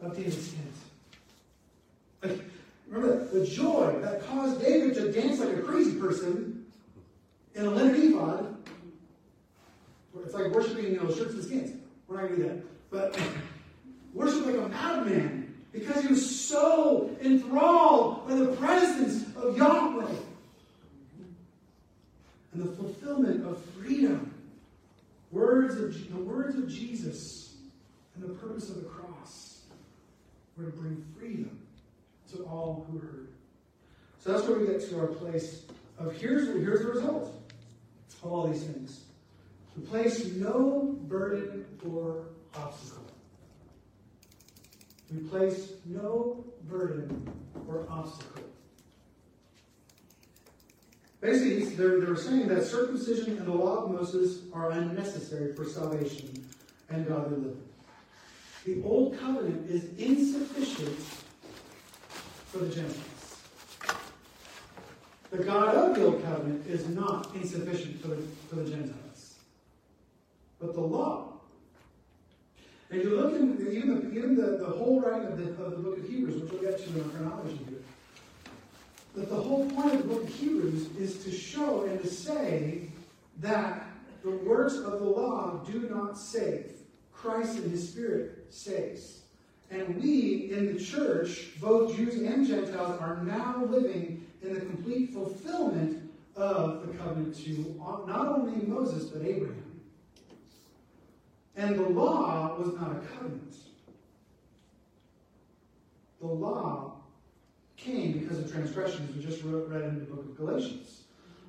of 0.00 0.16
David's 0.16 0.52
tent. 0.52 0.71
Remember? 2.92 3.24
The 3.24 3.46
joy 3.46 3.98
that 4.02 4.24
caused 4.26 4.60
David 4.60 4.94
to 4.96 5.10
dance 5.10 5.40
like 5.40 5.56
a 5.56 5.62
crazy 5.62 5.98
person 5.98 6.66
in 7.54 7.64
a 7.64 7.70
linen 7.70 7.94
ephod. 7.94 8.54
It's 10.22 10.34
like 10.34 10.52
worshiping, 10.52 10.84
you 10.92 11.00
know, 11.00 11.12
shirts 11.12 11.32
and 11.32 11.42
skins. 11.42 11.80
We're 12.06 12.20
not 12.20 12.28
going 12.28 12.36
to 12.36 12.42
do 12.42 12.48
that. 12.50 12.90
But 12.90 13.18
worship 14.14 14.44
like 14.44 14.56
a 14.56 14.68
madman 14.68 15.54
because 15.72 16.02
he 16.02 16.08
was 16.08 16.38
so 16.38 17.16
enthralled 17.22 18.28
by 18.28 18.34
the 18.34 18.48
presence 18.56 19.24
of 19.36 19.56
Yahweh 19.56 20.14
and 22.52 22.62
the 22.62 22.72
fulfillment 22.72 23.46
of 23.46 23.64
freedom. 23.80 24.34
Words 25.30 25.76
of 25.76 26.10
the 26.10 26.22
words 26.22 26.58
of 26.58 26.68
Jesus 26.68 27.56
and 28.14 28.22
the 28.22 28.34
purpose 28.34 28.68
of 28.68 28.76
the 28.76 28.82
cross 28.82 29.62
were 30.58 30.66
to 30.66 30.70
bring 30.72 31.02
freedom 31.18 31.58
to 32.32 32.44
all 32.44 32.86
who 32.90 32.98
heard. 32.98 33.28
So 34.18 34.32
that's 34.32 34.46
where 34.46 34.58
we 34.58 34.66
get 34.66 34.88
to 34.88 35.00
our 35.00 35.06
place 35.06 35.62
of 35.98 36.14
here's, 36.16 36.46
here's 36.46 36.80
the 36.80 36.88
result 36.88 37.34
of 38.22 38.32
all 38.32 38.46
these 38.46 38.62
things. 38.62 39.04
We 39.76 39.84
place 39.84 40.32
no 40.34 40.96
burden 41.08 41.64
or 41.88 42.26
obstacle. 42.54 43.06
We 45.12 45.20
place 45.28 45.72
no 45.84 46.44
burden 46.68 47.30
or 47.68 47.86
obstacle. 47.90 48.42
Basically, 51.20 51.64
they're, 51.76 52.00
they're 52.00 52.16
saying 52.16 52.48
that 52.48 52.64
circumcision 52.64 53.38
and 53.38 53.46
the 53.46 53.52
law 53.52 53.84
of 53.84 53.90
Moses 53.92 54.40
are 54.52 54.72
unnecessary 54.72 55.54
for 55.54 55.64
salvation 55.64 56.44
and 56.90 57.06
godly 57.06 57.36
living. 57.36 57.62
The 58.64 58.82
old 58.82 59.18
covenant 59.18 59.70
is 59.70 59.84
insufficient 59.98 60.98
for 62.52 62.58
the 62.58 62.74
Gentiles. 62.74 63.38
The 65.30 65.38
God 65.38 65.74
of 65.74 65.96
the 65.96 66.04
old 66.04 66.22
covenant 66.22 66.66
is 66.66 66.86
not 66.88 67.34
insufficient 67.34 68.02
for 68.02 68.08
the, 68.08 68.22
for 68.50 68.56
the 68.56 68.70
Gentiles. 68.70 69.36
But 70.60 70.74
the 70.74 70.80
law. 70.82 71.40
And 72.90 73.02
you 73.02 73.16
look 73.16 73.34
in 73.34 73.52
even, 73.74 73.94
the, 73.94 74.10
even 74.10 74.36
the, 74.36 74.58
the 74.58 74.66
whole 74.66 75.00
writing 75.00 75.28
of 75.28 75.38
the, 75.38 75.64
of 75.64 75.70
the 75.70 75.78
book 75.78 75.96
of 75.96 76.06
Hebrews, 76.06 76.42
which 76.42 76.52
we'll 76.52 76.60
get 76.60 76.78
to 76.78 76.90
in 76.90 77.00
our 77.00 77.08
chronology 77.08 77.58
here, 77.70 77.78
that 79.16 79.30
the 79.30 79.36
whole 79.36 79.70
point 79.70 79.94
of 79.94 80.02
the 80.02 80.08
book 80.14 80.24
of 80.24 80.28
Hebrews 80.28 80.94
is 80.98 81.24
to 81.24 81.32
show 81.32 81.84
and 81.84 82.02
to 82.02 82.06
say 82.06 82.88
that 83.38 83.86
the 84.22 84.30
works 84.30 84.74
of 84.74 85.00
the 85.00 85.06
law 85.06 85.64
do 85.66 85.88
not 85.88 86.18
save. 86.18 86.70
Christ 87.14 87.56
and 87.56 87.70
his 87.70 87.88
Spirit 87.88 88.46
saves. 88.50 89.21
And 89.72 90.02
we 90.02 90.50
in 90.52 90.74
the 90.76 90.82
church, 90.82 91.58
both 91.58 91.96
Jews 91.96 92.16
and 92.16 92.46
Gentiles, 92.46 93.00
are 93.00 93.22
now 93.24 93.64
living 93.64 94.26
in 94.42 94.54
the 94.54 94.60
complete 94.60 95.14
fulfillment 95.14 96.10
of 96.36 96.86
the 96.86 96.92
covenant 96.94 97.34
to 97.44 97.74
not 98.06 98.28
only 98.28 98.66
Moses, 98.66 99.04
but 99.04 99.22
Abraham. 99.22 99.80
And 101.56 101.78
the 101.78 101.88
law 101.88 102.56
was 102.58 102.74
not 102.74 102.92
a 102.92 103.00
covenant. 103.14 103.56
The 106.20 106.26
law 106.26 106.96
came 107.76 108.18
because 108.18 108.38
of 108.38 108.52
transgressions. 108.52 109.14
We 109.14 109.22
just 109.22 109.42
read 109.42 109.82
in 109.82 110.00
the 110.00 110.04
book 110.04 110.20
of 110.20 110.36
Galatians. 110.36 111.02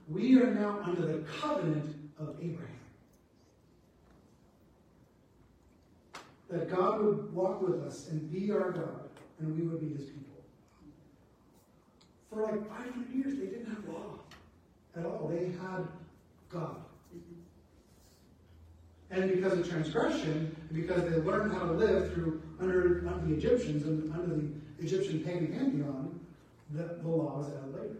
We 0.10 0.42
are 0.42 0.54
now 0.54 0.80
under 0.84 1.06
the 1.06 1.24
covenant 1.42 1.96
of 2.20 2.36
Abraham. 2.42 2.83
That 6.54 6.70
God 6.70 7.02
would 7.04 7.34
walk 7.34 7.68
with 7.68 7.82
us 7.82 8.10
and 8.10 8.32
be 8.32 8.52
our 8.52 8.70
God, 8.70 9.10
and 9.40 9.60
we 9.60 9.66
would 9.68 9.82
be 9.82 9.98
his 9.98 10.08
people. 10.08 10.44
For 12.30 12.44
like 12.44 12.70
500 12.70 13.10
years, 13.10 13.40
they 13.40 13.48
didn't 13.48 13.74
have 13.74 13.84
law 13.90 14.20
at 14.96 15.04
all. 15.04 15.28
They 15.34 15.46
had 15.46 15.88
God. 16.52 16.76
And 19.10 19.32
because 19.32 19.58
of 19.58 19.68
transgression, 19.68 20.56
and 20.70 20.80
because 20.80 21.10
they 21.10 21.18
learned 21.18 21.54
how 21.54 21.66
to 21.66 21.72
live 21.72 22.14
through 22.14 22.40
under, 22.60 23.02
the 23.02 23.34
Egyptians 23.34 23.86
and 23.86 24.14
under 24.14 24.36
the 24.36 24.50
Egyptian 24.78 25.22
pagan 25.22 25.48
pantheon, 25.48 26.20
the, 26.70 27.00
the 27.02 27.08
law 27.08 27.40
was 27.40 27.48
added 27.48 27.74
later. 27.74 27.98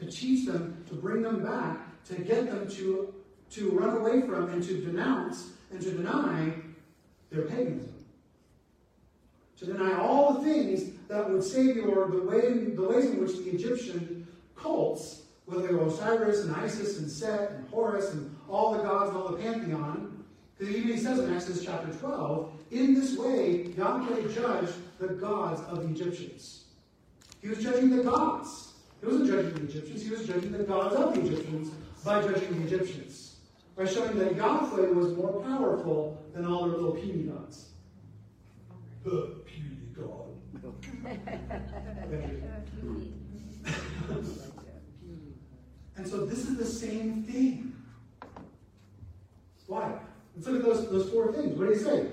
To 0.00 0.06
teach 0.06 0.46
them, 0.46 0.84
to 0.90 0.96
bring 0.96 1.22
them 1.22 1.42
back, 1.42 1.78
to 2.08 2.14
get 2.16 2.44
them 2.44 2.68
to, 2.72 3.14
to 3.52 3.70
run 3.70 3.96
away 3.96 4.20
from 4.20 4.50
and 4.50 4.62
to 4.64 4.82
denounce 4.82 5.52
and 5.70 5.80
to 5.80 5.92
deny 5.92 6.52
their 7.32 7.42
paganism. 7.42 7.94
To 9.58 9.66
deny 9.66 9.94
all 9.94 10.34
the 10.34 10.52
things 10.52 10.90
that 11.08 11.28
would 11.28 11.42
save 11.42 11.76
you, 11.76 11.84
or 11.84 12.10
the, 12.10 12.22
way, 12.22 12.52
the 12.52 12.82
ways 12.82 13.06
in 13.06 13.20
which 13.20 13.36
the 13.36 13.50
Egyptian 13.50 14.26
cults, 14.56 15.22
whether 15.46 15.66
they 15.66 15.74
were 15.74 15.86
Osiris 15.86 16.44
and 16.44 16.54
Isis 16.56 16.98
and 16.98 17.10
Set 17.10 17.52
and 17.52 17.68
Horus 17.68 18.12
and 18.12 18.34
all 18.48 18.72
the 18.72 18.82
gods 18.82 19.10
and 19.10 19.18
all 19.18 19.28
the 19.28 19.38
pantheon, 19.38 20.24
because 20.58 20.74
even 20.74 20.88
he 20.92 20.98
says 20.98 21.18
in 21.18 21.34
Exodus 21.34 21.64
chapter 21.64 21.92
12, 21.92 22.52
in 22.70 22.94
this 22.94 23.16
way 23.16 23.64
Yahweh 23.76 24.32
judged 24.32 24.74
the 24.98 25.08
gods 25.08 25.60
of 25.68 25.82
the 25.82 25.88
Egyptians. 25.88 26.64
He 27.40 27.48
was 27.48 27.58
judging 27.58 27.96
the 27.96 28.04
gods. 28.04 28.74
He 29.00 29.06
wasn't 29.06 29.26
judging 29.26 29.54
the 29.54 29.64
Egyptians, 29.64 30.02
he 30.02 30.10
was 30.10 30.26
judging 30.26 30.52
the 30.52 30.62
gods 30.62 30.94
of 30.94 31.14
the 31.14 31.20
Egyptians 31.20 31.70
by 32.04 32.22
judging 32.22 32.60
the 32.60 32.66
Egyptians. 32.66 33.36
By 33.76 33.86
showing 33.86 34.16
that 34.18 34.36
Yahweh 34.36 34.88
was 34.88 35.16
more 35.16 35.42
powerful 35.42 36.21
than 36.32 36.46
all 36.46 36.68
their 36.68 36.78
little 36.78 36.92
gods. 36.92 37.68
The 39.04 39.36
puny 39.44 39.78
god. 39.94 40.28
and 45.96 46.06
so 46.06 46.24
this 46.24 46.48
is 46.48 46.56
the 46.56 46.64
same 46.64 47.24
thing. 47.24 47.76
Why? 49.66 49.92
Let's 50.36 50.48
look 50.48 50.60
at 50.60 50.64
those, 50.64 50.90
those 50.90 51.10
four 51.10 51.32
things. 51.32 51.58
What 51.58 51.68
do 51.68 51.72
you 51.72 51.78
say? 51.78 52.06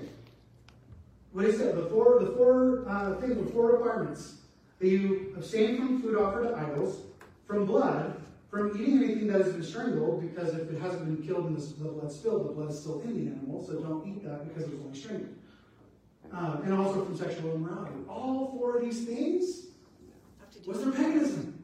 What 1.32 1.42
do 1.42 1.52
you 1.52 1.56
say? 1.56 1.72
The 1.72 1.86
four, 1.86 2.18
the 2.20 2.30
four 2.32 2.88
uh, 2.88 3.14
things, 3.16 3.36
the 3.36 3.52
four 3.52 3.72
requirements. 3.72 4.36
That 4.78 4.88
you 4.88 5.34
abstain 5.36 5.76
from 5.76 6.02
food 6.02 6.16
offered 6.16 6.48
to 6.48 6.56
idols, 6.56 7.02
from 7.46 7.66
blood, 7.66 8.20
from 8.50 8.74
eating 8.80 9.02
anything 9.02 9.28
that 9.28 9.40
has 9.40 9.52
been 9.52 9.62
strangled, 9.62 10.20
because 10.20 10.54
if 10.54 10.70
it 10.70 10.80
hasn't 10.80 11.04
been 11.04 11.24
killed 11.26 11.46
and 11.46 11.56
the, 11.56 11.88
blood 11.88 12.10
spilled, 12.10 12.48
the 12.48 12.52
blood 12.52 12.70
is 12.70 12.80
still 12.80 13.00
in 13.02 13.24
the 13.24 13.30
animal, 13.30 13.64
so 13.64 13.78
don't 13.78 14.06
eat 14.08 14.24
that 14.24 14.48
because 14.48 14.64
it 14.64 14.72
was 14.72 14.80
only 14.80 14.98
strangled. 14.98 15.34
Um, 16.32 16.62
and 16.64 16.74
also 16.74 17.04
from 17.04 17.16
sexual 17.16 17.54
immorality. 17.54 17.94
All 18.08 18.56
four 18.56 18.78
of 18.78 18.84
these 18.84 19.04
things 19.04 19.66
was 20.66 20.82
their 20.82 20.92
paganism. 20.92 21.62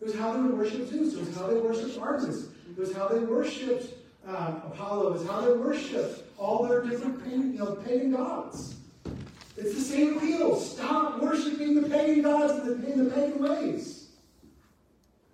It 0.00 0.06
was 0.06 0.14
how 0.14 0.32
they 0.32 0.40
would 0.40 0.58
worship 0.58 0.88
Zeus. 0.88 1.14
It 1.14 1.20
was 1.20 1.36
how 1.36 1.46
they 1.46 1.54
worshipped 1.54 1.98
Artemis. 1.98 2.48
It 2.70 2.78
was 2.78 2.92
how 2.92 3.08
they 3.08 3.20
worshipped 3.20 3.94
uh, 4.26 4.60
Apollo. 4.66 5.08
It 5.08 5.12
was 5.12 5.26
how 5.26 5.40
they 5.42 5.52
worshipped 5.52 6.22
all 6.38 6.66
their 6.66 6.82
different 6.82 7.22
pagan, 7.22 7.52
you 7.52 7.58
know, 7.58 7.76
pagan 7.76 8.12
gods. 8.12 8.76
It's 9.56 9.74
the 9.74 9.80
same 9.80 10.16
appeal. 10.16 10.58
Stop 10.58 11.20
worshiping 11.20 11.80
the 11.80 11.88
pagan 11.88 12.22
gods 12.22 12.66
in 12.66 12.80
the, 12.80 12.92
in 12.92 13.04
the 13.04 13.10
pagan 13.10 13.42
ways. 13.42 14.01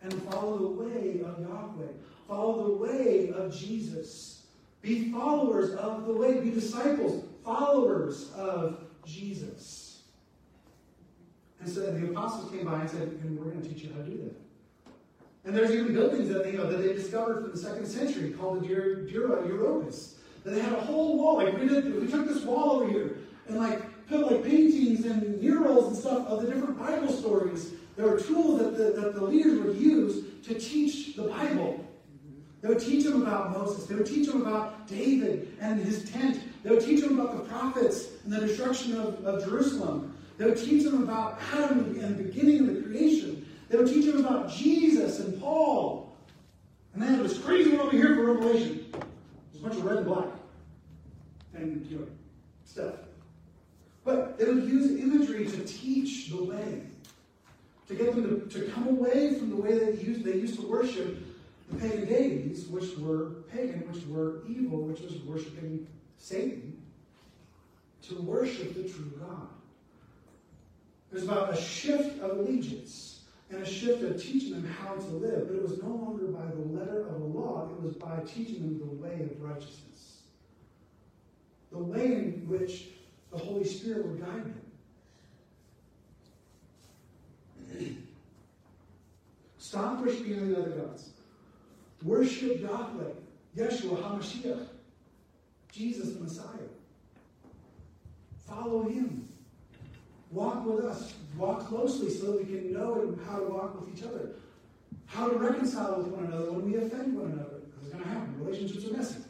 And 0.03 0.13
follow 0.25 0.59
the 0.59 0.69
way 0.69 1.21
of 1.21 1.41
Yahweh. 1.41 1.93
Follow 2.29 2.69
the 2.69 2.75
way 2.75 3.33
of 3.35 3.55
Jesus. 3.55 4.43
Be 4.81 5.11
followers 5.11 5.75
of 5.75 6.07
the 6.07 6.13
way. 6.13 6.41
Be 6.41 6.51
disciples, 6.51 7.25
followers 7.45 8.31
of 8.37 8.85
Jesus. 9.05 10.03
And 11.61 11.69
so 11.69 11.81
the 11.81 12.11
apostles 12.11 12.53
came 12.53 12.67
by 12.67 12.81
and 12.81 12.91
said, 12.91 13.03
and 13.03 13.39
we're 13.39 13.51
going 13.51 13.63
to 13.63 13.69
teach 13.69 13.83
you 13.83 13.93
how 13.93 14.03
to 14.03 14.09
do 14.09 14.17
that. 14.19 14.37
And 15.45 15.57
there's 15.57 15.71
even 15.71 15.95
buildings 15.95 16.29
that 16.29 16.45
they, 16.45 16.53
you 16.53 16.59
know, 16.59 16.71
that 16.71 16.79
they 16.79 16.93
discovered 16.93 17.43
from 17.43 17.51
the 17.53 17.59
second 17.59 17.87
century 17.87 18.31
called 18.33 18.63
the 18.63 18.69
Dura 18.69 19.43
Europos. 19.43 20.15
That 20.45 20.51
they 20.51 20.61
had 20.61 20.75
a 20.75 20.81
whole 20.81 21.19
wall. 21.19 21.37
Like 21.39 21.59
we 21.59 21.67
did, 21.67 22.01
we 22.01 22.07
took 22.07 22.29
this 22.29 22.45
wall 22.45 22.81
over 22.81 22.91
here 22.91 23.19
and 23.49 23.57
like 23.57 23.81
put 24.09 24.31
like 24.31 24.45
paintings 24.45 25.05
and 25.07 25.41
murals 25.41 25.89
and 25.89 25.97
stuff 25.97 26.27
of 26.27 26.43
the 26.43 26.53
different 26.53 26.79
Bible 26.79 27.13
stories. 27.13 27.73
There 27.99 28.07
were 28.07 28.21
tools 28.21 28.61
that 28.61 28.77
the, 28.77 29.01
that 29.01 29.15
the 29.17 29.25
leaders 29.25 29.59
would 29.59 29.77
use 29.77 30.25
to 30.47 30.55
teach 30.55 31.17
the 31.17 31.25
Bible. 31.25 31.85
They 32.63 32.69
would 32.69 32.79
teach 32.79 33.03
them 33.03 33.23
about 33.23 33.51
Moses. 33.51 33.87
They 33.87 33.97
would 33.97 34.07
teach 34.07 34.29
them 34.29 34.41
about 34.43 34.87
David 34.87 35.57
and 35.61 35.81
his 35.81 36.09
tent. 36.09 36.41
They 36.63 36.71
would 36.71 36.85
teach 36.85 37.01
them 37.01 37.19
about 37.19 37.37
the 37.37 37.51
prophets 37.51 38.07
and 38.23 38.33
the 38.33 38.39
destruction 38.39 38.97
of, 38.97 39.25
of 39.27 39.45
Jerusalem. 39.45 40.17
They 40.37 40.45
would 40.45 40.59
teach 40.59 40.85
them 40.85 41.03
about 41.03 41.41
Adam 41.53 41.99
and 41.99 42.17
the 42.17 42.23
beginning 42.23 42.69
of 42.69 42.77
the 42.77 42.83
creation. 42.83 43.45
They 43.69 43.77
would 43.77 43.89
teach 43.89 44.07
them 44.07 44.25
about 44.25 44.49
Jesus 44.49 45.19
and 45.19 45.41
Paul. 45.41 46.17
And 46.95 47.03
they 47.03 47.07
had 47.07 47.19
this 47.19 47.39
crazy 47.39 47.71
one 47.71 47.81
over 47.81 47.97
here 47.97 48.15
for 48.15 48.33
Revelation. 48.33 48.93
There's 48.93 49.61
a 49.61 49.69
bunch 49.69 49.75
of 49.75 49.85
red 49.85 49.97
and 49.99 50.07
black. 50.07 50.29
And, 51.53 51.85
you 51.87 51.99
know, 51.99 52.07
stuff. 52.65 52.95
But 54.05 54.39
they 54.39 54.45
would 54.45 54.63
use 54.67 55.01
imagery 55.01 55.47
to 55.49 55.65
teach 55.65 56.31
the 56.31 56.45
way. 56.45 56.83
To 57.89 57.95
get 57.95 58.15
them 58.15 58.49
to, 58.49 58.61
to 58.61 58.71
come 58.71 58.89
away 58.89 59.35
from 59.35 59.51
the 59.51 59.57
way 59.57 59.79
they 59.79 59.93
used, 59.93 60.23
they 60.23 60.35
used 60.35 60.61
to 60.61 60.67
worship 60.67 61.19
the 61.71 61.77
pagan 61.77 62.07
deities, 62.07 62.67
which 62.67 62.97
were 62.99 63.31
pagan, 63.51 63.83
which 63.91 64.07
were 64.07 64.43
evil, 64.47 64.83
which 64.83 65.01
was 65.01 65.17
worshiping 65.23 65.87
Satan, 66.19 66.83
to 68.03 68.21
worship 68.21 68.75
the 68.75 68.89
true 68.89 69.11
God. 69.19 69.49
It 71.11 71.15
was 71.15 71.25
about 71.25 71.55
a 71.55 71.57
shift 71.57 72.21
of 72.21 72.39
allegiance 72.39 73.21
and 73.51 73.63
a 73.63 73.67
shift 73.67 74.03
of 74.03 74.23
teaching 74.23 74.53
them 74.53 74.67
how 74.67 74.95
to 74.95 75.07
live. 75.07 75.49
But 75.49 75.57
it 75.57 75.63
was 75.63 75.83
no 75.83 75.89
longer 75.89 76.27
by 76.27 76.45
the 76.47 76.79
letter 76.79 77.09
of 77.09 77.21
the 77.21 77.27
law, 77.27 77.71
it 77.71 77.83
was 77.83 77.95
by 77.95 78.21
teaching 78.27 78.61
them 78.61 78.79
the 78.79 79.07
way 79.07 79.15
of 79.23 79.41
righteousness. 79.41 80.23
The 81.73 81.79
way 81.79 82.05
in 82.05 82.47
which 82.49 82.89
the 83.31 83.39
Holy 83.39 83.65
Spirit 83.65 84.07
would 84.07 84.21
guide 84.21 84.45
them. 84.45 84.61
Stop 89.69 90.01
worshiping 90.01 90.57
other 90.57 90.71
gods. 90.71 91.11
Worship 92.03 92.63
Yahweh, 92.63 93.13
Yeshua 93.55 94.03
HaMashiach, 94.03 94.67
Jesus 95.71 96.15
the 96.15 96.21
Messiah. 96.21 96.71
Follow 98.47 98.89
him. 98.89 99.29
walk 100.31 100.65
with 100.65 100.87
us, 100.87 101.13
walk 101.37 101.69
closely 101.69 102.09
so 102.09 102.33
that 102.33 102.39
we 102.39 102.45
can 102.47 102.73
know 102.73 103.15
how 103.27 103.41
to 103.41 103.45
walk 103.45 103.79
with 103.79 103.95
each 103.95 104.03
other, 104.05 104.37
how 105.05 105.29
to 105.29 105.37
reconcile 105.37 105.99
with 105.99 106.07
one 106.07 106.25
another 106.25 106.51
when 106.53 106.73
we 106.73 106.79
offend 106.79 107.15
one 107.15 107.33
another. 107.33 107.59
Because 107.67 107.89
it's 107.89 107.93
going 107.93 108.05
to 108.05 108.09
happen. 108.09 108.43
Relationships 108.43 108.87
are 108.87 108.97
messy. 108.97 109.21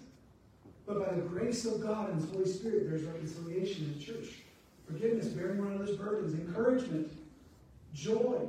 But 0.86 1.04
by 1.04 1.16
the 1.16 1.22
grace 1.22 1.64
of 1.64 1.82
God 1.82 2.10
and 2.10 2.20
His 2.20 2.30
Holy 2.30 2.46
Spirit, 2.46 2.88
there's 2.88 3.02
reconciliation 3.02 3.86
in 3.86 3.98
the 3.98 4.04
church. 4.04 4.34
Forgiveness, 4.86 5.26
bearing 5.30 5.58
one 5.58 5.72
another's 5.72 5.96
burdens, 5.96 6.34
encouragement, 6.34 7.10
joy, 7.92 8.48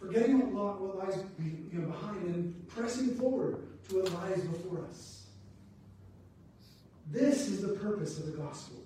forgetting 0.00 0.54
what, 0.54 0.98
lies 0.98 1.16
behind 1.16 2.22
and 2.26 2.68
pressing 2.68 3.14
forward 3.14 3.64
to 3.88 4.00
what 4.00 4.12
lies 4.14 4.40
before 4.42 4.84
us. 4.84 5.26
This 7.10 7.48
is 7.48 7.62
the 7.62 7.74
purpose 7.74 8.18
of 8.18 8.26
the 8.26 8.38
gospel 8.38 8.78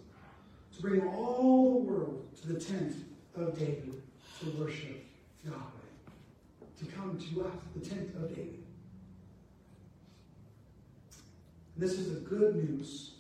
to 0.77 0.83
bring 0.83 1.03
all 1.09 1.81
the 1.81 1.91
world 1.91 2.29
to 2.43 2.53
the 2.53 2.61
tent 2.61 2.95
of 3.37 3.59
David 3.59 4.01
to 4.41 4.51
worship 4.51 5.05
Yahweh, 5.45 5.57
to 6.79 6.87
come 6.87 7.19
to 7.19 7.45
us, 7.45 7.53
the 7.75 7.89
tent 7.89 8.15
of 8.17 8.29
David. 8.29 8.63
And 11.75 11.85
this 11.85 11.93
is 11.93 12.15
the 12.15 12.21
good 12.21 12.57
news 12.57 13.13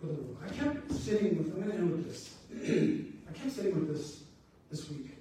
for 0.00 0.06
the 0.06 0.14
world. 0.14 0.36
I 0.44 0.48
kept 0.52 0.92
sitting 0.92 1.38
with, 1.38 1.54
I'm 1.54 1.62
going 1.62 1.70
to 1.70 1.76
end 1.76 1.90
with 1.90 2.08
this. 2.08 2.34
I 3.28 3.38
kept 3.38 3.54
sitting 3.54 3.74
with 3.74 3.88
this 3.94 4.22
this 4.70 4.90
week. 4.90 5.17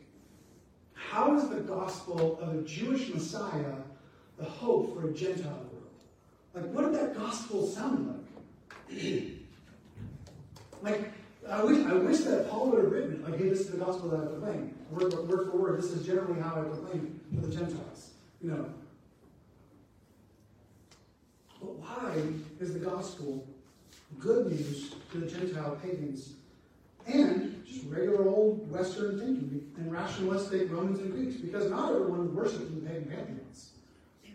How 1.09 1.37
is 1.37 1.47
the 1.47 1.61
gospel 1.61 2.37
of 2.41 2.55
a 2.55 2.61
Jewish 2.63 3.13
Messiah 3.13 3.75
the 4.37 4.45
hope 4.45 4.93
for 4.93 5.07
a 5.07 5.13
Gentile 5.13 5.51
world? 5.51 5.73
Like, 6.53 6.65
what 6.65 6.85
did 6.85 6.93
that 6.95 7.15
gospel 7.15 7.65
sound 7.65 8.23
like? 8.89 9.01
like, 10.81 11.11
I 11.49 11.63
wish, 11.63 11.85
I 11.85 11.93
wish 11.93 12.19
that 12.19 12.49
Paul 12.49 12.71
would 12.71 12.83
have 12.83 12.91
written 12.91 13.13
it, 13.13 13.23
like, 13.29 13.39
hey, 13.39 13.47
this 13.47 13.61
is 13.61 13.71
the 13.71 13.77
gospel 13.77 14.09
that 14.09 14.19
I 14.19 14.25
proclaim. 14.25 14.75
Word, 14.91 15.13
word 15.29 15.49
for 15.49 15.57
word, 15.57 15.77
this 15.81 15.91
is 15.91 16.05
generally 16.05 16.41
how 16.41 16.59
I 16.59 16.63
proclaim 16.63 17.21
to 17.35 17.47
the 17.47 17.55
Gentiles. 17.55 18.11
You 18.41 18.51
know. 18.51 18.69
But 21.61 21.75
why 21.75 22.21
is 22.59 22.73
the 22.73 22.79
gospel 22.79 23.47
good 24.19 24.47
news 24.47 24.93
to 25.11 25.19
the 25.19 25.27
Gentile 25.27 25.77
pagans 25.81 26.33
and 27.07 27.65
just 27.65 27.85
regular 27.85 28.27
old 28.27 28.69
Western 28.69 29.19
thinking 29.19 29.71
and 29.77 29.91
rationalistic 29.91 30.71
Romans 30.71 30.99
and 30.99 31.11
Greeks? 31.11 31.37
Because 31.37 31.69
not 31.69 31.91
everyone 31.91 32.35
worshipped 32.35 32.69
in 32.69 32.83
the 32.83 32.89
pagan 32.89 33.05
pantheons. 33.05 33.69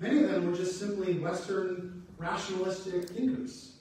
Many 0.00 0.24
of 0.24 0.30
them 0.30 0.50
were 0.50 0.56
just 0.56 0.78
simply 0.78 1.18
Western 1.18 2.02
rationalistic 2.18 3.10
thinkers, 3.10 3.76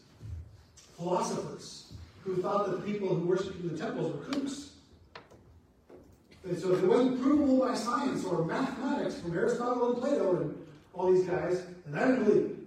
philosophers, 0.97 1.93
who 2.23 2.41
thought 2.41 2.67
that 2.67 2.85
the 2.85 2.91
people 2.91 3.15
who 3.15 3.27
worshipped 3.27 3.59
in 3.59 3.69
the 3.69 3.77
temples 3.77 4.13
were 4.13 4.23
kooks. 4.25 4.69
And 6.43 6.57
so 6.57 6.73
if 6.73 6.83
it 6.83 6.87
wasn't 6.87 7.21
provable 7.21 7.59
by 7.59 7.75
science 7.75 8.25
or 8.25 8.43
mathematics 8.45 9.15
from 9.15 9.37
Aristotle 9.37 9.93
and 9.93 10.01
Plato 10.01 10.41
and 10.41 10.67
all 10.93 11.11
these 11.11 11.25
guys, 11.25 11.63
then 11.85 12.01
I 12.01 12.07
didn't 12.07 12.25
believe. 12.25 12.57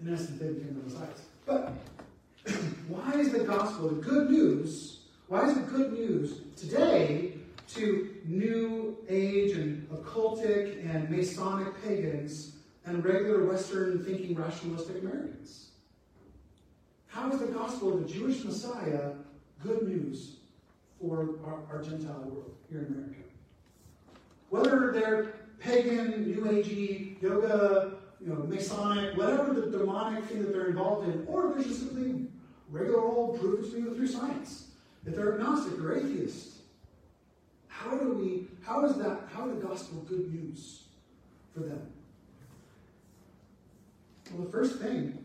In 0.00 0.12
essence, 0.12 0.38
they 0.38 0.48
became 0.48 0.74
the 0.74 0.88
messiahs. 0.88 1.22
But 1.46 1.72
why 2.88 3.12
is 3.14 3.32
the 3.32 3.40
gospel, 3.40 3.88
the 3.88 4.02
good 4.02 4.30
news, 4.30 4.95
why 5.28 5.48
is 5.48 5.56
it 5.56 5.68
good 5.68 5.92
news 5.92 6.40
today 6.56 7.32
to 7.74 8.14
New 8.26 8.96
Age 9.08 9.56
and 9.56 9.88
occultic 9.90 10.84
and 10.88 11.10
Masonic 11.10 11.82
pagans 11.82 12.52
and 12.84 13.04
regular 13.04 13.44
Western 13.44 14.04
thinking 14.04 14.36
rationalistic 14.36 15.02
Americans? 15.02 15.70
How 17.08 17.30
is 17.32 17.40
the 17.40 17.46
gospel 17.46 17.94
of 17.94 18.06
the 18.06 18.12
Jewish 18.12 18.44
Messiah 18.44 19.12
good 19.62 19.82
news 19.82 20.36
for 21.00 21.38
our, 21.44 21.60
our 21.72 21.82
Gentile 21.82 22.20
world 22.20 22.54
here 22.70 22.80
in 22.80 22.86
America? 22.86 23.16
Whether 24.50 24.92
they're 24.92 25.34
pagan, 25.58 26.30
New 26.30 26.42
Agey, 26.42 27.20
yoga, 27.20 27.94
you 28.20 28.28
know, 28.28 28.44
Masonic, 28.44 29.16
whatever 29.16 29.52
the 29.52 29.76
demonic 29.76 30.24
thing 30.26 30.42
that 30.42 30.52
they're 30.52 30.68
involved 30.68 31.08
in, 31.08 31.26
or 31.26 31.52
they're 31.52 31.64
just 31.64 31.80
simply 31.80 32.26
regular 32.70 33.00
old 33.00 33.40
proven 33.40 33.68
through, 33.68 33.96
through 33.96 34.06
science. 34.06 34.66
If 35.06 35.14
they're 35.14 35.34
agnostic 35.34 35.78
or 35.78 35.96
atheist, 35.96 36.56
how 37.68 37.96
do 37.96 38.12
we, 38.12 38.48
how 38.64 38.84
is 38.84 38.96
that, 38.96 39.28
how 39.32 39.48
is 39.48 39.60
the 39.60 39.66
gospel 39.66 39.98
good 40.08 40.32
news 40.32 40.82
for 41.54 41.60
them? 41.60 41.86
Well, 44.32 44.44
the 44.44 44.50
first 44.50 44.80
thing 44.80 45.16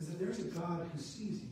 is 0.00 0.08
that 0.08 0.18
there's 0.18 0.40
a 0.40 0.44
God 0.44 0.90
who 0.92 1.00
sees 1.00 1.42
you, 1.42 1.48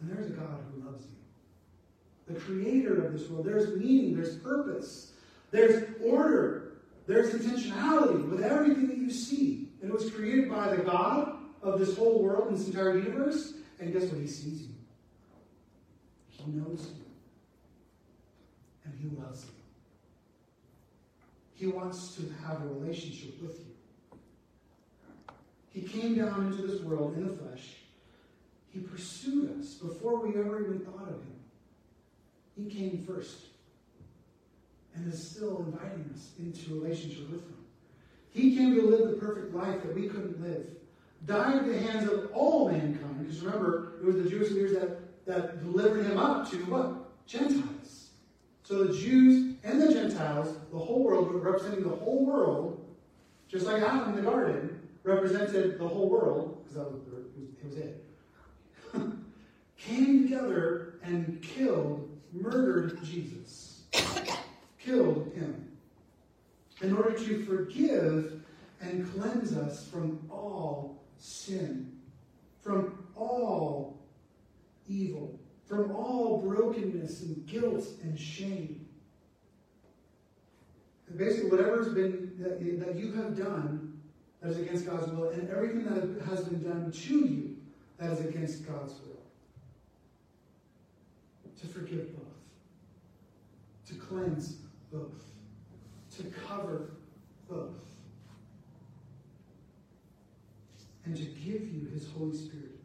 and 0.00 0.10
there's 0.10 0.26
a 0.30 0.34
God 0.34 0.58
who 0.72 0.84
loves 0.84 1.04
you. 1.04 2.34
The 2.34 2.40
creator 2.40 3.04
of 3.04 3.12
this 3.12 3.28
world. 3.28 3.46
There's 3.46 3.76
meaning, 3.76 4.16
there's 4.16 4.36
purpose, 4.38 5.12
there's 5.52 5.88
order, 6.02 6.72
there's 7.06 7.32
intentionality 7.32 8.28
with 8.28 8.42
everything 8.42 8.88
that 8.88 8.98
you 8.98 9.10
see. 9.10 9.68
And 9.82 9.90
it 9.90 9.94
was 9.94 10.10
created 10.10 10.50
by 10.50 10.74
the 10.74 10.82
God 10.82 11.38
of 11.62 11.78
this 11.78 11.96
whole 11.96 12.22
world 12.22 12.48
and 12.48 12.58
this 12.58 12.66
entire 12.66 12.96
universe. 12.96 13.54
And 13.80 13.92
guess 13.92 14.04
what? 14.04 14.20
He 14.20 14.26
sees 14.26 14.62
you. 14.62 14.69
He 16.44 16.52
knows 16.52 16.92
you. 16.96 17.04
And 18.84 18.94
he 19.00 19.08
loves 19.20 19.44
you. 19.44 19.50
He 21.54 21.66
wants 21.66 22.16
to 22.16 22.22
have 22.44 22.62
a 22.62 22.66
relationship 22.66 23.40
with 23.42 23.58
you. 23.58 24.18
He 25.68 25.82
came 25.82 26.16
down 26.16 26.46
into 26.46 26.66
this 26.66 26.80
world 26.80 27.16
in 27.16 27.26
the 27.28 27.34
flesh. 27.34 27.74
He 28.70 28.80
pursued 28.80 29.60
us 29.60 29.74
before 29.74 30.26
we 30.26 30.38
ever 30.38 30.64
even 30.64 30.80
thought 30.80 31.08
of 31.08 31.16
him. 31.16 31.34
He 32.56 32.70
came 32.70 33.04
first 33.06 33.46
and 34.94 35.12
is 35.12 35.30
still 35.30 35.58
inviting 35.58 36.10
us 36.14 36.30
into 36.38 36.74
relationship 36.74 37.30
with 37.30 37.42
him. 37.42 37.56
He 38.32 38.56
came 38.56 38.74
to 38.74 38.82
live 38.82 39.10
the 39.10 39.16
perfect 39.16 39.54
life 39.54 39.82
that 39.82 39.94
we 39.94 40.08
couldn't 40.08 40.40
live. 40.40 40.66
Died 41.26 41.56
at 41.56 41.66
the 41.66 41.78
hands 41.78 42.10
of 42.10 42.30
all 42.32 42.70
mankind. 42.70 43.18
Because 43.18 43.40
remember, 43.40 43.94
it 44.00 44.06
was 44.06 44.16
the 44.16 44.30
Jewish 44.30 44.50
leaders 44.50 44.72
that, 44.72 44.99
that 45.26 45.62
delivered 45.62 46.04
him 46.04 46.18
up 46.18 46.50
to 46.50 46.56
what? 46.66 47.26
Gentiles. 47.26 48.10
So 48.62 48.84
the 48.84 48.96
Jews 48.96 49.56
and 49.64 49.80
the 49.80 49.92
Gentiles, 49.92 50.56
the 50.72 50.78
whole 50.78 51.02
world, 51.02 51.34
representing 51.34 51.82
the 51.82 51.94
whole 51.94 52.24
world, 52.24 52.84
just 53.48 53.66
like 53.66 53.82
Adam 53.82 54.10
in 54.10 54.16
the 54.16 54.22
garden, 54.22 54.80
represented 55.02 55.78
the 55.78 55.88
whole 55.88 56.08
world, 56.08 56.62
because 56.62 56.76
that 56.76 56.92
was, 56.92 57.02
it 57.02 57.64
was 57.64 57.76
it, 57.76 58.04
came 59.76 60.22
together 60.22 61.00
and 61.02 61.42
killed, 61.42 62.08
murdered 62.32 63.02
Jesus. 63.04 63.82
killed 64.78 65.32
him. 65.34 65.68
In 66.80 66.96
order 66.96 67.12
to 67.12 67.44
forgive 67.44 68.40
and 68.80 69.12
cleanse 69.14 69.56
us 69.56 69.86
from 69.86 70.18
all 70.30 71.02
sin, 71.18 71.92
from 72.62 73.04
all 73.16 73.99
evil, 74.90 75.38
from 75.66 75.92
all 75.92 76.42
brokenness 76.42 77.22
and 77.22 77.46
guilt 77.46 77.86
and 78.02 78.18
shame. 78.18 78.86
And 81.08 81.18
basically, 81.18 81.50
whatever's 81.50 81.92
been 81.92 82.32
that, 82.38 82.60
that 82.84 82.96
you 82.96 83.12
have 83.12 83.36
done 83.36 84.00
that 84.42 84.50
is 84.50 84.58
against 84.58 84.86
God's 84.86 85.10
will, 85.12 85.28
and 85.30 85.48
everything 85.50 85.84
that 85.84 86.24
has 86.26 86.44
been 86.44 86.62
done 86.62 86.90
to 86.90 87.14
you 87.14 87.56
that 87.98 88.10
is 88.10 88.20
against 88.20 88.66
God's 88.66 88.94
will. 88.94 89.16
To 91.60 91.66
forgive 91.66 92.16
both, 92.16 92.24
to 93.88 93.94
cleanse 93.94 94.56
both, 94.90 95.24
to 96.16 96.24
cover 96.48 96.92
both, 97.48 97.76
and 101.04 101.14
to 101.14 101.22
give 101.22 101.68
you 101.70 101.90
His 101.92 102.08
Holy 102.16 102.34
Spirit, 102.34 102.79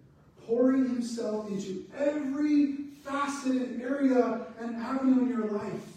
pouring 0.47 0.85
Himself 0.87 1.49
into 1.49 1.85
every 1.97 2.73
facet 3.03 3.53
and 3.53 3.81
area 3.81 4.45
and 4.59 4.75
avenue 4.75 5.21
in 5.21 5.29
your 5.29 5.51
life, 5.51 5.87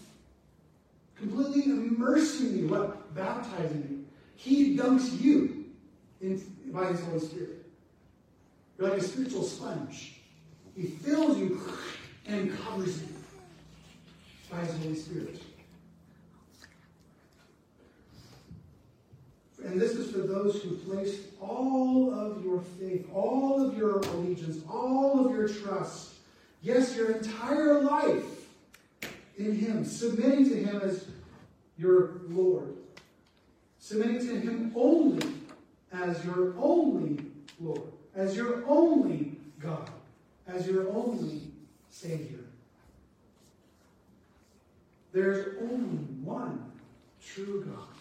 completely 1.15 1.63
immersing 1.63 2.57
you, 2.57 2.67
what? 2.67 3.13
Baptizing 3.15 3.87
you. 3.89 4.05
He 4.35 4.77
dunks 4.77 5.19
you 5.19 5.65
in, 6.21 6.41
by 6.67 6.87
His 6.87 7.01
Holy 7.01 7.19
Spirit. 7.19 7.65
You're 8.77 8.89
like 8.89 8.99
a 8.99 9.03
spiritual 9.03 9.43
sponge. 9.43 10.21
He 10.75 10.87
fills 10.87 11.37
you 11.37 11.61
and 12.25 12.57
covers 12.59 13.01
you 13.01 13.07
by 14.49 14.59
His 14.59 14.77
Holy 14.77 14.95
Spirit. 14.95 15.41
And 19.65 19.79
this 19.79 19.91
is 19.91 20.11
for 20.11 20.19
those 20.43 20.61
who 20.61 20.75
place 20.77 21.19
all 21.41 22.13
of 22.13 22.43
your 22.43 22.61
faith, 22.79 23.07
all 23.13 23.65
of 23.65 23.77
your 23.77 23.97
allegiance, 23.99 24.63
all 24.69 25.25
of 25.25 25.35
your 25.35 25.47
trust, 25.47 26.13
yes, 26.61 26.95
your 26.95 27.11
entire 27.11 27.81
life 27.81 28.23
in 29.37 29.55
Him, 29.55 29.83
submitting 29.83 30.47
to 30.49 30.55
Him 30.55 30.81
as 30.81 31.05
your 31.77 32.21
Lord, 32.29 32.75
submitting 33.79 34.19
to 34.19 34.39
Him 34.39 34.71
only 34.75 35.27
as 35.91 36.23
your 36.23 36.55
only 36.57 37.25
Lord, 37.59 37.91
as 38.15 38.35
your 38.35 38.65
only 38.67 39.33
God, 39.59 39.89
as 40.47 40.67
your 40.67 40.89
only 40.89 41.41
Savior. 41.89 42.39
There's 45.11 45.57
only 45.59 45.97
one 46.23 46.71
true 47.19 47.65
God 47.65 47.98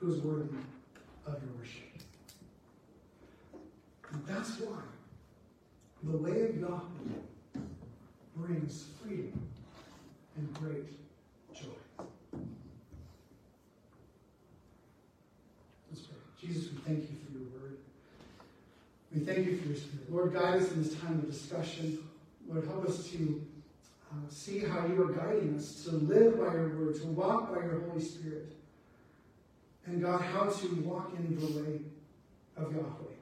who 0.00 0.12
is 0.14 0.20
worthy 0.20 0.56
of 1.26 1.34
your 1.42 1.52
worship. 1.58 1.82
And 4.12 4.24
that's 4.26 4.58
why 4.60 4.80
the 6.02 6.16
way 6.16 6.42
of 6.42 6.56
Yahweh 6.56 7.60
brings 8.36 8.84
freedom 9.02 9.48
and 10.36 10.54
great 10.54 10.86
joy. 11.54 12.04
Let's 15.90 16.06
pray. 16.06 16.16
Jesus, 16.40 16.70
we 16.72 16.78
thank 16.78 17.00
you 17.00 17.16
for 17.26 17.32
your 17.38 17.48
word. 17.60 17.78
We 19.12 19.20
thank 19.20 19.46
you 19.46 19.58
for 19.58 19.68
your 19.68 19.76
spirit. 19.76 20.12
Lord, 20.12 20.32
guide 20.32 20.62
us 20.62 20.70
in 20.72 20.82
this 20.82 20.94
time 20.94 21.18
of 21.18 21.26
discussion. 21.30 21.98
Lord, 22.48 22.64
help 22.66 22.86
us 22.88 23.08
to 23.10 23.44
uh, 24.10 24.14
see 24.30 24.60
how 24.60 24.86
you 24.86 25.02
are 25.02 25.12
guiding 25.12 25.56
us 25.56 25.84
to 25.84 25.90
live 25.96 26.38
by 26.38 26.54
your 26.54 26.68
word, 26.78 26.94
to 27.00 27.06
walk 27.08 27.54
by 27.54 27.62
your 27.62 27.80
Holy 27.80 28.00
Spirit. 28.02 28.57
And 29.88 30.02
God, 30.02 30.20
how 30.20 30.44
to 30.44 30.68
walk 30.82 31.14
in 31.16 31.34
the 31.34 31.46
way 31.46 31.80
of 32.58 32.72
Yahweh. 32.72 33.14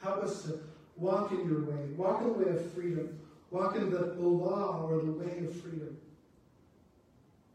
Help 0.00 0.22
us 0.22 0.44
to 0.44 0.60
walk 0.96 1.32
in 1.32 1.48
your 1.48 1.64
way, 1.64 1.86
walk 1.96 2.22
in 2.22 2.28
the 2.28 2.32
way 2.34 2.50
of 2.50 2.72
freedom, 2.72 3.18
walk 3.50 3.74
in 3.74 3.90
the, 3.90 3.98
the 3.98 4.22
law 4.22 4.86
or 4.88 5.02
the 5.02 5.10
way 5.10 5.44
of 5.44 5.60
freedom, 5.60 5.96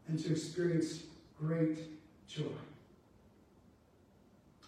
and 0.08 0.18
to 0.18 0.30
experience 0.30 1.04
great 1.38 1.78
joy. 2.28 2.44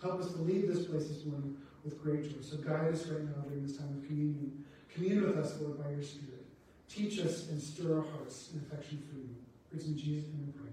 Help 0.01 0.21
us 0.21 0.33
to 0.33 0.39
leave 0.39 0.67
this 0.67 0.87
place 0.87 1.09
this 1.09 1.27
morning 1.27 1.59
with 1.85 2.03
great 2.03 2.25
joy. 2.25 2.41
So 2.41 2.57
guide 2.57 2.95
us 2.95 3.07
right 3.09 3.25
now 3.25 3.43
during 3.43 3.67
this 3.67 3.77
time 3.77 3.89
of 3.89 4.07
communion. 4.07 4.65
Commune 4.95 5.23
with 5.23 5.37
us, 5.37 5.61
Lord, 5.61 5.83
by 5.83 5.91
your 5.91 6.03
Spirit. 6.03 6.47
Teach 6.89 7.19
us 7.21 7.51
and 7.51 7.61
stir 7.61 7.99
our 7.99 8.05
hearts 8.05 8.51
in 8.55 8.61
affection 8.61 9.03
for 9.11 9.19
you. 9.19 9.37
Praise 9.71 9.87
in 9.87 9.99
Jesus' 9.99 10.29
name 10.31 10.47
we 10.47 10.53
pray. 10.61 10.73